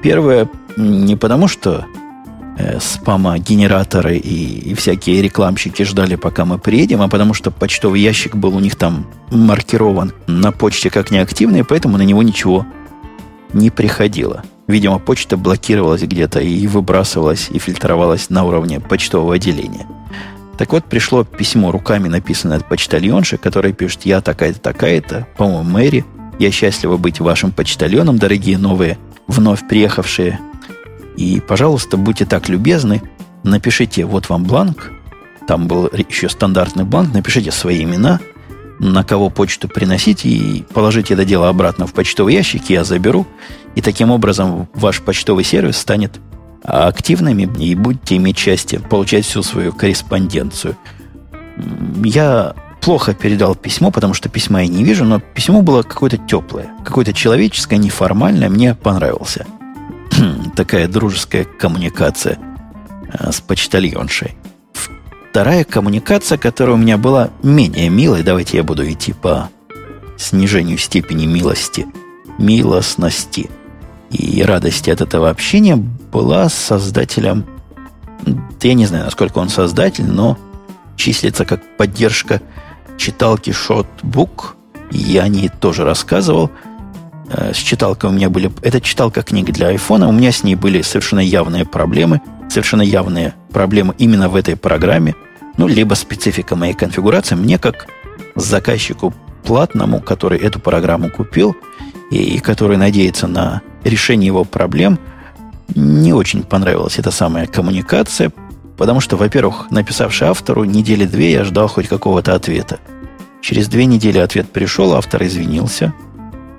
Первое, 0.03 0.49
не 0.79 1.15
потому 1.15 1.47
что 1.47 1.85
э, 2.57 2.79
спама-генераторы 2.81 4.17
и, 4.17 4.71
и 4.71 4.75
всякие 4.75 5.21
рекламщики 5.21 5.83
ждали, 5.83 6.15
пока 6.15 6.47
мы 6.47 6.59
приедем, 6.59 7.03
а 7.03 7.09
потому 7.09 7.35
что 7.35 7.51
почтовый 7.51 8.01
ящик 8.01 8.35
был 8.35 8.57
у 8.57 8.61
них 8.61 8.77
там 8.77 9.07
маркирован 9.31 10.13
на 10.27 10.53
почте 10.53 10.89
как 10.89 11.11
неактивный, 11.11 11.65
поэтому 11.65 11.99
на 11.99 12.03
него 12.03 12.23
ничего 12.23 12.67
не 13.53 13.69
приходило. 13.69 14.43
Видимо, 14.69 14.99
почта 14.99 15.37
блокировалась 15.37 16.03
где-то 16.03 16.41
и 16.41 16.67
выбрасывалась, 16.67 17.49
и 17.51 17.59
фильтровалась 17.59 18.31
на 18.31 18.45
уровне 18.45 18.81
почтового 18.81 19.35
отделения. 19.35 19.87
Так 20.61 20.75
вот, 20.75 20.85
пришло 20.85 21.25
письмо 21.25 21.73
руками, 21.73 22.09
написанное 22.09 22.59
от 22.59 22.68
почтальонши, 22.68 23.38
которая 23.38 23.73
пишет 23.73 24.03
«Я 24.03 24.20
такая-то, 24.20 24.61
такая-то, 24.61 25.27
по-моему, 25.38 25.62
Мэри, 25.62 26.05
я 26.38 26.51
счастлива 26.51 26.99
быть 26.99 27.18
вашим 27.18 27.51
почтальоном, 27.51 28.18
дорогие 28.18 28.59
новые, 28.59 28.99
вновь 29.27 29.66
приехавшие. 29.66 30.38
И, 31.16 31.40
пожалуйста, 31.40 31.96
будьте 31.96 32.27
так 32.27 32.51
любезны, 32.51 33.01
напишите, 33.42 34.05
вот 34.05 34.29
вам 34.29 34.44
бланк, 34.44 34.92
там 35.49 35.66
был 35.66 35.88
еще 35.96 36.29
стандартный 36.29 36.85
бланк, 36.85 37.14
напишите 37.14 37.53
свои 37.53 37.83
имена, 37.83 38.20
на 38.79 39.03
кого 39.03 39.31
почту 39.31 39.66
приносить 39.66 40.27
и 40.27 40.66
положите 40.75 41.14
это 41.14 41.25
дело 41.25 41.49
обратно 41.49 41.87
в 41.87 41.94
почтовый 41.94 42.35
ящик, 42.35 42.68
я 42.68 42.85
заберу. 42.85 43.27
И 43.77 43.81
таким 43.81 44.11
образом 44.11 44.68
ваш 44.75 45.01
почтовый 45.01 45.42
сервис 45.42 45.79
станет 45.79 46.20
активными 46.62 47.51
и 47.59 47.75
будете 47.75 48.16
иметь 48.16 48.38
счастье 48.38 48.81
получать 48.81 49.25
всю 49.25 49.42
свою 49.42 49.73
корреспонденцию. 49.73 50.77
Я 52.05 52.55
плохо 52.81 53.14
передал 53.14 53.55
письмо, 53.55 53.90
потому 53.90 54.14
что 54.14 54.29
письма 54.29 54.62
я 54.62 54.68
не 54.68 54.85
вижу, 54.85 55.05
но 55.05 55.20
письмо 55.20 55.62
было 55.62 55.83
какое-то 55.83 56.16
теплое, 56.16 56.70
какое-то 56.85 57.12
человеческое, 57.12 57.77
неформальное, 57.77 58.49
мне 58.49 58.75
понравился. 58.75 59.46
Такая 60.57 60.88
дружеская 60.88 61.44
коммуникация 61.44 62.38
э, 63.12 63.33
с 63.33 63.40
почтальоншей. 63.40 64.35
Вторая 65.31 65.64
коммуникация, 65.64 66.38
которая 66.38 66.75
у 66.75 66.79
меня 66.79 66.99
была 66.99 67.31
менее 67.42 67.88
милой, 67.88 68.23
давайте 68.23 68.57
я 68.57 68.64
буду 68.64 68.90
идти 68.90 69.12
по 69.12 69.49
снижению 70.16 70.77
степени 70.77 71.27
милости, 71.27 71.87
милостности 72.38 73.49
и 74.11 74.42
радости 74.42 74.90
от 74.90 75.01
этого 75.01 75.31
общения, 75.31 75.77
была 75.77 76.49
создателем, 76.49 77.46
я 78.61 78.75
не 78.75 78.87
знаю, 78.87 79.05
насколько 79.05 79.38
он 79.38 79.49
создатель, 79.49 80.07
но 80.07 80.37
числится 80.96 81.44
как 81.44 81.77
поддержка 81.77 82.42
читалки 82.99 83.51
Shotbook. 83.51 84.55
Я 84.90 85.23
о 85.23 85.29
ней 85.29 85.49
тоже 85.49 85.85
рассказывал. 85.85 86.51
Э, 87.29 87.53
с 87.55 87.57
читалкой 87.57 88.11
у 88.11 88.12
меня 88.12 88.29
были... 88.29 88.53
Это 88.62 88.81
читалка 88.81 89.23
книг 89.23 89.46
для 89.53 89.68
айфона. 89.68 90.09
У 90.09 90.12
меня 90.12 90.33
с 90.33 90.42
ней 90.42 90.57
были 90.57 90.83
совершенно 90.83 91.20
явные 91.20 91.64
проблемы. 91.64 92.20
Совершенно 92.51 92.83
явные 92.83 93.35
проблемы 93.53 93.94
именно 93.99 94.29
в 94.29 94.37
этой 94.37 94.57
программе. 94.57 95.14
Ну, 95.57 95.68
либо 95.68 95.94
специфика 95.94 96.57
моей 96.57 96.75
конфигурации. 96.75 97.37
Мне, 97.37 97.59
как 97.59 97.87
заказчику 98.35 99.14
платному, 99.44 100.01
который 100.01 100.38
эту 100.38 100.61
программу 100.61 101.09
купил 101.09 101.57
и 102.11 102.38
который 102.40 102.77
надеется 102.77 103.27
на 103.27 103.62
решение 103.85 104.27
его 104.27 104.44
проблем, 104.44 104.99
не 105.75 106.12
очень 106.12 106.42
понравилась 106.42 106.99
эта 106.99 107.11
самая 107.11 107.46
коммуникация, 107.46 108.33
потому 108.77 109.01
что, 109.01 109.16
во-первых, 109.16 109.70
написавший 109.70 110.29
автору 110.29 110.64
недели 110.64 111.05
две 111.05 111.33
я 111.33 111.44
ждал 111.44 111.68
хоть 111.68 111.88
какого-то 111.88 112.35
ответа. 112.35 112.81
Через 113.40 113.68
две 113.68 113.87
недели 113.87 114.18
ответ 114.18 114.51
пришел, 114.51 114.94
автор 114.94 115.23
извинился. 115.23 115.94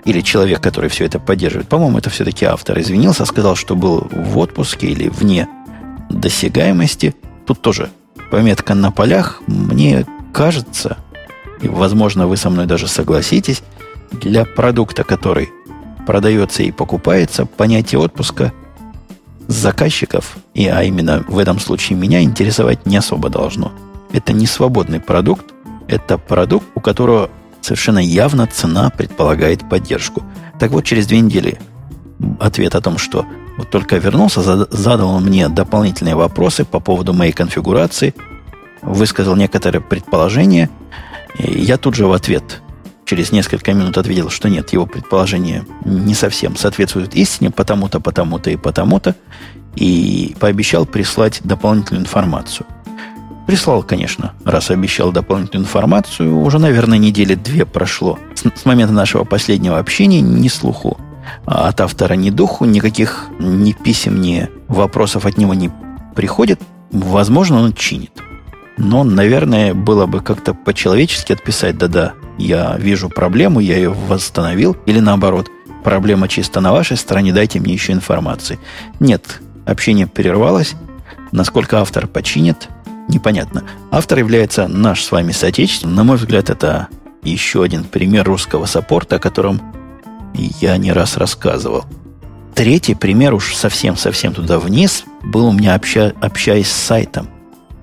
Или 0.03 0.21
человек, 0.21 0.61
который 0.61 0.89
все 0.89 1.05
это 1.05 1.19
поддерживает. 1.19 1.67
По-моему, 1.67 1.99
это 1.99 2.09
все-таки 2.09 2.45
автор 2.45 2.79
извинился, 2.79 3.23
сказал, 3.25 3.55
что 3.55 3.75
был 3.75 4.07
в 4.11 4.37
отпуске 4.39 4.87
или 4.87 5.09
вне 5.09 5.47
досягаемости. 6.09 7.13
Тут 7.45 7.61
тоже 7.61 7.89
пометка 8.31 8.73
на 8.73 8.91
полях. 8.91 9.43
Мне 9.45 10.07
кажется, 10.33 10.97
и, 11.61 11.67
возможно, 11.67 12.25
вы 12.25 12.37
со 12.37 12.49
мной 12.49 12.65
даже 12.65 12.87
согласитесь, 12.87 13.61
для 14.11 14.45
продукта, 14.45 15.03
который 15.03 15.49
продается 16.05 16.63
и 16.63 16.71
покупается, 16.71 17.45
понятие 17.45 17.99
отпуска 17.99 18.53
заказчиков, 19.47 20.37
и, 20.53 20.67
а 20.67 20.83
именно 20.83 21.23
в 21.27 21.37
этом 21.37 21.59
случае 21.59 21.97
меня, 21.97 22.21
интересовать 22.21 22.85
не 22.85 22.97
особо 22.97 23.29
должно. 23.29 23.71
Это 24.11 24.33
не 24.33 24.45
свободный 24.45 24.99
продукт, 24.99 25.45
это 25.87 26.17
продукт, 26.17 26.65
у 26.75 26.79
которого 26.79 27.29
совершенно 27.61 27.99
явно 27.99 28.47
цена 28.47 28.89
предполагает 28.89 29.67
поддержку. 29.69 30.23
Так 30.59 30.71
вот, 30.71 30.85
через 30.85 31.07
две 31.07 31.19
недели 31.19 31.59
ответ 32.39 32.75
о 32.75 32.81
том, 32.81 32.97
что 32.97 33.25
вот 33.57 33.69
только 33.69 33.97
вернулся, 33.97 34.41
задал 34.41 35.19
мне 35.19 35.49
дополнительные 35.49 36.15
вопросы 36.15 36.65
по 36.65 36.79
поводу 36.79 37.13
моей 37.13 37.31
конфигурации, 37.31 38.15
высказал 38.81 39.35
некоторые 39.35 39.81
предположения, 39.81 40.69
и 41.37 41.59
я 41.59 41.77
тут 41.77 41.95
же 41.95 42.07
в 42.07 42.13
ответ 42.13 42.61
через 43.11 43.33
несколько 43.33 43.73
минут 43.73 43.97
ответил, 43.97 44.29
что 44.29 44.47
нет, 44.47 44.71
его 44.71 44.85
предположение 44.85 45.65
не 45.83 46.13
совсем 46.13 46.55
соответствует 46.55 47.13
истине, 47.13 47.51
потому-то, 47.51 47.99
потому-то 47.99 48.49
и 48.49 48.55
потому-то, 48.55 49.15
и 49.75 50.33
пообещал 50.39 50.85
прислать 50.85 51.41
дополнительную 51.43 52.03
информацию– 52.03 52.65
Прислал, 53.47 53.83
конечно, 53.83 54.31
раз 54.45 54.69
обещал 54.69 55.11
дополнительную 55.11 55.65
информацию. 55.65 56.39
Уже, 56.39 56.57
наверное, 56.57 56.97
недели 56.97 57.35
две 57.35 57.65
прошло. 57.65 58.17
С, 58.33 58.43
с 58.43 58.65
момента 58.65 58.93
нашего 58.93 59.25
последнего 59.25 59.77
общения 59.77 60.21
ни 60.21 60.47
слуху. 60.47 60.97
А 61.45 61.67
от 61.67 61.81
автора 61.81 62.13
ни 62.13 62.29
духу, 62.29 62.63
никаких 62.63 63.25
ни 63.39 63.73
писем, 63.73 64.21
ни 64.21 64.47
вопросов 64.69 65.25
от 65.25 65.37
него 65.37 65.53
не 65.53 65.69
приходит. 66.15 66.61
Возможно, 66.91 67.59
он 67.61 67.73
чинит. 67.73 68.21
Но, 68.77 69.03
наверное, 69.03 69.73
было 69.73 70.05
бы 70.05 70.21
как-то 70.21 70.53
по-человечески 70.53 71.33
отписать, 71.33 71.77
да-да, 71.77 72.13
я 72.37 72.75
вижу 72.77 73.09
проблему, 73.09 73.59
я 73.59 73.75
ее 73.75 73.89
восстановил, 73.89 74.75
или 74.85 74.99
наоборот, 74.99 75.49
проблема 75.83 76.27
чисто 76.27 76.61
на 76.61 76.71
вашей 76.71 76.97
стороне, 76.97 77.33
дайте 77.33 77.59
мне 77.59 77.73
еще 77.73 77.93
информации. 77.93 78.59
Нет, 78.99 79.41
общение 79.65 80.07
прервалось, 80.07 80.75
насколько 81.31 81.79
автор 81.79 82.07
починит, 82.07 82.69
непонятно. 83.07 83.63
Автор 83.91 84.19
является 84.19 84.67
наш 84.67 85.03
с 85.03 85.11
вами 85.11 85.31
соотечественник. 85.31 85.95
На 85.95 86.03
мой 86.03 86.17
взгляд, 86.17 86.49
это 86.49 86.87
еще 87.23 87.63
один 87.63 87.83
пример 87.83 88.25
русского 88.25 88.65
саппорта, 88.65 89.17
о 89.17 89.19
котором 89.19 89.61
я 90.33 90.77
не 90.77 90.91
раз 90.91 91.17
рассказывал. 91.17 91.85
Третий 92.55 92.95
пример 92.95 93.33
уж 93.33 93.55
совсем-совсем 93.55 94.33
туда 94.33 94.59
вниз 94.59 95.03
был 95.23 95.47
у 95.47 95.51
меня, 95.51 95.75
обща, 95.75 96.13
общаясь 96.21 96.69
с 96.69 96.75
сайтом, 96.75 97.29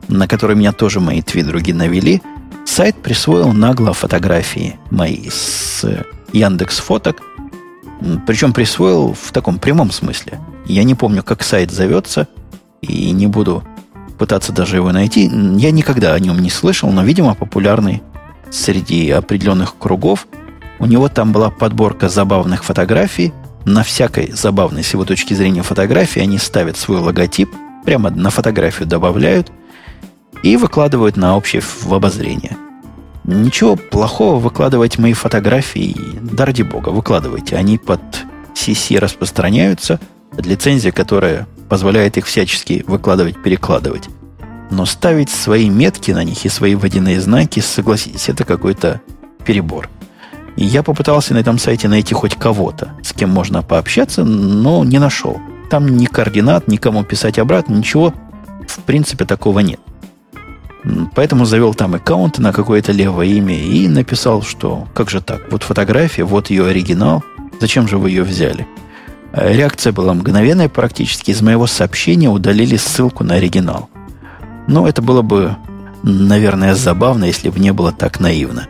на 0.08 0.26
который 0.26 0.56
меня 0.56 0.72
тоже 0.72 1.00
мои 1.00 1.22
твидруги 1.22 1.72
навели. 1.72 2.22
Сайт 2.66 2.96
присвоил 2.96 3.52
нагло 3.52 3.92
фотографии 3.92 4.78
мои 4.90 5.28
с 5.30 5.84
Яндекс 6.32 6.78
Фоток, 6.78 7.22
причем 8.26 8.52
присвоил 8.52 9.14
в 9.14 9.32
таком 9.32 9.58
прямом 9.58 9.90
смысле. 9.90 10.40
Я 10.66 10.84
не 10.84 10.94
помню, 10.94 11.22
как 11.22 11.42
сайт 11.42 11.70
зовется, 11.70 12.28
и 12.80 13.10
не 13.10 13.26
буду 13.26 13.64
пытаться 14.18 14.52
даже 14.52 14.76
его 14.76 14.92
найти. 14.92 15.30
Я 15.56 15.70
никогда 15.70 16.14
о 16.14 16.20
нем 16.20 16.40
не 16.40 16.50
слышал, 16.50 16.90
но, 16.90 17.02
видимо, 17.02 17.34
популярный 17.34 18.02
среди 18.50 19.10
определенных 19.10 19.76
кругов. 19.78 20.26
У 20.78 20.86
него 20.86 21.08
там 21.08 21.32
была 21.32 21.50
подборка 21.50 22.08
забавных 22.08 22.64
фотографий. 22.64 23.32
На 23.64 23.82
всякой 23.82 24.32
забавной 24.32 24.84
с 24.84 24.92
его 24.92 25.04
точки 25.04 25.34
зрения 25.34 25.62
фотографии 25.62 26.20
они 26.20 26.38
ставят 26.38 26.76
свой 26.76 26.98
логотип, 26.98 27.50
прямо 27.84 28.10
на 28.10 28.30
фотографию 28.30 28.86
добавляют 28.88 29.50
и 30.42 30.56
выкладывают 30.56 31.16
на 31.16 31.36
общее 31.36 31.62
в 31.62 31.92
обозрение. 31.92 32.56
Ничего 33.24 33.76
плохого 33.76 34.38
выкладывать 34.38 34.98
мои 34.98 35.12
фотографии, 35.12 35.96
да 36.22 36.46
ради 36.46 36.62
бога, 36.62 36.88
выкладывайте. 36.88 37.56
Они 37.56 37.76
под 37.76 38.00
CC 38.54 38.98
распространяются, 38.98 40.00
лицензия, 40.36 40.92
которая 40.92 41.46
позволяет 41.68 42.16
их 42.16 42.26
всячески 42.26 42.84
выкладывать, 42.86 43.42
перекладывать. 43.42 44.08
Но 44.70 44.86
ставить 44.86 45.30
свои 45.30 45.68
метки 45.68 46.10
на 46.10 46.24
них 46.24 46.44
и 46.44 46.48
свои 46.48 46.74
водяные 46.74 47.20
знаки, 47.20 47.60
согласитесь, 47.60 48.28
это 48.28 48.44
какой-то 48.44 49.00
перебор. 49.44 49.88
И 50.56 50.64
я 50.64 50.82
попытался 50.82 51.34
на 51.34 51.38
этом 51.38 51.58
сайте 51.58 51.88
найти 51.88 52.14
хоть 52.14 52.34
кого-то, 52.34 52.92
с 53.02 53.12
кем 53.12 53.30
можно 53.30 53.62
пообщаться, 53.62 54.24
но 54.24 54.84
не 54.84 54.98
нашел. 54.98 55.38
Там 55.70 55.86
ни 55.96 56.06
координат, 56.06 56.66
никому 56.66 57.04
писать 57.04 57.38
обратно, 57.38 57.74
ничего 57.74 58.12
в 58.66 58.80
принципе 58.80 59.24
такого 59.24 59.60
нет. 59.60 59.80
Поэтому 61.14 61.44
завел 61.44 61.74
там 61.74 61.94
аккаунт 61.94 62.38
на 62.38 62.52
какое-то 62.52 62.92
левое 62.92 63.26
имя 63.26 63.58
и 63.58 63.88
написал, 63.88 64.42
что 64.42 64.86
как 64.94 65.10
же 65.10 65.20
так, 65.20 65.50
вот 65.50 65.62
фотография, 65.62 66.24
вот 66.24 66.50
ее 66.50 66.66
оригинал, 66.66 67.24
зачем 67.60 67.88
же 67.88 67.98
вы 67.98 68.10
ее 68.10 68.22
взяли? 68.22 68.66
Э, 69.32 69.52
реакция 69.52 69.92
была 69.92 70.14
мгновенная 70.14 70.68
практически. 70.68 71.32
Из 71.32 71.42
моего 71.42 71.66
сообщения 71.66 72.28
удалили 72.28 72.76
ссылку 72.76 73.24
на 73.24 73.34
оригинал. 73.34 73.90
Но 74.66 74.86
это 74.86 75.02
было 75.02 75.22
бы, 75.22 75.56
наверное, 76.02 76.74
забавно, 76.74 77.24
если 77.24 77.48
бы 77.50 77.58
не 77.58 77.72
было 77.72 77.92
так 77.92 78.20
наивно. 78.20 78.68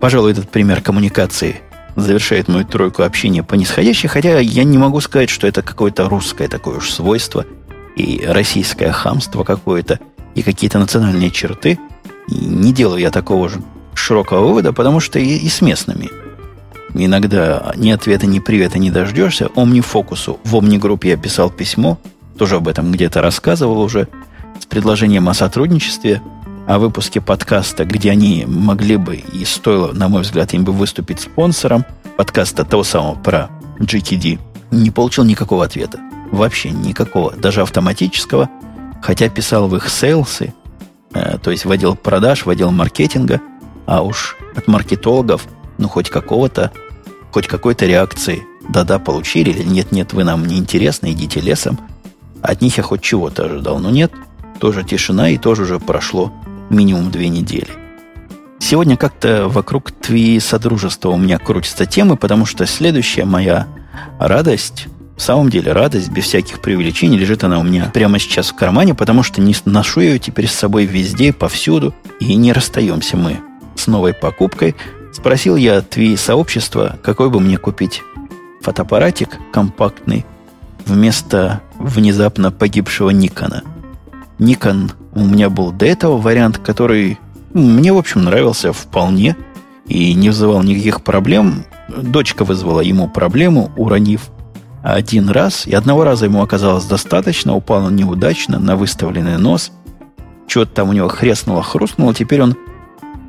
Пожалуй, 0.00 0.32
этот 0.32 0.50
пример 0.50 0.82
коммуникации 0.82 1.60
завершает 1.96 2.48
мою 2.48 2.66
тройку 2.66 3.02
общения 3.02 3.42
по 3.42 3.54
нисходящей, 3.54 4.08
хотя 4.08 4.38
я 4.38 4.64
не 4.64 4.76
могу 4.76 5.00
сказать, 5.00 5.30
что 5.30 5.46
это 5.46 5.62
какое-то 5.62 6.08
русское 6.08 6.48
такое 6.48 6.76
уж 6.78 6.90
свойство. 6.90 7.44
и 7.96 8.22
российское 8.26 8.92
хамство 8.92 9.42
какое-то, 9.42 10.00
и 10.36 10.42
какие-то 10.42 10.78
национальные 10.78 11.32
черты. 11.32 11.80
И 12.28 12.34
не 12.34 12.72
делаю 12.72 13.00
я 13.00 13.10
такого 13.10 13.48
же 13.48 13.60
широкого 13.94 14.46
вывода, 14.46 14.72
потому 14.72 15.00
что 15.00 15.18
и, 15.18 15.36
и 15.36 15.48
с 15.48 15.60
местными. 15.60 16.10
Иногда 16.94 17.72
ни 17.76 17.90
ответа, 17.90 18.26
ни 18.26 18.38
привета 18.38 18.78
не 18.78 18.90
дождешься. 18.90 19.48
Омнифокусу 19.54 20.38
в 20.44 20.54
Омни-группе 20.54 21.10
я 21.10 21.16
писал 21.16 21.50
письмо, 21.50 21.98
тоже 22.38 22.56
об 22.56 22.68
этом 22.68 22.92
где-то 22.92 23.20
рассказывал 23.20 23.80
уже, 23.80 24.08
с 24.60 24.66
предложением 24.66 25.28
о 25.28 25.34
сотрудничестве, 25.34 26.22
о 26.66 26.78
выпуске 26.78 27.20
подкаста, 27.20 27.84
где 27.84 28.10
они 28.10 28.44
могли 28.46 28.96
бы 28.96 29.16
и 29.16 29.44
стоило, 29.44 29.92
на 29.92 30.08
мой 30.08 30.22
взгляд, 30.22 30.52
им 30.54 30.64
бы 30.64 30.72
выступить 30.72 31.20
спонсором 31.20 31.84
подкаста 32.16 32.64
того 32.64 32.84
самого 32.84 33.14
про 33.14 33.50
GTD, 33.78 34.38
не 34.70 34.90
получил 34.90 35.24
никакого 35.24 35.64
ответа. 35.64 36.00
Вообще 36.32 36.70
никакого, 36.70 37.32
даже 37.32 37.62
автоматического. 37.62 38.48
Хотя 39.02 39.28
писал 39.28 39.68
в 39.68 39.76
их 39.76 39.88
сейлсы, 39.88 40.54
э, 41.14 41.38
то 41.38 41.50
есть 41.50 41.64
в 41.64 41.70
отдел 41.70 41.94
продаж, 41.94 42.46
в 42.46 42.50
отдел 42.50 42.70
маркетинга, 42.70 43.40
а 43.86 44.02
уж 44.02 44.36
от 44.56 44.66
маркетологов, 44.66 45.46
ну, 45.78 45.88
хоть 45.88 46.10
какого-то, 46.10 46.72
хоть 47.30 47.46
какой-то 47.46 47.86
реакции, 47.86 48.44
да-да, 48.68 48.98
получили, 48.98 49.50
или 49.50 49.62
нет-нет, 49.62 50.12
вы 50.12 50.24
нам 50.24 50.44
не 50.46 50.58
интересны, 50.58 51.12
идите 51.12 51.40
лесом. 51.40 51.78
От 52.42 52.60
них 52.62 52.76
я 52.76 52.82
хоть 52.82 53.02
чего-то 53.02 53.44
ожидал, 53.44 53.78
но 53.78 53.90
нет, 53.90 54.12
тоже 54.60 54.84
тишина, 54.84 55.30
и 55.30 55.38
тоже 55.38 55.62
уже 55.62 55.78
прошло 55.78 56.32
минимум 56.70 57.10
две 57.10 57.28
недели. 57.28 57.68
Сегодня 58.58 58.96
как-то 58.96 59.48
вокруг 59.48 59.92
Тви 59.92 60.40
Содружества 60.40 61.10
у 61.10 61.16
меня 61.16 61.38
крутятся 61.38 61.86
темы, 61.86 62.16
потому 62.16 62.46
что 62.46 62.66
следующая 62.66 63.24
моя 63.24 63.68
радость, 64.18 64.88
в 65.16 65.22
самом 65.22 65.48
деле 65.48 65.72
радость, 65.72 66.10
без 66.10 66.24
всяких 66.24 66.60
преувеличений, 66.60 67.16
лежит 67.16 67.42
она 67.42 67.58
у 67.58 67.62
меня 67.62 67.90
прямо 67.92 68.18
сейчас 68.18 68.50
в 68.50 68.54
кармане, 68.54 68.94
потому 68.94 69.22
что 69.22 69.40
не 69.40 69.54
ношу 69.64 70.00
ее 70.00 70.18
теперь 70.18 70.46
с 70.46 70.52
собой 70.52 70.84
везде, 70.84 71.32
повсюду, 71.32 71.94
и 72.20 72.34
не 72.34 72.52
расстаемся 72.52 73.16
мы 73.16 73.38
с 73.74 73.86
новой 73.86 74.12
покупкой. 74.12 74.76
Спросил 75.12 75.56
я 75.56 75.80
Тви 75.80 76.16
сообщества, 76.16 76.98
какой 77.02 77.30
бы 77.30 77.40
мне 77.40 77.56
купить 77.56 78.02
фотоаппаратик 78.60 79.38
компактный 79.52 80.26
вместо 80.84 81.62
внезапно 81.78 82.52
погибшего 82.52 83.10
Никона. 83.10 83.62
Никон 84.38 84.92
у 85.12 85.24
меня 85.24 85.48
был 85.48 85.72
до 85.72 85.86
этого 85.86 86.18
вариант, 86.18 86.58
который 86.58 87.18
мне, 87.54 87.92
в 87.92 87.96
общем, 87.96 88.24
нравился 88.24 88.74
вполне 88.74 89.34
и 89.86 90.12
не 90.12 90.28
вызывал 90.28 90.62
никаких 90.62 91.02
проблем. 91.02 91.64
Дочка 91.88 92.44
вызвала 92.44 92.80
ему 92.80 93.08
проблему, 93.08 93.72
уронив 93.76 94.30
один 94.94 95.30
раз, 95.30 95.66
и 95.66 95.74
одного 95.74 96.04
раза 96.04 96.26
ему 96.26 96.42
оказалось 96.42 96.84
достаточно, 96.84 97.54
упал 97.54 97.84
он 97.84 97.96
неудачно 97.96 98.58
на 98.58 98.76
выставленный 98.76 99.38
нос. 99.38 99.72
Что-то 100.46 100.72
там 100.72 100.90
у 100.90 100.92
него 100.92 101.08
хрестнуло, 101.08 101.62
хрустнуло, 101.62 102.14
теперь 102.14 102.42
он 102.42 102.56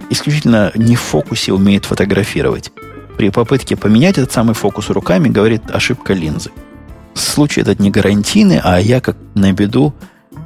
исключительно 0.10 0.72
не 0.76 0.96
в 0.96 1.02
фокусе 1.02 1.54
умеет 1.54 1.86
фотографировать. 1.86 2.72
При 3.18 3.30
попытке 3.30 3.76
поменять 3.76 4.18
этот 4.18 4.32
самый 4.32 4.54
фокус 4.54 4.90
руками, 4.90 5.30
говорит 5.30 5.64
ошибка 5.72 6.14
линзы. 6.14 6.52
Случай 7.16 7.62
этот 7.62 7.80
не 7.80 7.90
гарантийный, 7.90 8.60
а 8.64 8.80
я, 8.80 9.02
как 9.02 9.18
на 9.34 9.52
беду, 9.52 9.96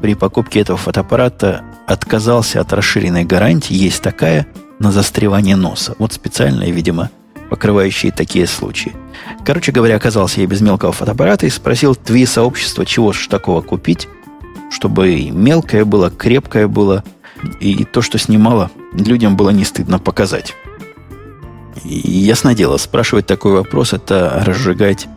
при 0.02 0.16
покупке 0.16 0.62
этого 0.62 0.78
фотоаппарата 0.78 1.64
отказался 1.86 2.62
от 2.62 2.72
расширенной 2.72 3.26
гарантии. 3.26 3.74
Есть 3.74 4.02
такая 4.02 4.48
на 4.80 4.92
застревание 4.92 5.58
носа. 5.58 5.96
Вот 6.00 6.14
специальная, 6.14 6.72
видимо, 6.72 7.12
покрывающие 7.52 8.14
такие 8.14 8.48
случаи. 8.48 8.94
Короче 9.46 9.74
говоря, 9.74 9.98
оказался 9.98 10.40
я 10.40 10.48
без 10.48 10.62
мелкого 10.62 10.94
фотоаппарата 10.94 11.46
и 11.46 11.50
спросил 11.50 11.96
твои 11.96 12.26
сообщества, 12.26 12.86
чего 12.86 13.12
ж 13.12 13.28
такого 13.28 13.62
купить, 13.62 14.08
чтобы 14.72 15.16
и 15.16 15.32
мелкое 15.32 15.84
было, 15.84 16.10
крепкое 16.10 16.70
было, 16.70 17.04
и 17.60 17.84
то, 17.84 18.02
что 18.02 18.18
снимало, 18.18 18.72
людям 18.94 19.36
было 19.36 19.50
не 19.50 19.66
стыдно 19.66 20.00
показать. 20.00 20.56
И 21.84 21.94
ясно 21.94 22.56
дело, 22.56 22.78
спрашивать 22.78 23.26
такой 23.26 23.52
вопрос– 23.52 23.92
это 23.94 24.44
разжигать 24.46 25.08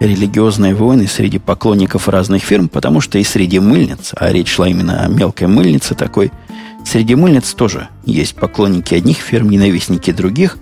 религиозные 0.00 0.74
войны 0.74 1.06
среди 1.06 1.38
поклонников 1.38 2.08
разных 2.08 2.42
фирм, 2.42 2.68
потому 2.68 3.00
что 3.00 3.18
и 3.18 3.24
среди 3.24 3.60
мыльниц, 3.60 4.14
а 4.16 4.32
речь 4.32 4.52
шла 4.52 4.66
именно 4.66 5.04
о 5.04 5.08
мелкой 5.08 5.46
мыльнице 5.46 5.94
такой, 5.94 6.32
среди 6.84 7.14
мыльниц 7.14 7.54
тоже 7.54 7.88
есть 8.04 8.34
поклонники 8.34 8.94
одних 8.94 9.18
фирм, 9.18 9.48
ненавистники 9.48 10.10
других. 10.10 10.58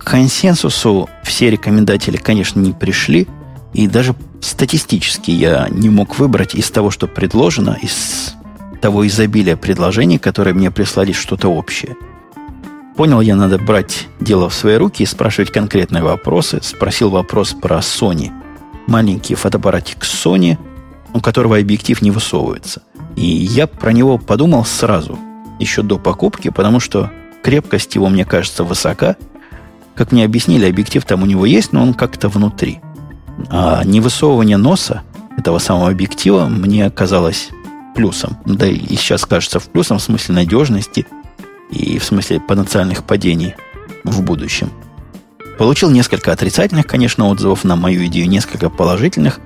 К 0.00 0.04
консенсусу 0.04 1.08
все 1.22 1.50
рекомендатели, 1.50 2.16
конечно, 2.16 2.58
не 2.58 2.72
пришли, 2.72 3.28
и 3.74 3.86
даже 3.86 4.16
статистически 4.40 5.30
я 5.30 5.68
не 5.70 5.88
мог 5.88 6.18
выбрать 6.18 6.54
из 6.54 6.70
того, 6.70 6.90
что 6.90 7.06
предложено, 7.06 7.78
из 7.80 8.34
того 8.80 9.06
изобилия 9.06 9.56
предложений, 9.56 10.18
которые 10.18 10.54
мне 10.54 10.70
прислали 10.70 11.12
что-то 11.12 11.48
общее. 11.48 11.96
Понял 12.96 13.20
я, 13.20 13.36
надо 13.36 13.58
брать 13.58 14.08
дело 14.18 14.48
в 14.48 14.54
свои 14.54 14.76
руки 14.76 15.02
и 15.02 15.06
спрашивать 15.06 15.52
конкретные 15.52 16.02
вопросы. 16.02 16.60
Спросил 16.62 17.10
вопрос 17.10 17.52
про 17.52 17.78
Sony– 17.78 18.32
маленький 18.86 19.34
фотоаппаратик 19.34 20.02
Sony, 20.02 20.58
у 21.14 21.20
которого 21.20 21.58
объектив 21.58 22.00
не 22.02 22.10
высовывается. 22.10 22.82
И 23.16 23.26
я 23.26 23.66
про 23.66 23.92
него 23.92 24.18
подумал 24.18 24.64
сразу, 24.64 25.18
еще 25.58 25.82
до 25.82 25.98
покупки, 25.98 26.48
потому 26.48 26.80
что 26.80 27.10
крепкость 27.42 27.94
его, 27.94 28.08
мне 28.08 28.24
кажется, 28.24 28.64
высока. 28.64 29.16
Как 29.94 30.12
мне 30.12 30.24
объяснили, 30.24 30.68
объектив 30.68 31.04
там 31.04 31.22
у 31.22 31.26
него 31.26 31.46
есть, 31.46 31.72
но 31.72 31.82
он 31.82 31.94
как-то 31.94 32.28
внутри. 32.28 32.80
А 33.48 33.82
невысовывание 33.84 34.56
носа 34.56 35.02
этого 35.36 35.58
самого 35.58 35.88
объектива 35.90 36.46
мне 36.46 36.90
казалось 36.90 37.50
плюсом. 37.94 38.36
Да 38.44 38.66
и 38.66 38.96
сейчас 38.96 39.24
кажется 39.24 39.60
в 39.60 39.68
плюсом 39.68 39.98
в 39.98 40.02
смысле 40.02 40.34
надежности 40.36 41.06
и 41.70 41.98
в 41.98 42.04
смысле 42.04 42.40
потенциальных 42.40 43.04
падений 43.04 43.54
в 44.04 44.22
будущем. 44.22 44.70
Получил 45.58 45.90
несколько 45.90 46.32
отрицательных, 46.32 46.86
конечно, 46.86 47.28
отзывов 47.28 47.64
на 47.64 47.76
мою 47.76 48.06
идею, 48.06 48.28
несколько 48.28 48.70
положительных. 48.70 49.40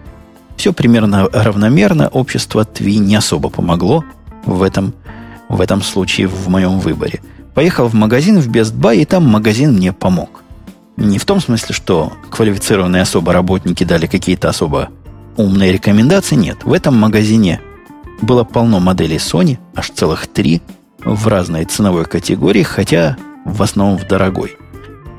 Все 0.57 0.73
примерно 0.73 1.29
равномерно. 1.33 2.09
Общество 2.09 2.65
Тви 2.65 2.99
не 2.99 3.17
особо 3.17 3.51
помогло 3.51 4.05
в 4.45 4.63
этом, 4.63 4.95
в 5.49 5.61
этом 5.61 5.83
случае 5.83 6.29
в 6.29 6.49
моем 6.49 6.79
выборе. 6.79 7.21
Поехал 7.55 7.88
в 7.88 7.95
магазин 7.95 8.40
в 8.40 8.49
Best 8.49 8.75
Buy, 8.75 8.99
и 8.99 9.05
там 9.05 9.27
магазин 9.29 9.75
мне 9.75 9.93
помог. 9.93 10.43
Не 10.97 11.19
в 11.19 11.25
том 11.25 11.40
смысле, 11.40 11.75
что 11.75 12.12
квалифицированные 12.31 13.03
особо 13.03 13.33
работники 13.33 13.85
дали 13.85 14.07
какие-то 14.07 14.49
особо 14.49 14.90
умные 15.37 15.73
рекомендации, 15.73 16.37
нет. 16.37 16.59
В 16.64 16.73
этом 16.73 16.97
магазине 16.97 17.61
было 18.23 18.45
полно 18.45 18.81
моделей 18.81 19.17
Sony, 19.17 19.59
аж 19.75 19.90
целых 19.90 20.27
три, 20.27 20.62
в 21.05 21.27
разной 21.29 21.64
ценовой 21.64 22.05
категории, 22.05 22.62
хотя 22.62 23.17
в 23.45 23.62
основном 23.62 23.99
в 23.99 24.07
дорогой. 24.07 24.57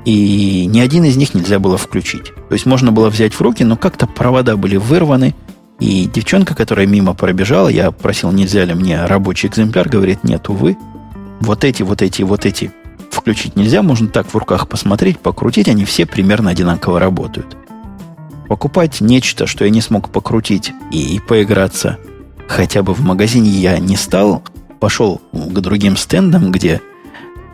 И 0.06 0.66
ни 0.68 0.80
один 0.80 1.04
из 1.04 1.18
них 1.18 1.34
нельзя 1.34 1.60
было 1.60 1.78
включить. 1.78 2.34
То 2.50 2.54
есть 2.54 2.66
можно 2.66 2.92
было 2.92 3.10
взять 3.10 3.34
в 3.34 3.42
руки, 3.42 3.64
но 3.64 3.76
как-то 3.76 4.08
провода 4.08 4.56
были 4.56 4.78
вырваны. 4.78 5.36
И 5.80 6.06
девчонка, 6.06 6.56
которая 6.56 6.88
мимо 6.88 7.14
пробежала, 7.14 7.68
я 7.68 7.92
просил, 7.92 8.32
нельзя 8.32 8.64
ли 8.66 8.74
мне 8.74 9.04
рабочий 9.06 9.50
экземпляр, 9.50 9.90
говорит, 9.90 10.24
нет, 10.24 10.48
увы. 10.48 10.78
Вот 11.42 11.64
эти, 11.64 11.84
вот 11.84 12.02
эти, 12.02 12.24
вот 12.24 12.46
эти 12.46 12.72
включить 13.12 13.56
нельзя, 13.56 13.82
можно 13.82 14.08
так 14.08 14.28
в 14.28 14.36
руках 14.36 14.68
посмотреть, 14.68 15.20
покрутить, 15.20 15.68
они 15.68 15.86
все 15.86 16.06
примерно 16.06 16.52
одинаково 16.52 17.00
работают. 17.00 17.58
Покупать 18.48 19.02
нечто, 19.02 19.48
что 19.48 19.66
я 19.66 19.72
не 19.72 19.82
смог 19.82 20.10
покрутить 20.10 20.72
и, 20.92 21.16
и 21.16 21.20
поиграться 21.20 21.98
хотя 22.48 22.84
бы 22.84 22.94
в 22.94 23.02
магазине 23.02 23.50
я 23.50 23.80
не 23.80 23.96
стал, 23.96 24.44
пошел 24.80 25.20
к 25.32 25.60
другим 25.60 25.98
стендам, 25.98 26.52
где 26.52 26.80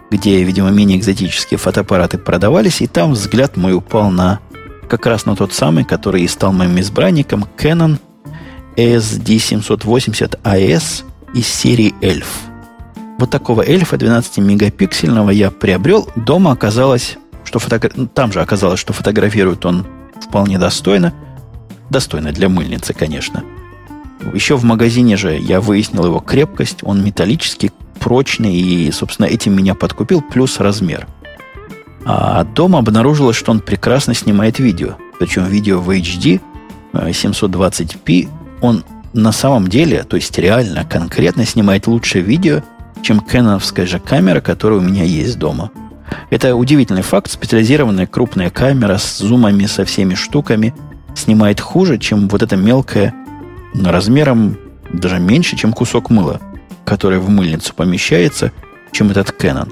где, 0.10 0.44
видимо, 0.44 0.72
менее 0.72 0.98
экзотические 0.98 1.58
фотоаппараты 1.58 2.18
продавались, 2.18 2.82
и 2.82 2.88
там 2.88 3.14
взгляд 3.14 3.56
мой 3.56 3.74
упал 3.74 4.12
на 4.12 4.42
как 4.90 5.06
раз 5.06 5.26
на 5.26 5.38
тот 5.38 5.54
самый, 5.54 5.86
который 5.86 6.24
и 6.24 6.28
стал 6.28 6.52
моим 6.52 6.78
избранником, 6.82 7.46
Canon 7.58 7.98
SD780AS 8.76 11.06
из 11.34 11.48
серии 11.48 11.96
Elf. 12.02 12.51
Вот 13.22 13.30
такого 13.30 13.62
эльфа 13.62 13.98
12-мегапиксельного 13.98 15.32
я 15.32 15.52
приобрел. 15.52 16.10
Дома 16.16 16.54
оказалось, 16.54 17.20
что 17.44 17.60
фотогра... 17.60 17.92
Ну, 17.94 18.08
там 18.08 18.34
же 18.34 18.42
оказалось, 18.42 18.80
что 18.80 18.94
фотографирует 18.94 19.64
он 19.64 19.86
вполне 20.20 20.58
достойно. 20.58 21.14
Достойно 21.92 22.32
для 22.32 22.50
мыльницы, 22.50 22.96
конечно. 22.96 23.44
Еще 24.34 24.58
в 24.58 24.64
магазине 24.64 25.18
же 25.18 25.38
я 25.38 25.62
выяснил 25.62 26.04
его 26.04 26.18
крепкость. 26.18 26.80
Он 26.82 27.06
металлический, 27.06 27.70
прочный, 28.00 28.56
и, 28.56 28.92
собственно, 28.92 29.28
этим 29.28 29.56
меня 29.56 29.76
подкупил, 29.76 30.24
плюс 30.24 30.60
размер. 30.60 31.06
А 32.04 32.44
дома 32.44 32.80
обнаружилось, 32.80 33.36
что 33.36 33.52
он 33.52 33.60
прекрасно 33.60 34.16
снимает 34.16 34.58
видео. 34.58 34.96
Причем 35.20 35.46
видео 35.46 35.80
в 35.80 35.92
HD 35.92 36.42
720p, 36.94 38.24
э, 38.24 38.28
он 38.62 38.84
на 39.14 39.32
самом 39.32 39.68
деле, 39.68 40.02
то 40.06 40.16
есть 40.16 40.36
реально, 40.40 40.86
конкретно 40.86 41.46
снимает 41.46 41.86
лучше 41.86 42.22
видео, 42.22 42.64
чем 43.02 43.20
кэноновская 43.20 43.86
же 43.86 44.00
камера, 44.00 44.42
которая 44.42 44.80
у 44.80 44.84
меня 44.84 45.04
есть 45.04 45.38
дома. 45.38 45.72
Это 46.30 46.56
удивительный 46.56 47.02
факт. 47.02 47.32
Специализированная 47.32 48.08
крупная 48.08 48.50
камера 48.50 48.98
с 48.98 49.20
зумами, 49.20 49.66
со 49.66 49.86
всеми 49.86 50.16
штуками 50.16 50.74
снимает 51.16 51.60
хуже, 51.60 51.98
чем 51.98 52.28
вот 52.28 52.42
эта 52.42 52.56
мелкая 52.56 53.14
размером 53.74 54.58
даже 54.92 55.20
меньше, 55.20 55.56
чем 55.56 55.74
кусок 55.74 56.10
мыла, 56.10 56.40
который 56.86 57.20
в 57.20 57.30
мыльницу 57.30 57.74
помещается, 57.74 58.52
чем 58.92 59.10
этот 59.10 59.30
Canon. 59.30 59.72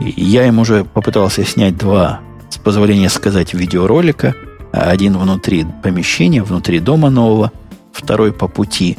Я 0.00 0.46
им 0.46 0.58
уже 0.58 0.84
попытался 0.84 1.44
снять 1.44 1.76
два, 1.76 2.20
с 2.50 2.58
позволения 2.58 3.08
сказать, 3.08 3.54
видеоролика. 3.54 4.34
Один 4.72 5.16
внутри 5.16 5.66
помещения, 5.82 6.42
внутри 6.42 6.78
дома 6.78 7.08
нового, 7.08 7.52
второй 7.92 8.32
по 8.32 8.48
пути 8.48 8.98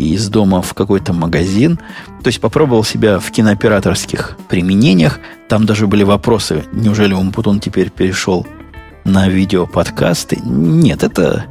из 0.00 0.28
дома 0.28 0.62
в 0.62 0.74
какой-то 0.74 1.12
магазин. 1.12 1.78
То 2.22 2.28
есть 2.28 2.40
попробовал 2.40 2.84
себя 2.84 3.18
в 3.18 3.30
кинооператорских 3.30 4.36
применениях. 4.48 5.20
Там 5.48 5.66
даже 5.66 5.86
были 5.86 6.02
вопросы, 6.02 6.64
неужели 6.72 7.14
Умпутун 7.14 7.60
теперь 7.60 7.90
перешел 7.90 8.46
на 9.04 9.28
видеоподкасты. 9.28 10.38
Нет, 10.44 11.02
это, 11.02 11.46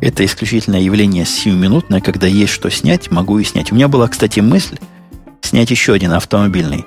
это 0.00 0.24
исключительно 0.24 0.76
явление 0.76 1.24
сиюминутное, 1.24 2.00
когда 2.00 2.26
есть 2.26 2.52
что 2.52 2.70
снять, 2.70 3.10
могу 3.10 3.38
и 3.38 3.44
снять. 3.44 3.72
У 3.72 3.74
меня 3.74 3.88
была, 3.88 4.08
кстати, 4.08 4.40
мысль 4.40 4.78
снять 5.40 5.70
еще 5.70 5.92
один 5.92 6.12
автомобильный 6.12 6.86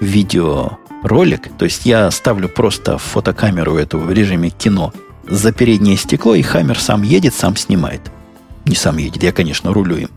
видеоролик. 0.00 1.48
То 1.58 1.64
есть 1.64 1.86
я 1.86 2.10
ставлю 2.10 2.48
просто 2.48 2.98
фотокамеру 2.98 3.76
эту 3.76 3.98
в 3.98 4.12
режиме 4.12 4.50
кино 4.50 4.92
за 5.28 5.52
переднее 5.52 5.96
стекло, 5.96 6.34
и 6.34 6.42
Хаммер 6.42 6.78
сам 6.78 7.02
едет, 7.02 7.34
сам 7.34 7.56
снимает. 7.56 8.02
Не 8.66 8.74
сам 8.74 8.98
едет, 8.98 9.22
я, 9.22 9.32
конечно, 9.32 9.72
рулю 9.72 9.96
им. 9.96 10.10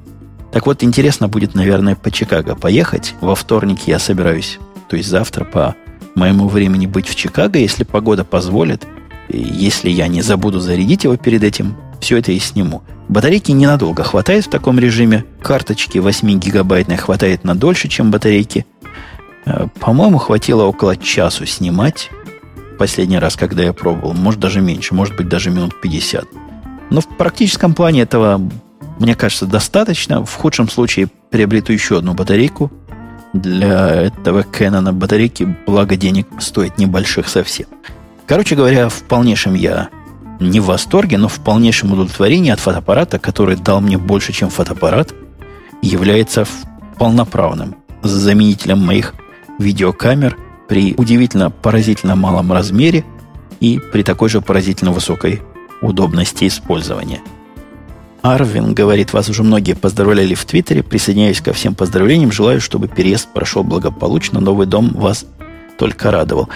Так 0.51 0.65
вот, 0.65 0.83
интересно 0.83 1.27
будет, 1.27 1.55
наверное, 1.55 1.95
по 1.95 2.11
Чикаго 2.11 2.55
поехать. 2.55 3.15
Во 3.21 3.35
вторник 3.35 3.79
я 3.85 3.99
собираюсь, 3.99 4.59
то 4.89 4.95
есть 4.95 5.09
завтра 5.09 5.43
по 5.43 5.75
моему 6.15 6.47
времени 6.47 6.87
быть 6.87 7.07
в 7.07 7.15
Чикаго, 7.15 7.59
если 7.59 7.83
погода 7.83 8.23
позволит. 8.23 8.87
Если 9.29 9.89
я 9.89 10.07
не 10.07 10.21
забуду 10.21 10.59
зарядить 10.59 11.03
его 11.03 11.17
перед 11.17 11.43
этим, 11.43 11.75
все 11.99 12.17
это 12.17 12.31
и 12.31 12.39
сниму. 12.39 12.81
Батарейки 13.09 13.51
ненадолго 13.51 14.03
хватает 14.03 14.45
в 14.45 14.49
таком 14.49 14.79
режиме. 14.79 15.25
Карточки 15.41 15.97
8 15.97 16.39
гигабайтной 16.39 16.97
хватает 16.97 17.43
на 17.43 17.55
дольше, 17.55 17.87
чем 17.89 18.11
батарейки– 18.11 18.65
Э, 19.47 19.67
по-моему, 19.79 20.17
хватило 20.17 20.63
около 20.63 20.97
часу 20.97 21.45
снимать. 21.45 22.11
Последний 22.77 23.17
раз, 23.17 23.35
когда 23.35 23.63
я 23.63 23.73
пробовал. 23.73 24.13
Может, 24.13 24.39
даже 24.39 24.61
меньше. 24.61 24.93
Может 24.93 25.15
быть, 25.15 25.29
даже 25.29 25.49
минут 25.49 25.79
50. 25.81 26.25
Но 26.89 27.01
в 27.01 27.07
практическом 27.17 27.73
плане 27.73 28.01
этого, 28.01 28.41
мне 28.99 29.15
кажется, 29.15 29.45
достаточно. 29.45 30.25
В 30.25 30.33
худшем 30.33 30.69
случае 30.69 31.07
приобрету 31.29 31.73
еще 31.73 31.99
одну 31.99 32.13
батарейку. 32.13 32.71
Для 33.33 33.89
этого 33.89 34.41
Canon 34.41 34.91
батарейки, 34.93 35.43
благо 35.65 35.95
денег 35.95 36.27
стоит 36.39 36.77
небольших 36.77 37.27
совсем. 37.27 37.67
Короче 38.25 38.55
говоря, 38.55 38.89
в 38.89 39.03
полнейшем 39.03 39.53
я 39.53 39.89
не 40.39 40.59
в 40.59 40.65
восторге, 40.65 41.17
но 41.17 41.27
в 41.27 41.39
полнейшем 41.39 41.93
удовлетворении 41.93 42.51
от 42.51 42.59
фотоаппарата, 42.59 43.19
который 43.19 43.55
дал 43.55 43.81
мне 43.81 43.97
больше, 43.97 44.33
чем 44.33 44.49
фотоаппарат, 44.49 45.13
является 45.81 46.45
полноправным 46.97 47.75
заменителем 48.01 48.79
моих 48.85 49.13
видеокамер 49.59 50.37
при 50.67 50.93
удивительно 50.95 51.49
поразительно 51.49 52.15
малом 52.15 52.51
размере 52.51 53.05
и 53.59 53.79
при 53.79 54.03
такой 54.03 54.29
же 54.29 54.41
поразительно 54.41 54.91
высокой 54.91 55.41
удобности 55.81 56.47
использования. 56.47 57.21
Арвин 58.21 58.73
говорит, 58.73 59.13
вас 59.13 59.29
уже 59.29 59.43
многие 59.43 59.73
поздравляли 59.73 60.33
в 60.33 60.43
Твиттере. 60.45 60.83
Присоединяюсь 60.83 61.41
ко 61.41 61.53
всем 61.53 61.75
поздравлениям. 61.75 62.31
Желаю, 62.31 62.59
чтобы 62.61 62.87
переезд 62.87 63.29
прошел 63.33 63.63
благополучно. 63.63 64.39
Новый 64.39 64.67
дом 64.67 64.89
вас 64.93 65.25
только 65.77 66.11
радовал. 66.11 66.49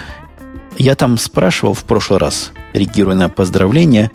Я 0.78 0.94
там 0.94 1.18
спрашивал 1.18 1.74
в 1.74 1.84
прошлый 1.84 2.18
раз, 2.18 2.52
реагируя 2.72 3.14
на 3.14 3.28
поздравления, 3.28 4.10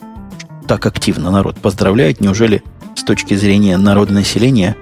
так 0.67 0.85
активно 0.85 1.31
народ 1.31 1.57
поздравляет. 1.59 2.19
Неужели 2.19 2.63
с 2.95 3.03
точки 3.03 3.35
зрения 3.35 3.77
народа 3.77 4.13
населения 4.13 4.75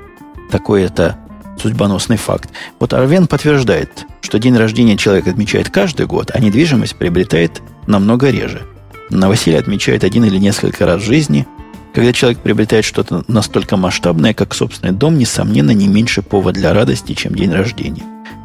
такое 0.49 0.86
это 0.86 1.17
судьбоносный 1.62 2.17
факт. 2.17 2.49
Вот 2.80 2.93
Арвен 2.93 3.28
подтверждает, 3.28 4.06
что 4.21 4.39
день 4.39 4.58
рождения 4.58 4.97
человек 4.97 5.28
отмечает 5.28 5.69
каждый 5.69 6.06
год, 6.06 6.32
а 6.34 6.39
недвижимость 6.39 6.95
приобретает 6.95 7.62
намного 7.88 8.30
реже. 8.30 8.63
Новоселье 9.10 9.60
отмечает 9.60 10.04
один 10.04 10.25
или 10.25 10.38
несколько 10.38 10.86
раз 10.86 11.01
в 11.01 11.06
жизни. 11.06 11.47
Когда 11.95 12.12
человек 12.12 12.39
приобретает 12.39 12.84
что-то 12.84 13.23
настолько 13.29 13.77
масштабное, 13.77 14.34
как 14.34 14.53
собственный 14.53 14.91
дом, 14.91 15.17
несомненно, 15.17 15.71
не 15.71 15.88
меньше 15.88 16.21
повод 16.21 16.55
для 16.55 16.73
радости, 16.73 17.13
чем 17.13 17.34
день 17.34 17.53
рождения. 17.53 18.03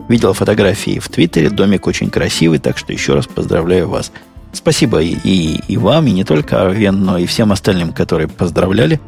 Видел 0.08 0.34
фотографии 0.34 1.00
в 1.00 1.08
Твиттере, 1.08 1.50
домик 1.50 1.88
очень 1.88 2.10
красивый, 2.10 2.60
так 2.60 2.78
что 2.78 2.92
еще 2.92 3.14
раз 3.14 3.26
поздравляю 3.26 3.88
вас. 3.88 4.12
Спасибо 4.52 5.02
и, 5.02 5.16
и, 5.24 5.60
и 5.66 5.76
вам, 5.76 6.06
и 6.06 6.12
не 6.12 6.22
только 6.22 6.62
Арвен, 6.62 7.04
но 7.04 7.18
и 7.18 7.26
всем 7.26 7.50
остальным, 7.50 7.92
которые 7.92 8.28
поздравляли. 8.28 9.00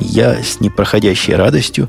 Я 0.00 0.42
с 0.42 0.58
непроходящей 0.58 1.36
радостью 1.36 1.88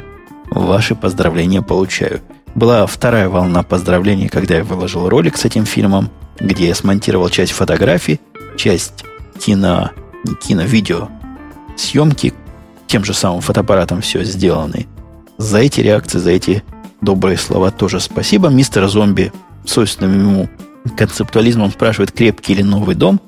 Ваши 0.52 0.94
поздравления 0.94 1.64
получаю. 1.64 2.22
Была 2.54 2.86
вторая 2.86 3.30
волна 3.30 3.64
поздравлений, 3.64 4.30
когда 4.30 4.58
я 4.58 4.64
выложил 4.64 5.10
ролик 5.10 5.38
с 5.38 5.46
этим 5.46 5.66
фильмом, 5.66 6.12
где 6.40 6.68
я 6.68 6.76
смонтировал 6.76 7.30
часть 7.30 7.52
фотографий, 7.52 8.22
часть 8.58 9.04
кино, 9.40 9.90
не 10.24 10.36
кино, 10.36 10.62
видео 10.62 11.10
съемки, 11.76 12.34
тем 12.88 13.04
же 13.04 13.14
самым 13.14 13.42
фотоаппаратом 13.42 14.02
все 14.02 14.24
сделаны. 14.24 14.88
За 15.38 15.60
эти 15.60 15.82
реакции, 15.82 16.20
за 16.20 16.32
эти 16.32 16.64
добрые 17.02 17.38
слова 17.38 17.72
тоже 17.72 18.00
спасибо. 18.00 18.50
Мистер 18.50 18.88
Зомби 18.88 19.32
собственным 19.66 20.20
ему 20.20 20.50
концептуализмом 20.98 21.72
спрашивает, 21.72 22.12
крепкий 22.12 22.54
или 22.54 22.62
новый 22.62 22.96
дом. 22.96 23.20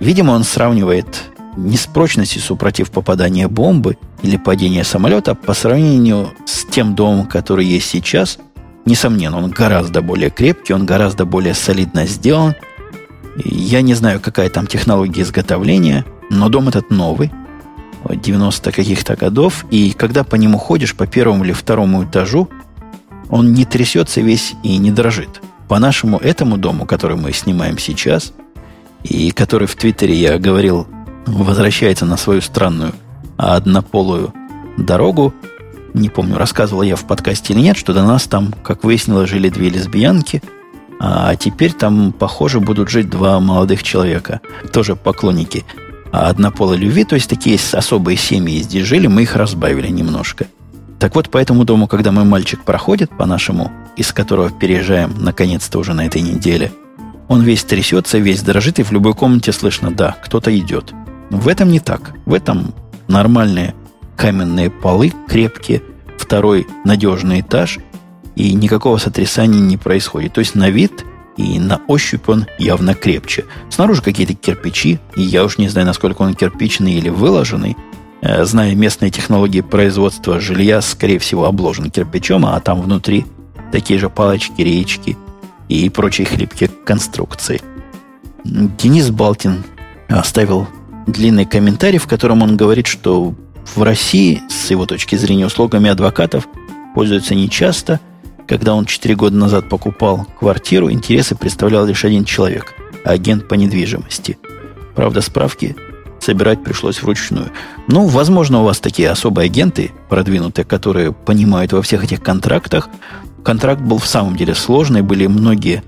Видимо, 0.00 0.32
он 0.32 0.44
сравнивает 0.44 1.30
не 1.56 1.76
с 1.76 1.86
прочностью 1.86 2.40
супротив 2.40 2.90
попадания 2.90 3.48
бомбы 3.48 3.96
или 4.22 4.36
падения 4.36 4.84
самолета, 4.84 5.32
а 5.32 5.34
по 5.34 5.54
сравнению 5.54 6.30
с 6.46 6.64
тем 6.64 6.94
домом, 6.94 7.26
который 7.26 7.64
есть 7.64 7.88
сейчас, 7.88 8.38
несомненно, 8.86 9.38
он 9.38 9.50
гораздо 9.50 10.02
более 10.02 10.30
крепкий, 10.30 10.72
он 10.72 10.86
гораздо 10.86 11.24
более 11.24 11.54
солидно 11.54 12.06
сделан. 12.06 12.54
Я 13.44 13.82
не 13.82 13.94
знаю, 13.94 14.20
какая 14.20 14.48
там 14.48 14.66
технология 14.66 15.22
изготовления, 15.22 16.04
но 16.30 16.48
дом 16.48 16.68
этот 16.68 16.90
новый, 16.90 17.30
90 18.08 18.72
каких-то 18.72 19.16
годов, 19.16 19.64
и 19.70 19.92
когда 19.92 20.24
по 20.24 20.36
нему 20.36 20.58
ходишь, 20.58 20.94
по 20.94 21.06
первому 21.06 21.44
или 21.44 21.52
второму 21.52 22.04
этажу, 22.04 22.48
он 23.28 23.52
не 23.52 23.64
трясется 23.64 24.20
весь 24.20 24.54
и 24.62 24.76
не 24.76 24.90
дрожит. 24.90 25.40
По 25.68 25.78
нашему 25.78 26.18
этому 26.18 26.56
дому, 26.56 26.86
который 26.86 27.16
мы 27.16 27.32
снимаем 27.32 27.78
сейчас, 27.78 28.32
и 29.02 29.30
который 29.30 29.66
в 29.66 29.76
Твиттере 29.76 30.14
я 30.14 30.38
говорил 30.38 30.86
возвращается 31.26 32.04
на 32.04 32.16
свою 32.16 32.40
странную 32.40 32.92
однополую 33.36 34.32
дорогу. 34.76 35.32
Не 35.94 36.08
помню, 36.08 36.36
рассказывал 36.36 36.82
я 36.82 36.96
в 36.96 37.06
подкасте 37.06 37.54
или 37.54 37.60
нет, 37.60 37.76
что 37.76 37.94
до 37.94 38.02
нас 38.02 38.26
там, 38.26 38.52
как 38.62 38.84
выяснилось, 38.84 39.30
жили 39.30 39.48
две 39.48 39.70
лесбиянки, 39.70 40.42
а 41.00 41.34
теперь 41.36 41.72
там, 41.72 42.12
похоже, 42.12 42.60
будут 42.60 42.88
жить 42.88 43.08
два 43.08 43.40
молодых 43.40 43.82
человека, 43.82 44.40
тоже 44.72 44.96
поклонники 44.96 45.64
однополой 46.14 46.76
любви, 46.76 47.04
то 47.04 47.14
есть 47.14 47.28
такие 47.28 47.58
особые 47.72 48.16
семьи 48.16 48.62
здесь 48.62 48.86
жили, 48.86 49.06
мы 49.06 49.22
их 49.22 49.36
разбавили 49.36 49.88
немножко. 49.88 50.46
Так 50.98 51.14
вот, 51.14 51.28
по 51.28 51.38
этому 51.38 51.64
дому, 51.64 51.86
когда 51.86 52.12
мой 52.12 52.24
мальчик 52.24 52.64
проходит 52.64 53.10
по 53.10 53.26
нашему, 53.26 53.70
из 53.96 54.12
которого 54.12 54.50
переезжаем 54.50 55.14
наконец-то 55.18 55.78
уже 55.78 55.92
на 55.92 56.06
этой 56.06 56.22
неделе, 56.22 56.72
он 57.28 57.42
весь 57.42 57.64
трясется, 57.64 58.18
весь 58.18 58.42
дрожит, 58.42 58.78
и 58.78 58.82
в 58.82 58.92
любой 58.92 59.14
комнате 59.14 59.52
слышно, 59.52 59.90
да, 59.90 60.16
кто-то 60.22 60.56
идет. 60.56 60.92
В 61.30 61.48
этом 61.48 61.70
не 61.70 61.80
так. 61.80 62.14
В 62.26 62.34
этом 62.34 62.74
нормальные 63.08 63.74
каменные 64.16 64.70
полы, 64.70 65.12
крепкие, 65.28 65.82
второй 66.16 66.66
надежный 66.84 67.40
этаж, 67.40 67.78
и 68.36 68.52
никакого 68.54 68.98
сотрясания 68.98 69.60
не 69.60 69.76
происходит. 69.76 70.34
То 70.34 70.40
есть 70.40 70.54
на 70.54 70.70
вид 70.70 71.04
и 71.36 71.58
на 71.58 71.80
ощупь 71.88 72.28
он 72.28 72.46
явно 72.58 72.94
крепче. 72.94 73.44
Снаружи 73.70 74.02
какие-то 74.02 74.34
кирпичи, 74.34 74.98
и 75.16 75.22
я 75.22 75.44
уж 75.44 75.58
не 75.58 75.68
знаю, 75.68 75.86
насколько 75.86 76.22
он 76.22 76.34
кирпичный 76.34 76.94
или 76.94 77.08
выложенный. 77.08 77.76
Э, 78.22 78.44
зная 78.44 78.74
местные 78.74 79.10
технологии 79.10 79.60
производства 79.60 80.40
жилья, 80.40 80.80
скорее 80.80 81.18
всего, 81.18 81.44
обложен 81.44 81.90
кирпичом, 81.90 82.46
а 82.46 82.58
там 82.60 82.80
внутри 82.80 83.26
такие 83.72 83.98
же 83.98 84.08
палочки, 84.08 84.62
речки 84.62 85.16
и 85.68 85.88
прочие 85.90 86.26
хлипкие 86.26 86.70
конструкции. 86.84 87.60
Денис 88.44 89.10
Балтин 89.10 89.64
оставил 90.08 90.68
длинный 91.06 91.44
комментарий, 91.44 91.98
в 91.98 92.06
котором 92.06 92.42
он 92.42 92.56
говорит, 92.56 92.86
что 92.86 93.34
в 93.74 93.82
России, 93.82 94.42
с 94.48 94.70
его 94.70 94.86
точки 94.86 95.16
зрения, 95.16 95.46
услугами 95.46 95.90
адвокатов 95.90 96.46
пользуются 96.94 97.34
нечасто. 97.34 98.00
Когда 98.46 98.74
он 98.74 98.84
4 98.84 99.14
года 99.14 99.36
назад 99.36 99.68
покупал 99.68 100.26
квартиру, 100.38 100.90
интересы 100.90 101.34
представлял 101.34 101.86
лишь 101.86 102.04
один 102.04 102.24
человек– 102.24 102.74
агент 103.04 103.48
по 103.48 103.54
недвижимости. 103.54 104.38
Правда, 104.94 105.20
справки 105.20 105.76
собирать 106.20 106.62
пришлось 106.62 107.02
вручную. 107.02 107.50
Ну, 107.88 108.06
возможно, 108.06 108.60
у 108.60 108.64
вас 108.64 108.80
такие 108.80 109.10
особые 109.10 109.46
агенты, 109.46 109.92
продвинутые, 110.08 110.64
которые 110.64 111.12
понимают 111.12 111.72
во 111.72 111.82
всех 111.82 112.04
этих 112.04 112.22
контрактах. 112.22 112.88
Контракт 113.42 113.82
был 113.82 113.98
в 113.98 114.06
самом 114.06 114.36
деле 114.36 114.54
сложный, 114.54 115.02
были 115.02 115.26
многие 115.26 115.82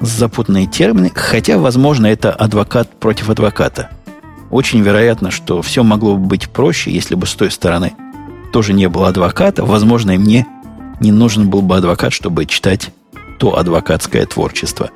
запутанные 0.00 0.66
термины, 0.66 1.10
хотя, 1.14 1.58
возможно, 1.58 2.06
это 2.06 2.32
адвокат 2.32 2.98
против 3.00 3.30
адвоката– 3.30 3.90
очень 4.50 4.80
вероятно, 4.80 5.30
что 5.30 5.60
все 5.62 5.82
могло 5.82 6.16
бы 6.16 6.26
быть 6.26 6.48
проще, 6.48 6.90
если 6.90 7.14
бы 7.14 7.26
с 7.26 7.34
той 7.34 7.50
стороны 7.50 7.92
тоже 8.52 8.72
не 8.72 8.88
было 8.88 9.08
адвоката. 9.08 9.64
Возможно, 9.64 10.12
и 10.12 10.18
мне 10.18 10.46
не 11.00 11.12
нужен 11.12 11.48
был 11.48 11.62
бы 11.62 11.76
адвокат, 11.76 12.12
чтобы 12.12 12.46
читать 12.46 12.90
то 13.38 13.56
адвокатское 13.56 14.26
творчество. 14.26 14.90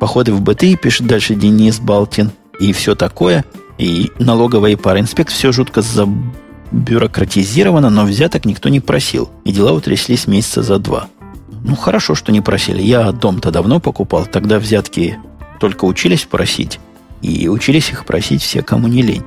Походы 0.00 0.32
в 0.32 0.40
БТИ, 0.40 0.76
пишет 0.76 1.06
дальше 1.06 1.34
Денис 1.34 1.78
Балтин, 1.78 2.32
и 2.60 2.72
все 2.72 2.94
такое. 2.94 3.44
И 3.78 4.10
налоговая 4.18 4.72
и 4.72 4.76
пароинспект 4.76 5.30
все 5.30 5.52
жутко 5.52 5.82
забюрократизировано, 5.82 7.90
но 7.90 8.04
взяток 8.04 8.44
никто 8.44 8.68
не 8.68 8.80
просил. 8.80 9.30
И 9.44 9.52
дела 9.52 9.72
утряслись 9.72 10.26
месяца 10.26 10.62
за 10.62 10.78
два. 10.78 11.08
Ну, 11.64 11.76
хорошо, 11.76 12.14
что 12.14 12.32
не 12.32 12.40
просили. 12.40 12.82
Я 12.82 13.12
дом-то 13.12 13.50
давно 13.50 13.80
покупал. 13.80 14.26
Тогда 14.26 14.58
взятки 14.58 15.18
только 15.58 15.86
учились 15.86 16.24
просить. 16.24 16.78
И 17.22 17.48
учились 17.48 17.90
их 17.90 18.04
просить 18.04 18.42
все, 18.42 18.62
кому 18.62 18.86
не 18.86 19.02
лень. 19.02 19.24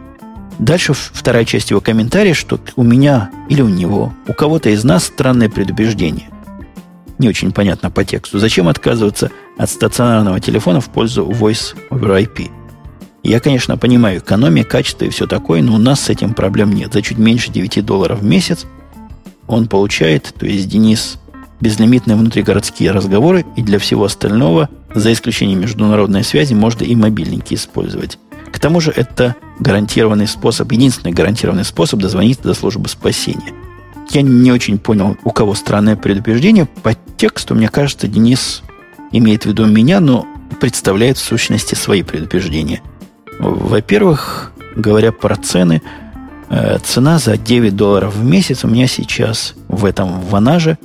Дальше 0.59 0.93
вторая 0.93 1.45
часть 1.45 1.69
его 1.69 1.81
комментария, 1.81 2.33
что 2.33 2.59
у 2.75 2.83
меня 2.83 3.29
или 3.47 3.61
у 3.61 3.69
него, 3.69 4.13
у 4.27 4.33
кого-то 4.33 4.69
из 4.69 4.83
нас 4.83 5.03
странное 5.03 5.49
предубеждение. 5.49 6.29
Не 7.19 7.29
очень 7.29 7.51
понятно 7.51 7.91
по 7.91 8.03
тексту. 8.03 8.39
Зачем 8.39 8.67
отказываться 8.67 9.31
от 9.57 9.69
стационарного 9.69 10.39
телефона 10.39 10.81
в 10.81 10.89
пользу 10.89 11.25
Voice 11.25 11.75
over 11.89 12.23
IP? 12.23 12.49
Я, 13.23 13.39
конечно, 13.39 13.77
понимаю 13.77 14.19
экономия, 14.19 14.63
качество 14.63 15.05
и 15.05 15.09
все 15.09 15.27
такое, 15.27 15.61
но 15.61 15.75
у 15.75 15.79
нас 15.79 16.01
с 16.01 16.09
этим 16.09 16.33
проблем 16.33 16.71
нет. 16.71 16.93
За 16.93 17.01
чуть 17.01 17.17
меньше 17.17 17.51
9 17.51 17.85
долларов 17.85 18.19
в 18.19 18.23
месяц 18.23 18.65
он 19.47 19.67
получает, 19.67 20.33
то 20.37 20.45
есть 20.45 20.69
Денис, 20.69 21.19
безлимитные 21.59 22.15
внутригородские 22.15 22.91
разговоры, 22.91 23.45
и 23.55 23.61
для 23.61 23.79
всего 23.79 24.05
остального, 24.05 24.69
за 24.93 25.11
исключением 25.11 25.61
международной 25.61 26.23
связи, 26.23 26.53
можно 26.53 26.83
и 26.83 26.95
мобильники 26.95 27.55
использовать. 27.55 28.19
К 28.57 28.59
тому 28.59 28.81
же 28.81 28.89
это 28.89 29.35
гарантированный 29.59 30.25
способ, 30.25 30.71
единственный 30.71 31.13
гарантированный 31.13 31.63
способ 31.63 31.99
дозвониться 31.99 32.41
до 32.41 32.55
службы 32.55 32.89
спасения. 32.89 33.53
Я 34.09 34.23
не 34.23 34.51
очень 34.51 34.79
понял, 34.79 35.15
у 35.23 35.29
кого 35.29 35.53
странное 35.53 35.95
предупреждение. 35.95 36.65
По 36.81 36.95
тексту, 37.17 37.53
мне 37.53 37.69
кажется, 37.69 38.07
Денис 38.07 38.63
имеет 39.11 39.43
в 39.43 39.45
виду 39.45 39.67
меня, 39.67 39.99
но 39.99 40.25
представляет 40.59 41.19
в 41.19 41.23
сущности 41.23 41.75
свои 41.75 42.01
предупреждения. 42.01 42.81
Во-первых, 43.37 44.51
говоря 44.75 45.11
про 45.11 45.35
цены, 45.35 45.83
э, 46.49 46.79
цена 46.83 47.19
за 47.19 47.37
9 47.37 47.75
долларов 47.75 48.15
в 48.15 48.23
месяц 48.23 48.65
у 48.65 48.67
меня 48.67 48.87
сейчас 48.87 49.53
в 49.67 49.85
этом 49.85 50.19
ванаже 50.19 50.79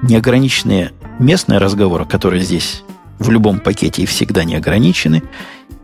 неограниченные 0.00 0.92
местные 1.18 1.58
разговоры, 1.58 2.06
которые 2.06 2.42
здесь 2.42 2.82
в 3.20 3.30
любом 3.30 3.60
пакете 3.60 4.02
и 4.02 4.06
всегда 4.06 4.42
не 4.42 4.56
ограничены, 4.56 5.22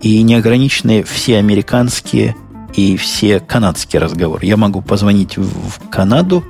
и 0.01 0.23
не 0.23 0.35
ограничены 0.35 1.05
все 1.05 1.39
американские 1.39 2.35
и 2.75 2.97
все 2.97 3.39
канадские 3.39 4.03
разговоры. 4.03 4.45
Я 4.45 4.57
могу 4.57 4.83
позвонить 4.83 5.37
в 5.37 5.89
Канаду, 5.89 6.45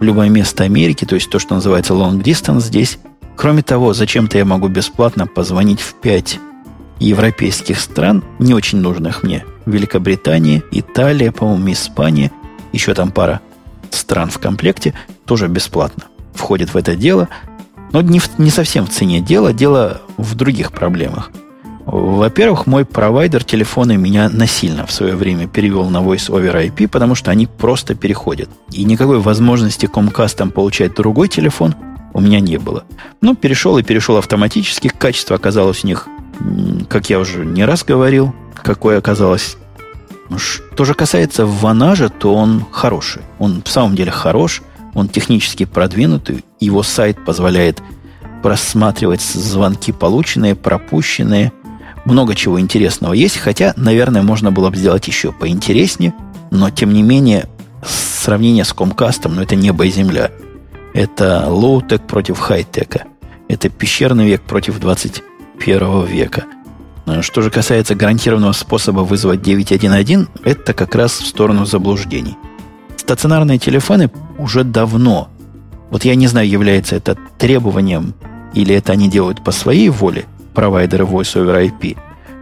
в 0.00 0.02
любое 0.02 0.28
место 0.28 0.64
Америки, 0.64 1.04
то 1.04 1.14
есть 1.14 1.30
то, 1.30 1.38
что 1.38 1.54
называется 1.54 1.92
long 1.92 2.20
distance 2.22 2.62
здесь. 2.62 2.98
Кроме 3.36 3.62
того, 3.62 3.92
зачем-то 3.92 4.36
я 4.38 4.44
могу 4.44 4.68
бесплатно 4.68 5.26
позвонить 5.26 5.80
в 5.80 5.94
пять 5.94 6.40
европейских 6.98 7.78
стран, 7.78 8.24
не 8.38 8.52
очень 8.52 8.78
нужных 8.80 9.22
мне. 9.22 9.44
Великобритания, 9.66 10.62
Италия, 10.72 11.32
по-моему, 11.32 11.72
Испания, 11.72 12.32
еще 12.72 12.94
там 12.94 13.10
пара 13.12 13.40
стран 13.90 14.30
в 14.30 14.38
комплекте, 14.38 14.94
тоже 15.24 15.48
бесплатно 15.48 16.04
входит 16.34 16.72
в 16.72 16.76
это 16.76 16.96
дело. 16.96 17.28
Но 17.92 18.02
не, 18.02 18.18
в, 18.18 18.38
не 18.38 18.50
совсем 18.50 18.86
в 18.86 18.90
цене 18.90 19.20
дело, 19.20 19.52
дело 19.52 20.00
в 20.16 20.34
других 20.34 20.72
проблемах. 20.72 21.30
Во-первых, 21.86 22.66
мой 22.66 22.84
провайдер 22.84 23.42
телефона 23.42 23.96
меня 23.96 24.28
насильно 24.28 24.86
в 24.86 24.92
свое 24.92 25.16
время 25.16 25.48
перевел 25.48 25.88
на 25.90 25.98
Voice 25.98 26.28
over 26.30 26.54
IP, 26.54 26.86
потому 26.86 27.14
что 27.16 27.30
они 27.30 27.46
просто 27.46 27.94
переходят. 27.94 28.48
И 28.70 28.84
никакой 28.84 29.18
возможности 29.18 29.86
Comcast 29.86 30.50
получать 30.50 30.94
другой 30.94 31.28
телефон 31.28 31.74
у 32.12 32.20
меня 32.20 32.38
не 32.38 32.58
было. 32.58 32.84
Ну, 33.20 33.34
перешел 33.34 33.78
и 33.78 33.82
перешел 33.82 34.16
автоматически. 34.18 34.88
Качество 34.88 35.34
оказалось 35.36 35.82
у 35.84 35.86
них, 35.88 36.06
как 36.88 37.10
я 37.10 37.18
уже 37.18 37.44
не 37.44 37.64
раз 37.64 37.82
говорил, 37.82 38.34
какое 38.54 38.98
оказалось. 38.98 39.56
Что 40.36 40.84
же 40.84 40.94
касается 40.94 41.44
Vonage 41.44 41.92
а, 41.92 42.08
то 42.08 42.34
он 42.34 42.64
хороший. 42.70 43.22
Он 43.38 43.62
в 43.64 43.68
самом 43.68 43.96
деле 43.96 44.12
хорош. 44.12 44.62
Он 44.94 45.08
технически 45.08 45.64
продвинутый. 45.64 46.44
Его 46.58 46.82
сайт 46.82 47.24
позволяет 47.24 47.82
просматривать 48.42 49.20
звонки 49.22 49.92
полученные, 49.92 50.54
пропущенные– 50.54 51.52
много 52.04 52.34
чего 52.34 52.60
интересного 52.60 53.12
есть, 53.12 53.36
хотя, 53.36 53.74
наверное, 53.76 54.22
можно 54.22 54.50
было 54.50 54.70
бы 54.70 54.76
сделать 54.76 55.06
еще 55.06 55.32
поинтереснее, 55.32 56.14
но, 56.50 56.70
тем 56.70 56.92
не 56.92 57.02
менее, 57.02 57.48
сравнение 57.84 58.64
с 58.64 58.72
Comcast 58.72 59.17
ом, 59.17 59.36
ну, 59.36 59.42
это 59.42 59.56
небо 59.56 59.84
и 59.86 59.90
земля. 59.90 60.30
Это 60.94 61.46
low-tech 61.48 62.06
против 62.06 62.38
хай-тека. 62.38 63.04
Это 63.48 63.68
пещерный 63.68 64.26
век 64.26 64.42
против 64.42 64.80
21 64.80 66.04
века. 66.06 66.44
Ну, 67.06 67.22
что 67.22 67.42
же 67.42 67.50
касается 67.50 67.94
гарантированного 67.94 68.52
способа 68.52 69.00
вызвать 69.00 69.42
911, 69.42 70.28
это 70.44 70.72
как 70.72 70.94
раз 70.94 71.12
в 71.20 71.26
сторону 71.26 71.66
заблуждений. 71.66 72.36
Стационарные 73.00 73.58
телефоны 73.58 74.10
уже 74.36 74.62
давно, 74.62 75.30
вот 75.90 76.04
я 76.04 76.14
не 76.16 76.26
знаю, 76.26 76.46
является 76.46 76.96
это 76.96 77.16
требованием 77.38 78.12
или 78.52 78.74
это 78.74 78.92
они 78.92 79.08
делают 79.08 79.42
по 79.42 79.52
своей 79.52 79.88
воле– 79.88 80.26
провайдера 80.54 81.06
Voice 81.06 81.34
over 81.34 81.66
IP. 81.66 81.96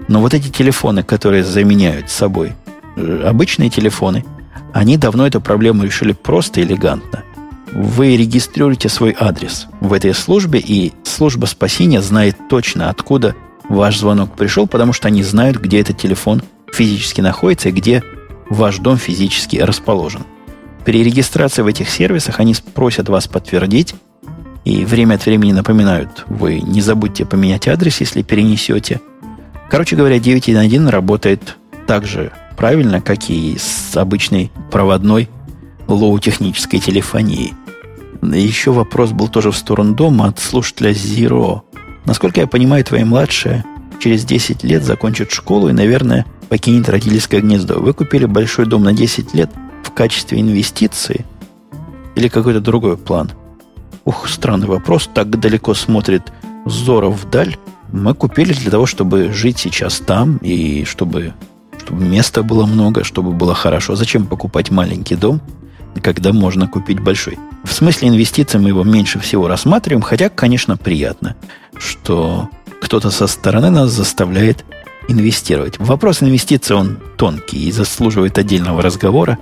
Но 0.09 0.21
вот 0.21 0.35
эти 0.35 0.49
телефоны, 0.49 1.05
которые 1.05 1.45
заменяют 1.45 2.11
собой 2.11 2.55
э, 2.97 3.23
обычные 3.25 3.71
телефоны, 3.71 4.25
они 4.73 4.97
давно 4.97 5.29
эту 5.29 5.41
проблему 5.41 5.85
решили 5.85 6.11
просто 6.11 6.61
элегантно. 6.61 7.23
Вы 7.71 8.17
регистрируете 8.17 8.89
свой 8.89 9.15
адрес 9.17 9.69
в 9.79 9.93
этой 9.93 10.13
службе, 10.13 10.59
и 10.59 10.93
служба 11.05 11.47
спасения 11.47 12.03
знает 12.03 12.37
точно, 12.51 12.91
откуда 12.91 13.37
ваш 13.69 13.97
звонок 13.97 14.35
пришел, 14.35 14.67
потому 14.67 14.93
что 14.93 15.07
они 15.07 15.23
знают, 15.23 15.59
где 15.59 15.81
этот 15.81 15.99
телефон 15.99 16.43
физически 16.73 17.21
находится 17.21 17.69
и 17.69 17.73
где 17.73 18.03
ваш 18.51 18.79
дом 18.79 18.97
физически 18.97 19.59
расположен. 19.59 20.23
При 20.89 21.05
регистрации 21.05 21.61
в 21.61 21.67
этих 21.67 21.91
сервисах 21.91 22.41
они 22.41 22.55
просят 22.73 23.11
вас 23.11 23.29
подтвердить, 23.29 23.95
и 24.65 24.87
время 24.87 25.17
от 25.17 25.27
времени 25.27 25.53
напоминают, 25.53 26.25
вы 26.29 26.63
не 26.63 26.81
забудьте 26.81 27.27
поменять 27.27 27.69
адрес, 27.69 28.01
если 28.01 28.23
перенесете. 28.23 29.03
Короче 29.69 29.97
говоря, 29.97 30.17
9.1.1 30.17 30.89
работает 30.89 31.59
так 31.87 32.07
же 32.07 32.33
правильно, 32.57 33.03
как 33.03 33.29
и 33.29 33.59
с 33.59 33.95
обычной 33.99 34.51
проводной 34.71 35.29
лоу-технической 35.89 36.81
телефонией. 36.81 37.53
Еще 38.23 38.71
вопрос 38.71 39.11
был 39.11 39.29
тоже 39.29 39.51
в 39.51 39.59
сторону 39.59 39.95
дома 39.95 40.29
от 40.29 40.39
слушателя 40.39 40.93
Zero. 40.93 41.65
Насколько 42.07 42.41
я 42.41 42.47
понимаю, 42.47 42.83
твоя 42.83 43.05
младшая 43.05 43.63
через 44.01 44.25
10 44.25 44.65
лет 44.65 44.85
закончит 44.85 45.33
школу 45.33 45.69
и, 45.69 45.73
наверное, 45.73 46.25
покинет 46.49 46.89
родительское 46.89 47.43
гнездо. 47.43 47.79
Вы 47.79 47.93
купили 47.93 48.25
большой 48.25 48.65
дом 48.65 48.85
на 48.85 48.95
10 48.95 49.35
лет 49.35 49.51
в 49.89 49.95
качестве 49.95 50.41
инвестиции 50.41 51.25
или 52.15 52.29
какой-то 52.29 52.61
другой 52.61 52.97
план– 52.97 53.31
Ух, 54.09 54.27
странный 54.27 54.67
вопрос. 54.67 55.11
Так 55.13 55.39
далеко 55.39 55.75
смотрит 55.75 56.33
Зоров 56.65 57.25
вдаль. 57.25 57.59
Мы 57.93 58.15
купили 58.15 58.55
для 58.55 58.71
того, 58.71 58.87
чтобы 58.87 59.35
жить 59.35 59.59
сейчас 59.59 59.99
там 59.99 60.39
и 60.39 60.87
чтобы, 60.87 61.35
чтобы 61.79 62.05
места 62.05 62.43
было 62.43 62.65
много, 62.65 63.05
чтобы 63.05 63.33
было 63.33 63.55
хорошо. 63.55 63.97
Зачем 63.97 64.25
покупать 64.25 64.71
маленький 64.71 65.15
дом, 65.15 65.43
когда 66.03 66.33
можно 66.33 66.67
купить 66.67 67.01
большой? 67.01 67.39
В 67.65 67.71
смысле 67.71 68.09
инвестиций 68.09 68.59
мы 68.59 68.71
его 68.71 68.83
меньше 68.83 69.19
всего 69.19 69.47
рассматриваем, 69.47 70.01
хотя, 70.01 70.31
конечно, 70.31 70.79
приятно, 70.79 71.37
что 71.77 72.49
кто-то 72.81 73.11
со 73.11 73.27
стороны 73.27 73.69
нас 73.69 73.91
заставляет 73.91 74.65
инвестировать. 75.09 75.79
Вопрос 75.79 76.23
инвестиций, 76.23 76.77
он 76.77 76.99
тонкий 77.19 77.69
и 77.69 77.73
заслуживает 77.73 78.39
отдельного 78.39 78.81
разговора. 78.81 79.39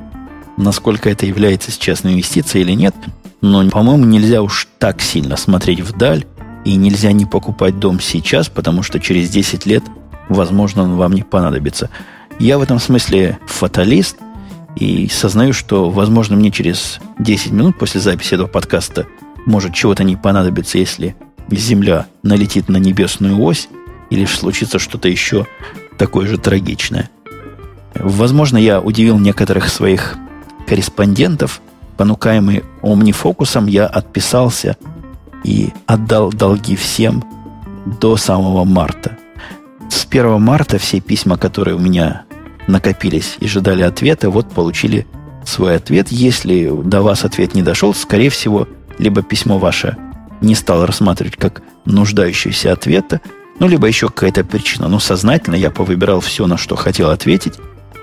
Насколько 0.57 1.11
это 1.11 1.27
является 1.27 1.71
сейчас 1.71 2.05
инвестицией 2.05 2.65
или 2.65 2.73
нет– 2.73 2.95
но, 3.41 3.69
по-моему, 3.71 4.05
нельзя 4.05 4.43
уж 4.43 4.67
так 4.79 5.01
сильно 5.01 5.37
смотреть 5.37 5.81
вдаль, 5.81 6.25
и 6.65 6.75
нельзя 6.75 7.13
не 7.13 7.27
покупать 7.27 7.79
дом 7.79 8.01
сейчас, 8.01 8.49
потому 8.49 8.83
что 8.83 8.99
через 8.99 9.31
10 9.31 9.67
лет, 9.67 9.85
возможно, 10.29 10.83
он 10.83 10.97
вам 10.97 11.13
не 11.13 11.23
понадобится. 11.23 11.91
Я 12.39 12.59
в 12.59 12.63
этом 12.63 12.81
смысле 12.81 13.39
фаталист, 13.47 14.17
и 14.75 15.09
сознаю, 15.09 15.53
что, 15.53 15.91
возможно, 15.91 16.37
мне 16.37 16.51
через 16.51 16.99
10 17.19 17.53
минут 17.53 17.79
после 17.79 18.01
записи 18.01 18.35
этого 18.35 18.49
подкаста 18.49 19.07
может 19.47 19.75
чего-то 19.75 20.05
не 20.05 20.17
понадобиться, 20.17 20.79
если 20.79 21.15
Земля 21.49 22.07
налетит 22.25 22.69
на 22.69 22.77
небесную 22.77 23.41
ось, 23.41 23.69
или 24.11 24.25
случится 24.25 24.81
что-то 24.81 25.09
еще 25.09 25.47
такое 25.97 26.27
же 26.27 26.37
трагичное. 26.37 27.09
Возможно, 27.95 28.59
я 28.59 28.81
удивил 28.81 29.19
некоторых 29.19 29.69
своих 29.69 30.17
корреспондентов, 30.67 31.61
понукаемый 31.97 32.65
омнифокусом, 32.83 33.67
я 33.67 33.87
отписался 33.87 34.77
и 35.45 35.71
отдал 35.87 36.31
долги 36.31 36.77
всем 36.77 37.25
до 38.01 38.17
самого 38.17 38.65
марта. 38.65 39.17
С 39.89 40.07
1 40.07 40.41
марта 40.41 40.79
все 40.79 41.01
письма, 41.01 41.39
которые 41.39 41.77
у 41.77 41.79
меня 41.79 42.25
накопились 42.67 43.37
и 43.41 43.47
ждали 43.47 43.83
ответа, 43.83 44.31
вот 44.31 44.51
получили 44.51 45.07
свой 45.45 45.77
ответ. 45.77 46.09
Если 46.11 46.71
до 46.85 47.03
вас 47.03 47.25
ответ 47.25 47.55
не 47.55 47.63
дошел, 47.63 47.95
скорее 47.95 48.31
всего, 48.31 48.67
либо 48.99 49.23
письмо 49.23 49.59
ваше 49.59 49.97
не 50.41 50.55
стало 50.55 50.87
рассматривать 50.87 51.37
как 51.37 51.63
нуждающееся 51.85 52.73
ответа, 52.73 53.21
ну, 53.59 53.69
либо 53.69 53.87
еще 53.87 54.09
какая-то 54.09 54.45
причина. 54.45 54.89
Но 54.89 54.99
сознательно 54.99 55.55
я 55.55 55.71
повыбирал 55.71 56.21
все, 56.21 56.47
на 56.47 56.59
что 56.59 56.77
хотел 56.77 57.11
ответить, 57.11 57.55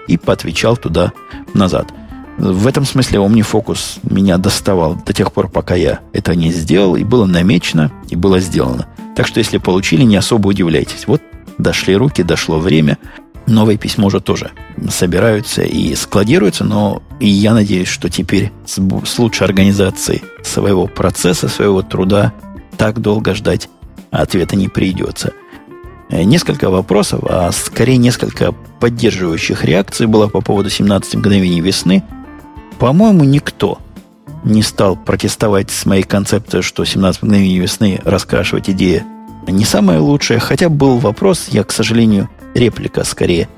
и 0.07 0.17
поотвечал 0.17 0.77
туда 0.77 1.13
назад. 1.53 1.93
В 2.37 2.67
этом 2.67 2.85
смысле 2.85 3.19
OmniFocus 3.19 3.99
меня 4.03 4.37
доставал 4.37 4.95
до 4.95 5.13
тех 5.13 5.31
пор, 5.31 5.49
пока 5.49 5.75
я 5.75 5.99
это 6.13 6.35
не 6.35 6.51
сделал, 6.51 6.95
и 6.95 7.03
было 7.03 7.25
намечено, 7.25 7.91
и 8.09 8.15
было 8.15 8.39
сделано. 8.39 8.87
Так 9.15 9.27
что, 9.27 9.39
если 9.39 9.57
получили, 9.57 10.03
не 10.03 10.15
особо 10.15 10.49
удивляйтесь. 10.49 11.07
Вот 11.07 11.21
дошли 11.57 11.95
руки, 11.95 12.23
дошло 12.23 12.59
время. 12.59 12.97
Новое 13.45 13.77
письмо 13.77 14.07
уже 14.07 14.19
тоже 14.19 14.51
собираются 14.89 15.63
и 15.63 15.95
складируются, 15.95 16.63
но 16.63 17.03
и 17.19 17.27
я 17.27 17.53
надеюсь, 17.53 17.89
что 17.89 18.09
теперь 18.09 18.51
с, 18.65 18.79
с 19.05 19.19
лучшей 19.19 19.45
организацией 19.45 20.23
своего 20.43 20.87
процесса, 20.87 21.49
своего 21.49 21.81
труда 21.81 22.33
так 22.77 22.99
долго 22.99 23.35
ждать 23.35 23.69
ответа 24.11 24.55
не 24.55 24.69
придется. 24.69 25.33
Несколько 26.09 26.69
вопросов, 26.69 27.21
а 27.27 27.51
скорее 27.51 27.97
несколько 27.97 28.51
поддерживающих 28.79 29.65
реакций 29.65 30.05
было 30.05 30.27
по 30.27 30.41
поводу 30.41 30.69
17 30.69 31.15
мгновений 31.15 31.61
весны. 31.61 32.03
По-моему, 32.79 33.23
никто 33.23 33.79
не 34.43 34.61
стал 34.61 34.95
протестовать 34.95 35.71
с 35.71 35.85
моей 35.85 36.03
концепцией, 36.03 36.63
что 36.63 36.83
17 36.83 37.23
мгновений 37.23 37.59
весны 37.59 37.99
раскрашивать 38.03 38.69
идея 38.69 39.05
не 39.51 39.65
самая 39.65 39.99
лучшая, 39.99 40.39
хотя 40.39 40.69
был 40.69 40.97
вопрос, 40.99 41.47
я, 41.49 41.63
к 41.63 41.71
сожалению, 41.71 42.29
реплика 42.53 43.03
скорее. 43.03 43.49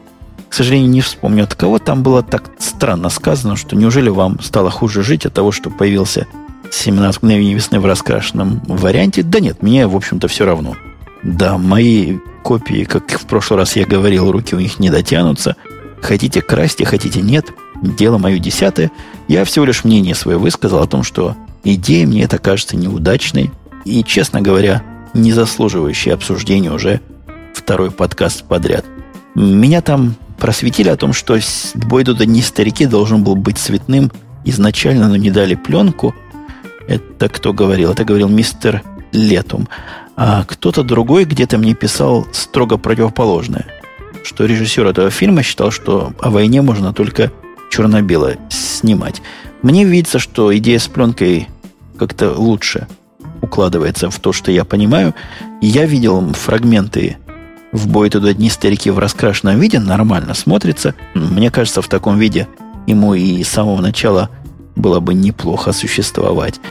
К 0.49 0.53
сожалению, 0.53 0.89
не 0.89 1.01
вспомню 1.01 1.43
от 1.43 1.55
кого, 1.55 1.79
там 1.79 2.01
было 2.01 2.23
так 2.23 2.51
странно 2.59 3.09
сказано, 3.09 3.55
что 3.55 3.75
неужели 3.75 4.09
вам 4.09 4.39
стало 4.41 4.69
хуже 4.69 5.03
жить 5.03 5.25
от 5.25 5.33
того, 5.33 5.51
что 5.51 5.69
появился 5.69 6.27
17 6.71 7.21
мгновений 7.21 7.53
весны 7.53 7.79
в 7.79 7.85
раскрашенном 7.85 8.61
варианте? 8.67 9.21
Да 9.21 9.39
нет, 9.39 9.61
мне, 9.61 9.87
в 9.87 9.95
общем-то, 9.95 10.27
все 10.27 10.45
равно. 10.45 10.75
Да, 11.23 11.57
мои 11.57 12.17
копии, 12.43 12.83
как 12.83 13.09
в 13.19 13.25
прошлый 13.25 13.59
раз 13.59 13.75
я 13.75 13.85
говорил, 13.85 14.31
руки 14.31 14.55
у 14.55 14.59
них 14.59 14.79
не 14.79 14.89
дотянутся. 14.89 15.55
Хотите 16.01 16.41
красьте, 16.41 16.85
хотите 16.85 17.21
нет. 17.21 17.47
Дело 17.81 18.17
мое 18.17 18.39
десятое. 18.39 18.91
Я 19.27 19.43
всего 19.45 19.65
лишь 19.65 19.83
мнение 19.83 20.15
свое 20.15 20.37
высказал 20.37 20.81
о 20.81 20.87
том, 20.87 21.03
что 21.03 21.35
идея 21.63 22.07
мне 22.07 22.23
это 22.23 22.37
кажется 22.37 22.77
неудачной. 22.77 23.51
И, 23.83 24.03
честно 24.03 24.41
говоря, 24.41 24.83
не 25.13 25.31
заслуживающей 25.31 26.13
обсуждения 26.13 26.71
уже 26.71 27.01
второй 27.53 27.91
подкаст 27.91 28.43
подряд. 28.43 28.85
Меня 29.35 29.81
там 29.81 30.15
просветили 30.37 30.89
о 30.89 30.97
том, 30.97 31.13
что 31.13 31.37
бой 31.75 32.03
туда 32.03 32.25
не 32.25 32.41
старики 32.41 32.85
должен 32.85 33.23
был 33.23 33.35
быть 33.35 33.57
цветным 33.57 34.11
изначально, 34.43 35.07
но 35.07 35.15
не 35.15 35.31
дали 35.31 35.55
пленку. 35.55 36.13
Это 36.87 37.29
кто 37.29 37.53
говорил? 37.53 37.91
Это 37.91 38.03
говорил 38.03 38.29
мистер 38.29 38.83
Летум. 39.11 39.67
А 40.15 40.43
кто-то 40.45 40.83
другой 40.83 41.25
где-то 41.25 41.57
мне 41.57 41.73
писал 41.73 42.27
строго 42.31 42.77
противоположное. 42.77 43.65
Что 44.23 44.45
режиссер 44.45 44.85
этого 44.85 45.09
фильма 45.09 45.43
считал, 45.43 45.71
что 45.71 46.13
о 46.19 46.29
войне 46.29 46.61
можно 46.61 46.93
только 46.93 47.31
черно-бело 47.75 48.35
снимать. 48.49 49.21
Мне 49.61 49.83
видится, 49.83 50.17
что 50.17 50.55
идея 50.57 50.79
с 50.79 50.87
пленкой 50.87 51.49
как-то 51.97 52.33
лучше 52.33 52.87
укладывается 53.41 54.09
в 54.09 54.19
то, 54.19 54.31
что 54.31 54.49
я 54.51 54.63
понимаю. 54.63 55.13
Я 55.61 55.85
видел 55.85 56.31
фрагменты 56.33 57.17
в 57.73 57.87
бой 57.87 58.09
туда 58.09 58.29
одни 58.29 58.49
старики 58.49 58.89
в 58.89 58.99
раскрашенном 58.99 59.59
виде, 59.59 59.79
нормально 59.79 60.33
смотрится. 60.33 60.95
Мне 61.13 61.51
кажется, 61.51 61.81
в 61.81 61.89
таком 61.89 62.17
виде 62.17 62.47
ему 62.87 63.13
и 63.13 63.43
с 63.43 63.49
самого 63.49 63.81
начала 63.81 64.29
было 64.77 65.01
бы 65.01 65.13
неплохо 65.13 65.73
существовать. 65.73 66.61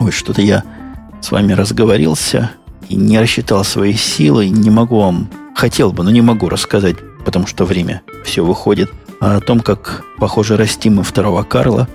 Ой, 0.00 0.10
что-то 0.10 0.42
я 0.42 0.64
с 1.20 1.30
вами 1.30 1.52
разговорился 1.52 2.50
и 2.88 2.96
не 2.96 3.20
рассчитал 3.20 3.62
свои 3.62 3.94
силы, 3.94 4.48
не 4.48 4.70
могу 4.70 4.98
вам, 4.98 5.30
хотел 5.54 5.92
бы, 5.92 6.02
но 6.02 6.10
не 6.10 6.22
могу 6.22 6.48
рассказать, 6.48 6.96
потому 7.24 7.46
что 7.46 7.64
время 7.64 8.02
все 8.24 8.44
выходит, 8.44 8.90
о 9.20 9.40
том, 9.40 9.60
как, 9.60 10.04
похоже, 10.18 10.56
растим 10.56 10.96
мы 10.96 11.02
второго 11.02 11.42
Карла, 11.42 11.88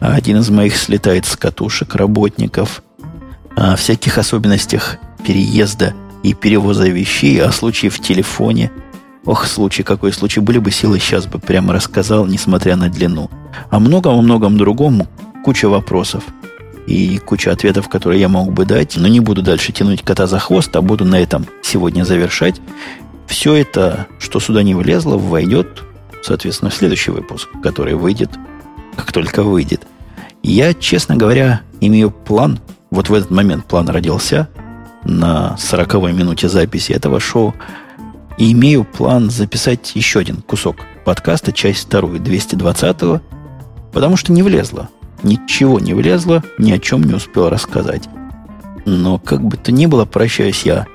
а 0.00 0.14
один 0.14 0.38
из 0.38 0.50
моих 0.50 0.76
слетает 0.76 1.26
с 1.26 1.36
катушек 1.36 1.94
работников, 1.94 2.82
о 3.56 3.76
всяких 3.76 4.18
особенностях 4.18 4.96
переезда 5.24 5.94
и 6.22 6.34
перевоза 6.34 6.88
вещей, 6.88 7.40
о 7.42 7.52
случае 7.52 7.90
в 7.90 8.00
телефоне. 8.00 8.70
Ох, 9.24 9.46
случай, 9.46 9.82
какой 9.82 10.12
случай. 10.12 10.40
Были 10.40 10.58
бы 10.58 10.70
силы, 10.70 10.98
сейчас 10.98 11.26
бы 11.26 11.38
прямо 11.38 11.72
рассказал, 11.72 12.26
несмотря 12.26 12.76
на 12.76 12.90
длину. 12.90 13.30
О 13.70 13.78
многом-многом 13.78 14.58
другом 14.58 15.08
куча 15.44 15.68
вопросов 15.68 16.24
и 16.86 17.18
куча 17.18 17.50
ответов, 17.52 17.88
которые 17.88 18.20
я 18.20 18.28
мог 18.28 18.52
бы 18.52 18.66
дать, 18.66 18.96
но 18.96 19.08
не 19.08 19.20
буду 19.20 19.40
дальше 19.40 19.72
тянуть 19.72 20.02
кота 20.02 20.26
за 20.26 20.38
хвост, 20.38 20.74
а 20.76 20.82
буду 20.82 21.04
на 21.04 21.18
этом 21.18 21.46
сегодня 21.62 22.04
завершать. 22.04 22.60
Все 23.26 23.54
это, 23.54 24.06
что 24.18 24.40
сюда 24.40 24.62
не 24.62 24.74
влезло, 24.74 25.16
войдет, 25.16 25.82
соответственно, 26.24 26.70
следующий 26.70 27.10
выпуск, 27.10 27.48
который 27.62 27.94
выйдет, 27.94 28.30
как 28.96 29.12
только 29.12 29.42
выйдет. 29.42 29.82
Я, 30.42 30.74
честно 30.74 31.16
говоря, 31.16 31.60
имею 31.80 32.10
план, 32.10 32.60
вот 32.90 33.08
в 33.08 33.14
этот 33.14 33.30
момент 33.30 33.66
план 33.66 33.88
родился 33.88 34.48
на 35.04 35.56
40 35.56 35.94
минуте 36.12 36.48
записи 36.48 36.92
этого 36.92 37.20
шоу, 37.20 37.54
и 38.36 38.52
имею 38.52 38.84
план 38.84 39.30
записать 39.30 39.94
еще 39.94 40.20
один 40.20 40.42
кусок 40.42 40.76
подкаста, 41.04 41.52
часть 41.52 41.86
вторую, 41.86 42.20
220-го, 42.20 43.20
потому 43.92 44.16
что 44.16 44.32
не 44.32 44.42
влезло. 44.42 44.88
Ничего 45.22 45.78
не 45.78 45.94
влезло, 45.94 46.42
ни 46.58 46.72
о 46.72 46.78
чем 46.78 47.02
не 47.04 47.14
успел 47.14 47.48
рассказать. 47.48 48.08
Но 48.84 49.18
как 49.18 49.42
бы 49.42 49.56
то 49.56 49.72
ни 49.72 49.86
было, 49.86 50.04
прощаюсь 50.04 50.62
я 50.64 50.86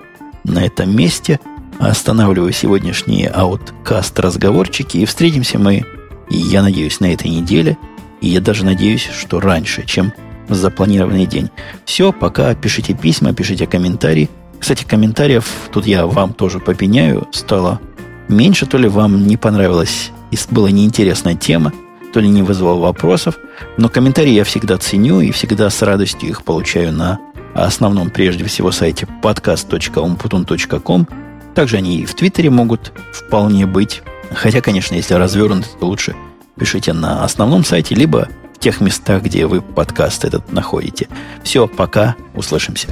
на 0.43 0.65
этом 0.65 0.95
месте, 0.95 1.39
останавливаю 1.80 2.51
сегодняшние 2.51 3.30
ауткаст-разговорчики, 3.30 4.97
и 4.97 5.05
встретимся 5.05 5.57
мы, 5.57 5.86
и 6.30 6.38
я 6.38 6.61
надеюсь, 6.61 6.99
на 6.99 7.11
этой 7.11 7.30
неделе, 7.30 7.77
и 8.21 8.27
я 8.27 8.41
даже 8.41 8.65
надеюсь, 8.65 9.09
что 9.11 9.39
раньше, 9.39 9.86
чем 9.86 10.13
запланированный 10.49 11.25
день. 11.25 11.49
Все, 11.86 12.11
пока 12.11 12.53
пишите 12.53 12.93
письма, 12.93 13.34
пишите 13.34 13.65
комментарии. 13.65 14.30
Кстати, 14.59 14.84
комментариев 14.84 15.47
тут 15.71 15.88
я 15.88 16.05
вам 16.05 16.34
тоже 16.34 16.59
попеняю, 16.59 17.27
стало 17.32 17.80
меньше, 18.27 18.65
то 18.65 18.77
ли 18.77 18.89
вам 18.89 19.25
не 19.25 19.38
понравилась 19.38 20.11
и 20.32 20.38
была 20.51 20.69
неинтересная 20.69 21.36
тема, 21.36 21.71
то 22.13 22.19
ли 22.19 22.27
не 22.27 22.41
вызвал 22.41 22.80
вопросов, 22.80 23.36
но 23.77 23.89
комментарии 23.89 24.34
я 24.34 24.43
всегда 24.43 24.77
ценю 24.77 25.21
и 25.21 25.32
всегда 25.32 25.69
с 25.69 25.82
радостью 25.82 26.30
их 26.30 26.43
получаю 26.43 26.91
на 26.91 27.19
основном, 27.53 28.09
прежде 28.09 28.45
всего, 28.45 28.71
сайте 28.71 29.07
podcast.umputun.com. 29.23 31.28
Также 31.56 31.78
они 31.78 32.00
и 32.00 32.06
в 32.06 32.14
Твиттере 32.16 32.50
могут 32.50 32.93
вполне 33.12 33.66
быть. 33.66 34.02
Хотя, 34.32 34.62
конечно, 34.62 34.95
если 34.95 35.16
развернуты, 35.16 35.68
то 35.80 35.86
лучше 35.86 36.16
пишите 36.58 36.93
на 36.93 37.24
основном 37.24 37.64
сайте, 37.64 37.95
либо 37.95 38.30
в 38.56 38.60
тех 38.60 38.82
местах, 38.82 39.24
где 39.24 39.45
вы 39.45 39.62
подкаст 39.62 40.26
этот 40.26 40.52
находите. 40.52 41.08
Все, 41.43 41.68
пока, 41.68 42.16
услышимся. 42.36 42.88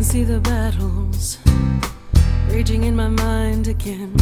See 0.00 0.24
the 0.24 0.40
battles 0.40 1.38
raging 2.50 2.84
in 2.84 2.96
my 2.96 3.08
mind 3.08 3.68
again. 3.68 4.14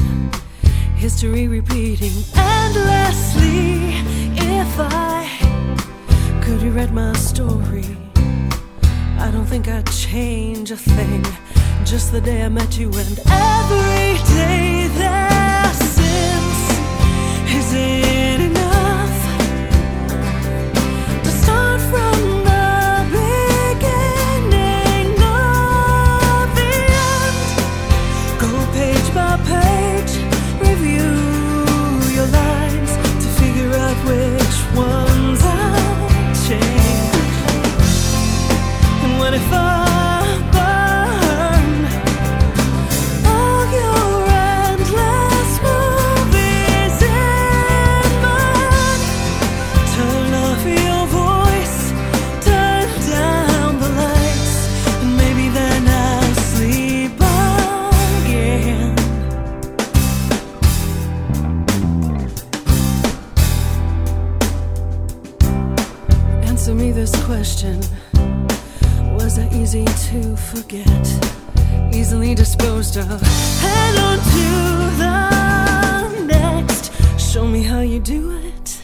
History 0.96 1.46
repeating 1.46 2.12
endlessly. 2.34 3.94
If 4.36 4.80
I 4.80 5.28
could 6.42 6.60
reread 6.62 6.92
my 6.92 7.12
story, 7.12 8.05
I 9.18 9.30
don't 9.30 9.46
think 9.46 9.68
I'd 9.68 9.86
change 9.90 10.70
a 10.70 10.76
thing. 10.76 11.24
Just 11.84 12.12
the 12.12 12.20
day 12.20 12.42
I 12.42 12.48
met 12.48 12.78
you 12.78 12.88
and 12.88 13.18
every 13.26 14.18
day 14.36 14.88
there 14.96 15.72
since. 15.72 16.60
Is 17.58 17.72
it 17.74 18.15
disposed. 72.96 73.24
Head 73.60 73.96
on 73.98 74.18
to 74.18 74.48
the 75.02 76.26
next. 76.26 76.92
Show 77.20 77.46
me 77.46 77.62
how 77.62 77.80
you 77.80 78.00
do 78.00 78.32
it. 78.32 78.82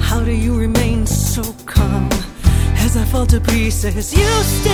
How 0.00 0.22
do 0.22 0.32
you 0.32 0.56
remain 0.56 1.06
so 1.06 1.42
calm 1.66 2.08
as 2.84 2.96
I 2.96 3.04
fall 3.04 3.26
to 3.26 3.40
pieces? 3.40 4.12
You 4.12 4.24
watch. 4.24 4.73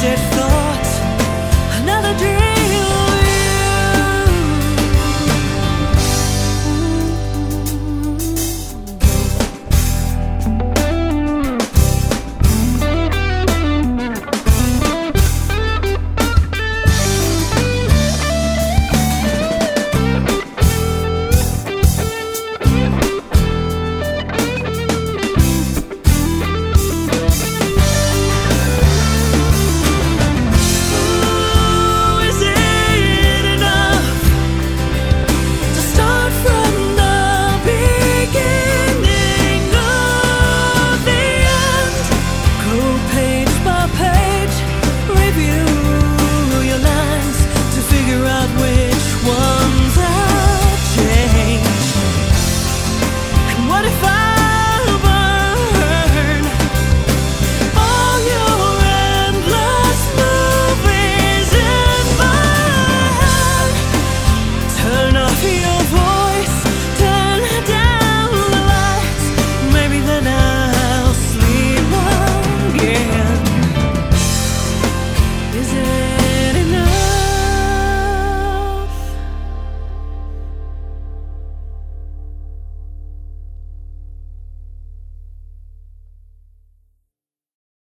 Just. 0.00 0.39